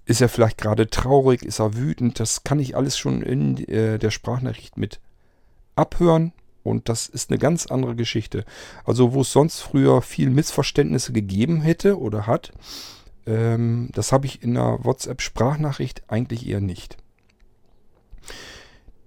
Ist 0.06 0.22
er 0.22 0.30
vielleicht 0.30 0.58
gerade 0.58 0.90
traurig? 0.90 1.44
Ist 1.44 1.60
er 1.60 1.76
wütend? 1.76 2.20
Das 2.20 2.44
kann 2.44 2.60
ich 2.60 2.76
alles 2.76 2.98
schon 2.98 3.22
in 3.22 3.58
äh, 3.68 3.98
der 3.98 4.12
Sprachnachricht 4.12 4.78
mit 4.78 5.00
abhören. 5.76 6.34
Und 6.62 6.88
das 6.88 7.08
ist 7.08 7.30
eine 7.30 7.40
ganz 7.40 7.66
andere 7.66 7.96
Geschichte. 7.96 8.46
Also 8.86 9.14
wo 9.14 9.22
es 9.22 9.32
sonst 9.32 9.62
früher 9.62 10.02
viel 10.02 10.30
Missverständnisse 10.30 11.12
gegeben 11.12 11.62
hätte 11.62 12.00
oder 12.00 12.28
hat, 12.28 12.52
ähm, 13.26 13.90
das 13.94 14.12
habe 14.12 14.26
ich 14.26 14.44
in 14.44 14.58
einer 14.58 14.84
WhatsApp-Sprachnachricht 14.84 16.04
eigentlich 16.08 16.48
eher 16.48 16.62
nicht. 16.62 16.98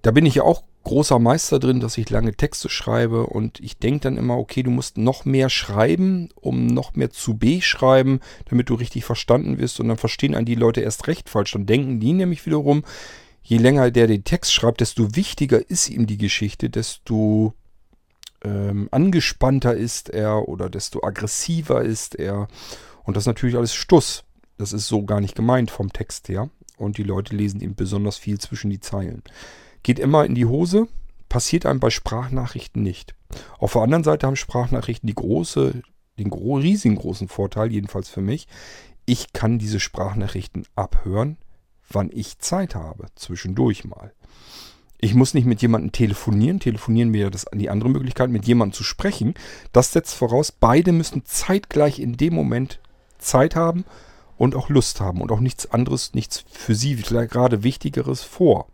Da 0.02 0.10
bin 0.10 0.26
ich 0.26 0.36
ja 0.36 0.42
auch 0.42 0.62
großer 0.86 1.18
Meister 1.18 1.58
drin, 1.58 1.80
dass 1.80 1.98
ich 1.98 2.10
lange 2.10 2.32
Texte 2.32 2.68
schreibe 2.68 3.26
und 3.26 3.58
ich 3.58 3.76
denke 3.76 4.02
dann 4.02 4.16
immer, 4.16 4.38
okay, 4.38 4.62
du 4.62 4.70
musst 4.70 4.98
noch 4.98 5.24
mehr 5.24 5.50
schreiben, 5.50 6.28
um 6.36 6.68
noch 6.68 6.94
mehr 6.94 7.10
zu 7.10 7.34
B 7.34 7.60
schreiben, 7.60 8.20
damit 8.48 8.70
du 8.70 8.74
richtig 8.74 9.04
verstanden 9.04 9.58
wirst 9.58 9.80
und 9.80 9.88
dann 9.88 9.96
verstehen 9.96 10.36
einen 10.36 10.46
die 10.46 10.54
Leute 10.54 10.82
erst 10.82 11.08
recht 11.08 11.28
falsch. 11.28 11.52
Dann 11.52 11.66
denken 11.66 11.98
die 11.98 12.12
nämlich 12.12 12.46
wiederum, 12.46 12.84
je 13.42 13.58
länger 13.58 13.90
der 13.90 14.06
den 14.06 14.22
Text 14.22 14.54
schreibt, 14.54 14.80
desto 14.80 15.16
wichtiger 15.16 15.68
ist 15.68 15.90
ihm 15.90 16.06
die 16.06 16.18
Geschichte, 16.18 16.70
desto 16.70 17.52
ähm, 18.44 18.88
angespannter 18.92 19.74
ist 19.74 20.10
er 20.10 20.48
oder 20.48 20.70
desto 20.70 21.02
aggressiver 21.02 21.82
ist 21.82 22.14
er. 22.14 22.46
Und 23.02 23.16
das 23.16 23.24
ist 23.24 23.28
natürlich 23.28 23.56
alles 23.56 23.74
Stuss. 23.74 24.22
Das 24.56 24.72
ist 24.72 24.86
so 24.86 25.02
gar 25.02 25.20
nicht 25.20 25.34
gemeint 25.34 25.72
vom 25.72 25.92
Text 25.92 26.28
her. 26.28 26.48
Und 26.76 26.96
die 26.96 27.02
Leute 27.02 27.34
lesen 27.34 27.60
eben 27.60 27.74
besonders 27.74 28.18
viel 28.18 28.38
zwischen 28.38 28.70
die 28.70 28.80
Zeilen. 28.80 29.24
Geht 29.82 29.98
immer 29.98 30.24
in 30.24 30.34
die 30.34 30.46
Hose, 30.46 30.88
passiert 31.28 31.66
einem 31.66 31.80
bei 31.80 31.90
Sprachnachrichten 31.90 32.82
nicht. 32.82 33.14
Auf 33.58 33.72
der 33.74 33.82
anderen 33.82 34.04
Seite 34.04 34.26
haben 34.26 34.36
Sprachnachrichten 34.36 35.06
die 35.06 35.14
große, 35.14 35.82
den 36.18 36.32
riesigen 36.32 36.96
großen 36.96 37.28
Vorteil, 37.28 37.72
jedenfalls 37.72 38.08
für 38.08 38.22
mich, 38.22 38.46
ich 39.04 39.32
kann 39.32 39.58
diese 39.58 39.80
Sprachnachrichten 39.80 40.66
abhören, 40.74 41.38
wann 41.88 42.10
ich 42.12 42.38
Zeit 42.38 42.74
habe, 42.74 43.06
zwischendurch 43.14 43.84
mal. 43.84 44.12
Ich 44.98 45.14
muss 45.14 45.34
nicht 45.34 45.44
mit 45.44 45.62
jemandem 45.62 45.92
telefonieren. 45.92 46.58
Telefonieren 46.58 47.12
wäre 47.12 47.30
das 47.30 47.46
die 47.54 47.70
andere 47.70 47.90
Möglichkeit, 47.90 48.30
mit 48.30 48.46
jemandem 48.46 48.74
zu 48.74 48.82
sprechen. 48.82 49.34
Das 49.72 49.92
setzt 49.92 50.14
voraus, 50.14 50.50
beide 50.50 50.92
müssen 50.92 51.24
zeitgleich 51.24 51.98
in 51.98 52.16
dem 52.16 52.34
Moment 52.34 52.80
Zeit 53.18 53.54
haben 53.54 53.84
und 54.36 54.54
auch 54.54 54.68
Lust 54.68 55.00
haben 55.00 55.20
und 55.20 55.30
auch 55.30 55.40
nichts 55.40 55.70
anderes, 55.70 56.14
nichts 56.14 56.44
für 56.50 56.74
sie 56.74 56.96
gerade 56.96 57.62
Wichtigeres 57.62 58.22
vor. 58.22 58.68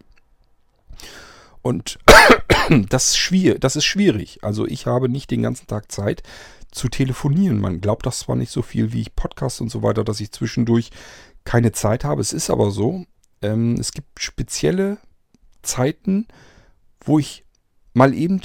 Und 1.63 1.99
das 2.89 3.11
ist, 3.11 3.19
schwierig, 3.19 3.61
das 3.61 3.77
ist 3.77 3.85
schwierig. 3.85 4.41
Also 4.43 4.67
ich 4.67 4.87
habe 4.87 5.09
nicht 5.09 5.31
den 5.31 5.43
ganzen 5.43 5.67
Tag 5.67 5.91
Zeit 5.91 6.23
zu 6.71 6.89
telefonieren. 6.89 7.61
Man 7.61 7.81
glaubt 7.81 8.07
das 8.07 8.21
zwar 8.21 8.37
nicht 8.37 8.51
so 8.51 8.63
viel 8.63 8.93
wie 8.93 9.03
ich 9.03 9.15
Podcast 9.15 9.61
und 9.61 9.71
so 9.71 9.83
weiter, 9.83 10.05
dass 10.05 10.21
ich 10.21 10.33
zwischendurch 10.33 10.91
keine 11.45 11.73
Zeit 11.73 12.05
habe. 12.05 12.21
Es 12.21 12.33
ist 12.33 12.51
aber 12.51 12.71
so, 12.71 13.05
ähm, 13.43 13.77
es 13.79 13.93
gibt 13.93 14.21
spezielle 14.21 14.99
Zeiten, 15.63 16.27
wo 17.05 17.19
ich 17.19 17.45
mal 17.95 18.15
eben 18.15 18.41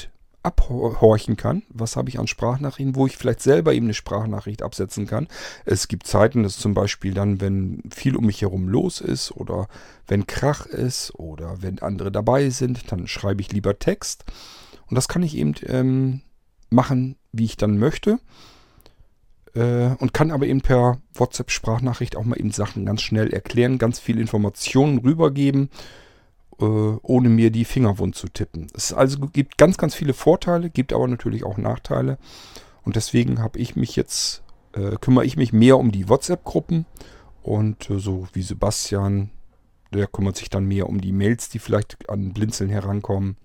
abhorchen 0.48 1.38
kann. 1.38 1.64
Was 1.70 1.96
habe 1.96 2.10
ich 2.10 2.20
an 2.20 2.28
Sprachnachrichten, 2.28 2.96
wo 2.96 3.06
ich 3.06 3.18
vielleicht 3.18 3.42
selber 3.42 3.74
eben 3.74 3.88
eine 3.88 3.94
Sprachnachricht 3.94 4.64
absetzen 4.64 5.06
kann. 5.06 5.28
Es 5.66 5.88
gibt 5.88 6.08
Zeiten, 6.08 6.44
das 6.44 6.56
ist 6.56 6.62
zum 6.62 6.74
Beispiel 6.74 7.14
dann, 7.14 7.42
wenn 7.42 7.84
viel 7.94 8.16
um 8.16 8.26
mich 8.26 8.42
herum 8.42 8.68
los 8.68 9.02
ist 9.02 9.32
oder 9.32 9.68
wenn 10.08 10.26
Krach 10.26 10.66
ist 10.66 11.14
oder 11.16 11.62
wenn 11.62 11.80
andere 11.80 12.12
dabei 12.12 12.50
sind, 12.50 12.92
dann 12.92 13.08
schreibe 13.08 13.42
ich 13.42 13.52
lieber 13.52 13.78
Text. 13.78 14.26
Und 14.90 14.96
das 14.96 15.08
kann 15.08 15.24
ich 15.24 15.36
eben 15.36 15.54
ähm, 15.66 16.22
machen, 16.70 17.18
wie 17.32 17.46
ich 17.46 17.58
dann 17.58 17.78
möchte. 17.78 18.20
Äh, 19.54 19.96
und 20.00 20.14
kann 20.14 20.32
aber 20.32 20.46
eben 20.46 20.62
per 20.62 21.00
WhatsApp-Sprachnachricht 21.14 22.16
auch 22.16 22.24
mal 22.24 22.40
eben 22.40 22.52
Sachen 22.52 22.86
ganz 22.86 23.02
schnell 23.02 23.34
erklären, 23.34 23.78
ganz 23.78 24.00
viel 24.00 24.20
Informationen 24.20 25.00
rübergeben 25.00 25.70
ohne 26.64 27.30
mir 27.30 27.52
die 27.52 27.66
Finger 27.66 28.00
wund 28.00 28.16
zu 28.16 28.28
tippen. 28.28 28.68
Es 28.74 28.94
also 28.94 29.20
gibt 29.28 29.58
ganz, 29.58 29.78
ganz 29.78 29.96
viele 29.96 30.14
Vorteile, 30.14 30.70
gibt 30.70 30.94
aber 30.94 31.08
natürlich 31.08 31.44
auch 31.44 31.58
Nachteile. 31.58 32.18
Und 32.84 32.96
deswegen 32.96 33.40
habe 33.40 33.60
ich 33.60 33.76
mich 33.76 33.96
jetzt, 33.96 34.44
äh, 34.74 34.96
kümmere 35.02 35.26
ich 35.26 35.38
mich 35.38 35.54
mehr 35.54 35.78
um 35.78 35.92
die 35.92 36.10
WhatsApp-Gruppen 36.10 36.86
und 37.44 37.90
äh, 37.90 38.00
so 38.00 38.28
wie 38.34 38.42
Sebastian, 38.42 39.30
der 39.94 40.08
kümmert 40.08 40.36
sich 40.36 40.50
dann 40.50 40.66
mehr 40.66 40.88
um 40.88 41.00
die 41.00 41.12
Mails, 41.12 41.50
die 41.50 41.60
vielleicht 41.60 42.10
an 42.10 42.34
Blinzeln 42.34 42.70
herankommen. 42.70 43.38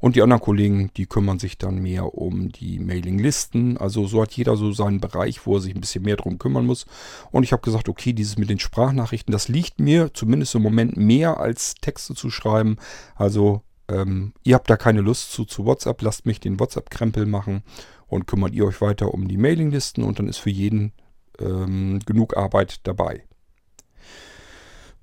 Und 0.00 0.16
die 0.16 0.22
anderen 0.22 0.42
Kollegen, 0.42 0.90
die 0.96 1.06
kümmern 1.06 1.38
sich 1.38 1.58
dann 1.58 1.78
mehr 1.78 2.14
um 2.14 2.50
die 2.50 2.78
Mailinglisten. 2.78 3.76
Also 3.76 4.06
so 4.06 4.22
hat 4.22 4.32
jeder 4.32 4.56
so 4.56 4.72
seinen 4.72 5.00
Bereich, 5.00 5.46
wo 5.46 5.56
er 5.56 5.60
sich 5.60 5.74
ein 5.74 5.80
bisschen 5.80 6.04
mehr 6.04 6.16
drum 6.16 6.38
kümmern 6.38 6.66
muss. 6.66 6.86
Und 7.30 7.42
ich 7.42 7.52
habe 7.52 7.62
gesagt, 7.62 7.88
okay, 7.88 8.12
dieses 8.12 8.38
mit 8.38 8.50
den 8.50 8.58
Sprachnachrichten, 8.58 9.32
das 9.32 9.48
liegt 9.48 9.80
mir 9.80 10.12
zumindest 10.14 10.54
im 10.54 10.62
Moment 10.62 10.96
mehr 10.96 11.38
als 11.38 11.74
Texte 11.76 12.14
zu 12.14 12.30
schreiben. 12.30 12.76
Also 13.14 13.62
ähm, 13.88 14.32
ihr 14.42 14.54
habt 14.54 14.70
da 14.70 14.76
keine 14.76 15.00
Lust 15.00 15.32
zu, 15.32 15.44
zu 15.44 15.66
WhatsApp, 15.66 16.00
lasst 16.02 16.26
mich 16.26 16.40
den 16.40 16.58
WhatsApp-Krempel 16.58 17.26
machen 17.26 17.62
und 18.06 18.26
kümmert 18.26 18.54
ihr 18.54 18.64
euch 18.66 18.80
weiter 18.80 19.12
um 19.12 19.28
die 19.28 19.36
Mailinglisten 19.36 20.04
und 20.04 20.18
dann 20.18 20.28
ist 20.28 20.38
für 20.38 20.50
jeden 20.50 20.92
ähm, 21.38 22.00
genug 22.06 22.36
Arbeit 22.36 22.80
dabei. 22.84 23.24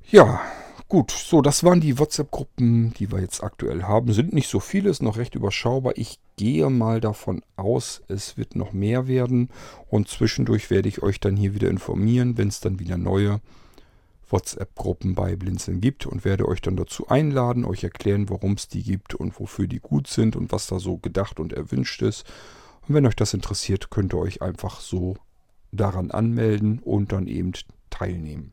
Ja, 0.09 0.41
Gut, 0.91 1.11
so, 1.11 1.41
das 1.41 1.63
waren 1.63 1.79
die 1.79 1.97
WhatsApp-Gruppen, 1.99 2.93
die 2.95 3.13
wir 3.13 3.21
jetzt 3.21 3.45
aktuell 3.45 3.83
haben. 3.83 4.11
Sind 4.11 4.33
nicht 4.33 4.49
so 4.49 4.59
viele, 4.59 4.89
ist 4.89 5.01
noch 5.01 5.15
recht 5.15 5.35
überschaubar. 5.35 5.93
Ich 5.95 6.19
gehe 6.35 6.69
mal 6.69 6.99
davon 6.99 7.43
aus, 7.55 8.01
es 8.09 8.35
wird 8.35 8.57
noch 8.57 8.73
mehr 8.73 9.07
werden. 9.07 9.47
Und 9.89 10.09
zwischendurch 10.09 10.69
werde 10.69 10.89
ich 10.89 11.01
euch 11.01 11.21
dann 11.21 11.37
hier 11.37 11.53
wieder 11.53 11.69
informieren, 11.69 12.37
wenn 12.37 12.49
es 12.49 12.59
dann 12.59 12.77
wieder 12.81 12.97
neue 12.97 13.39
WhatsApp-Gruppen 14.29 15.15
bei 15.15 15.37
Blinzeln 15.37 15.79
gibt 15.79 16.05
und 16.07 16.25
werde 16.25 16.45
euch 16.45 16.61
dann 16.61 16.75
dazu 16.75 17.07
einladen, 17.07 17.63
euch 17.63 17.85
erklären, 17.85 18.29
warum 18.29 18.55
es 18.55 18.67
die 18.67 18.83
gibt 18.83 19.15
und 19.15 19.39
wofür 19.39 19.67
die 19.67 19.79
gut 19.79 20.07
sind 20.07 20.35
und 20.35 20.51
was 20.51 20.67
da 20.67 20.77
so 20.77 20.97
gedacht 20.97 21.39
und 21.39 21.53
erwünscht 21.53 22.01
ist. 22.01 22.25
Und 22.85 22.95
wenn 22.95 23.05
euch 23.05 23.15
das 23.15 23.33
interessiert, 23.33 23.91
könnt 23.91 24.13
ihr 24.13 24.19
euch 24.19 24.41
einfach 24.41 24.81
so 24.81 25.15
daran 25.71 26.11
anmelden 26.11 26.79
und 26.79 27.13
dann 27.13 27.27
eben 27.27 27.53
teilnehmen. 27.89 28.51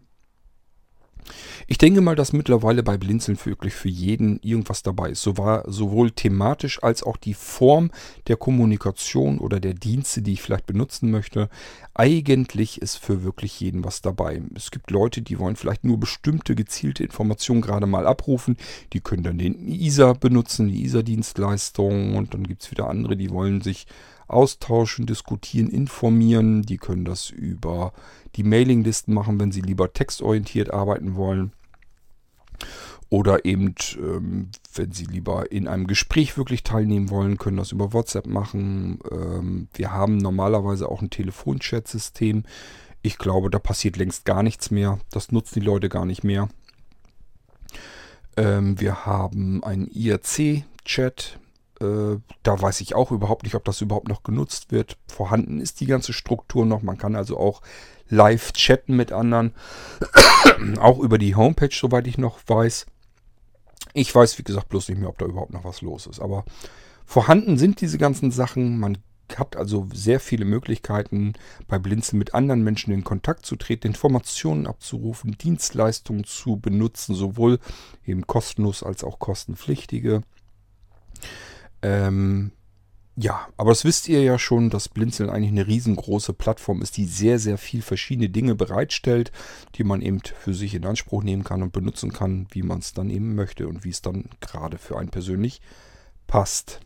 Ich 1.67 1.79
denke 1.79 2.01
mal, 2.01 2.17
dass 2.17 2.33
mittlerweile 2.33 2.83
bei 2.83 2.97
Blinzeln 2.97 3.39
wirklich 3.45 3.75
für 3.75 3.89
jeden 3.89 4.41
irgendwas 4.41 4.83
dabei 4.83 5.11
ist. 5.11 5.23
So 5.23 5.37
war 5.39 5.71
sowohl 5.71 6.11
thematisch 6.11 6.83
als 6.83 7.03
auch 7.03 7.17
die 7.17 7.35
Form 7.35 7.91
der 8.27 8.37
Kommunikation 8.37 9.39
oder 9.39 9.61
der 9.61 9.75
Dienste, 9.75 10.23
die 10.23 10.33
ich 10.33 10.43
vielleicht 10.43 10.67
benutzen 10.67 11.11
möchte. 11.11 11.49
Eigentlich 11.95 12.81
ist 12.81 12.97
für 12.97 13.23
wirklich 13.23 13.61
jeden 13.61 13.85
was 13.85 14.03
dabei. 14.03 14.41
Es 14.55 14.71
gibt 14.71 14.91
Leute, 14.91 15.23
die 15.23 15.39
wollen 15.39 15.57
vielleicht 15.57 15.85
nur 15.85 15.99
bestimmte 15.99 16.55
gezielte 16.55 17.03
Informationen 17.05 17.61
gerade 17.61 17.87
mal 17.87 18.07
abrufen. 18.07 18.57
Die 18.93 19.01
können 19.01 19.23
dann 19.23 19.39
den 19.39 19.69
ISA 19.69 20.13
benutzen, 20.13 20.69
die 20.69 20.85
ISA-Dienstleistung. 20.85 22.17
Und 22.17 22.35
dann 22.35 22.45
gibt 22.47 22.63
es 22.63 22.71
wieder 22.71 22.89
andere, 22.89 23.17
die 23.17 23.31
wollen 23.31 23.61
sich 23.61 23.87
austauschen, 24.29 25.07
diskutieren, 25.07 25.69
informieren. 25.69 26.63
Die 26.63 26.79
können 26.79 27.05
das 27.05 27.31
über 27.31 27.93
die 28.37 28.45
Mailinglisten 28.45 29.13
machen, 29.15 29.41
wenn 29.41 29.53
sie 29.53 29.63
lieber 29.63 29.93
textorientiert 29.93 30.73
arbeiten 30.73 31.17
wollen. 31.17 31.53
Oder 33.11 33.47
eben, 33.47 33.75
ähm, 33.97 34.51
wenn 34.75 34.93
Sie 34.93 35.07
lieber 35.07 35.51
in 35.51 35.67
einem 35.67 35.87
Gespräch 35.87 36.37
wirklich 36.37 36.63
teilnehmen 36.63 37.09
wollen, 37.09 37.39
können 37.39 37.57
das 37.57 37.73
über 37.73 37.95
WhatsApp 37.95 38.27
machen. 38.27 38.99
Ähm, 39.11 39.69
wir 39.73 39.93
haben 39.93 40.19
normalerweise 40.19 40.89
auch 40.89 41.01
ein 41.01 41.09
Telefonchat-System. 41.09 42.43
Ich 43.01 43.17
glaube, 43.17 43.49
da 43.49 43.59
passiert 43.59 43.97
längst 43.97 44.27
gar 44.27 44.43
nichts 44.43 44.71
mehr. 44.71 44.99
Das 45.11 45.33
nutzen 45.33 45.61
die 45.61 45.67
Leute 45.67 45.89
gar 45.89 46.05
nicht 46.05 46.23
mehr. 46.23 46.51
Ähm, 48.37 48.79
wir 48.79 49.07
haben 49.07 49.65
einen 49.65 49.89
IRC-Chat. 49.89 51.39
Äh, 51.81 52.19
da 52.43 52.61
weiß 52.61 52.81
ich 52.81 52.95
auch 52.95 53.13
überhaupt 53.13 53.45
nicht, 53.45 53.55
ob 53.55 53.65
das 53.65 53.81
überhaupt 53.81 54.09
noch 54.09 54.23
genutzt 54.23 54.73
wird. 54.73 54.97
Vorhanden 55.07 55.61
ist 55.61 55.81
die 55.81 55.87
ganze 55.87 56.13
Struktur 56.13 56.67
noch. 56.67 56.83
Man 56.83 56.99
kann 56.99 57.15
also 57.15 57.39
auch 57.39 57.63
live 58.09 58.53
chatten 58.53 58.97
mit 58.97 59.13
anderen. 59.13 59.55
auch 60.81 60.99
über 60.99 61.19
die 61.19 61.35
Homepage, 61.35 61.71
soweit 61.73 62.07
ich 62.07 62.19
noch 62.19 62.39
weiß. 62.47 62.87
Ich 63.95 64.15
weiß, 64.15 64.39
wie 64.39 64.45
gesagt, 64.45 64.69
bloß 64.69 64.89
nicht 64.89 64.99
mehr, 64.99 65.09
ob 65.09 65.19
da 65.19 65.27
überhaupt 65.27 65.53
noch 65.53 65.65
was 65.65 65.83
los 65.83 66.07
ist. 66.07 66.21
Aber 66.21 66.45
vorhanden 67.07 67.59
sind 67.59 67.81
diese 67.81 67.99
ganzen 67.99 68.31
Sachen. 68.31 68.79
Man 68.79 68.99
hat 69.37 69.57
also 69.57 69.87
sehr 69.93 70.21
viele 70.21 70.45
Möglichkeiten, 70.45 71.35
bei 71.67 71.79
Blinzeln 71.79 72.19
mit 72.19 72.35
anderen 72.35 72.65
Menschen 72.65 72.93
in 72.93 73.05
Kontakt 73.05 73.45
zu 73.45 73.57
treten, 73.57 73.89
Informationen 73.89 74.67
abzurufen, 74.67 75.37
Dienstleistungen 75.37 76.25
zu 76.25 76.57
benutzen, 76.57 77.15
sowohl 77.15 77.59
eben 78.07 78.27
kostenlos 78.27 78.83
als 78.83 79.05
auch 79.05 79.19
kostenpflichtige. 79.19 80.23
Ähm, 81.83 82.53
ja, 83.21 83.49
aber 83.57 83.71
das 83.71 83.85
wisst 83.85 84.09
ihr 84.09 84.23
ja 84.23 84.39
schon, 84.39 84.71
dass 84.71 84.89
Blinzeln 84.89 85.29
eigentlich 85.29 85.51
eine 85.51 85.67
riesengroße 85.67 86.33
Plattform 86.35 86.83
ist, 86.83 86.97
die 86.97 87.05
sehr, 87.05 87.41
sehr 87.41 87.59
viel 87.59 87.83
verschiedene 87.83 88.29
Dinge 88.29 88.55
bereitstellt, 88.55 89.33
die 89.75 89.83
man 89.83 90.03
eben 90.03 90.21
für 90.21 90.55
sich 90.55 90.75
in 90.77 90.87
Anspruch 90.87 91.25
nehmen 91.25 91.43
kann 91.43 91.65
und 91.65 91.73
benutzen 91.73 92.13
kann, 92.13 92.47
wie 92.53 92.63
man 92.63 92.79
es 92.79 92.93
dann 92.93 93.11
eben 93.11 93.35
möchte 93.35 93.67
und 93.67 93.83
wie 93.83 93.91
es 93.91 94.03
dann 94.03 94.31
gerade 94.41 94.79
für 94.79 94.97
einen 94.97 95.09
persönlich 95.09 95.61
passt. 96.29 96.79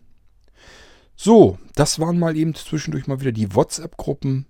So, 1.16 1.58
das 1.74 2.00
waren 2.00 2.18
mal 2.18 2.34
eben 2.34 2.54
zwischendurch 2.54 3.06
mal 3.06 3.20
wieder 3.20 3.32
die 3.32 3.54
WhatsApp-Gruppen. 3.54 4.46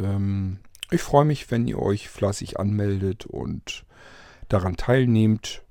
Ähm, 0.00 0.60
ich 0.90 1.02
freue 1.02 1.26
mich, 1.26 1.50
wenn 1.50 1.68
ihr 1.68 1.78
euch 1.78 2.08
fleißig 2.08 2.58
anmeldet 2.58 3.26
und 3.26 3.84
daran 4.48 4.76
teilnehmt 4.76 5.62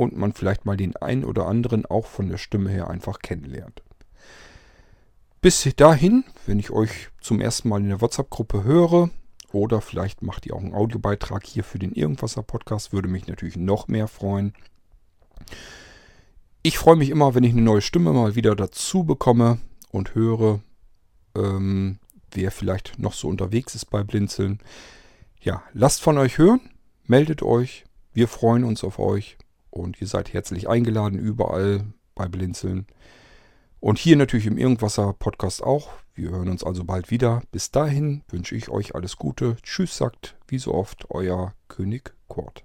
und 0.00 0.16
man 0.16 0.32
vielleicht 0.32 0.64
mal 0.64 0.78
den 0.78 0.96
einen 0.96 1.24
oder 1.24 1.46
anderen 1.46 1.84
auch 1.84 2.06
von 2.06 2.28
der 2.28 2.38
Stimme 2.38 2.70
her 2.70 2.88
einfach 2.88 3.18
kennenlernt. 3.18 3.82
Bis 5.42 5.68
dahin, 5.76 6.24
wenn 6.46 6.58
ich 6.58 6.70
euch 6.70 7.08
zum 7.20 7.40
ersten 7.40 7.68
Mal 7.68 7.80
in 7.80 7.88
der 7.88 8.00
WhatsApp-Gruppe 8.00 8.64
höre 8.64 9.10
oder 9.52 9.80
vielleicht 9.82 10.22
macht 10.22 10.46
ihr 10.46 10.54
auch 10.54 10.60
einen 10.60 10.74
Audiobeitrag 10.74 11.44
hier 11.44 11.64
für 11.64 11.78
den 11.78 11.92
Irgendwasser 11.92 12.42
Podcast, 12.42 12.92
würde 12.92 13.08
mich 13.08 13.26
natürlich 13.26 13.56
noch 13.56 13.88
mehr 13.88 14.08
freuen. 14.08 14.54
Ich 16.62 16.78
freue 16.78 16.96
mich 16.96 17.10
immer, 17.10 17.34
wenn 17.34 17.44
ich 17.44 17.52
eine 17.52 17.62
neue 17.62 17.82
Stimme 17.82 18.12
mal 18.12 18.34
wieder 18.34 18.56
dazu 18.56 19.04
bekomme 19.04 19.58
und 19.90 20.14
höre, 20.14 20.60
ähm, 21.36 21.98
wer 22.32 22.50
vielleicht 22.50 22.98
noch 22.98 23.12
so 23.12 23.28
unterwegs 23.28 23.74
ist 23.74 23.86
bei 23.86 24.02
Blinzeln. 24.02 24.60
Ja, 25.42 25.62
lasst 25.74 26.00
von 26.00 26.16
euch 26.16 26.38
hören, 26.38 26.60
meldet 27.06 27.42
euch, 27.42 27.84
wir 28.14 28.28
freuen 28.28 28.64
uns 28.64 28.82
auf 28.82 28.98
euch 28.98 29.36
und 29.70 30.00
ihr 30.00 30.06
seid 30.06 30.32
herzlich 30.32 30.68
eingeladen 30.68 31.18
überall 31.18 31.84
bei 32.14 32.28
Blinzeln. 32.28 32.86
Und 33.80 33.98
hier 33.98 34.16
natürlich 34.16 34.46
im 34.46 34.58
Irgendwasser 34.58 35.14
Podcast 35.14 35.62
auch. 35.62 35.88
Wir 36.14 36.30
hören 36.30 36.50
uns 36.50 36.62
also 36.62 36.84
bald 36.84 37.10
wieder. 37.10 37.42
Bis 37.50 37.70
dahin 37.70 38.22
wünsche 38.28 38.54
ich 38.54 38.68
euch 38.68 38.94
alles 38.94 39.16
Gute. 39.16 39.56
Tschüss 39.62 39.96
sagt 39.96 40.36
wie 40.48 40.58
so 40.58 40.74
oft 40.74 41.10
euer 41.10 41.54
König 41.68 42.12
Kurt. 42.28 42.64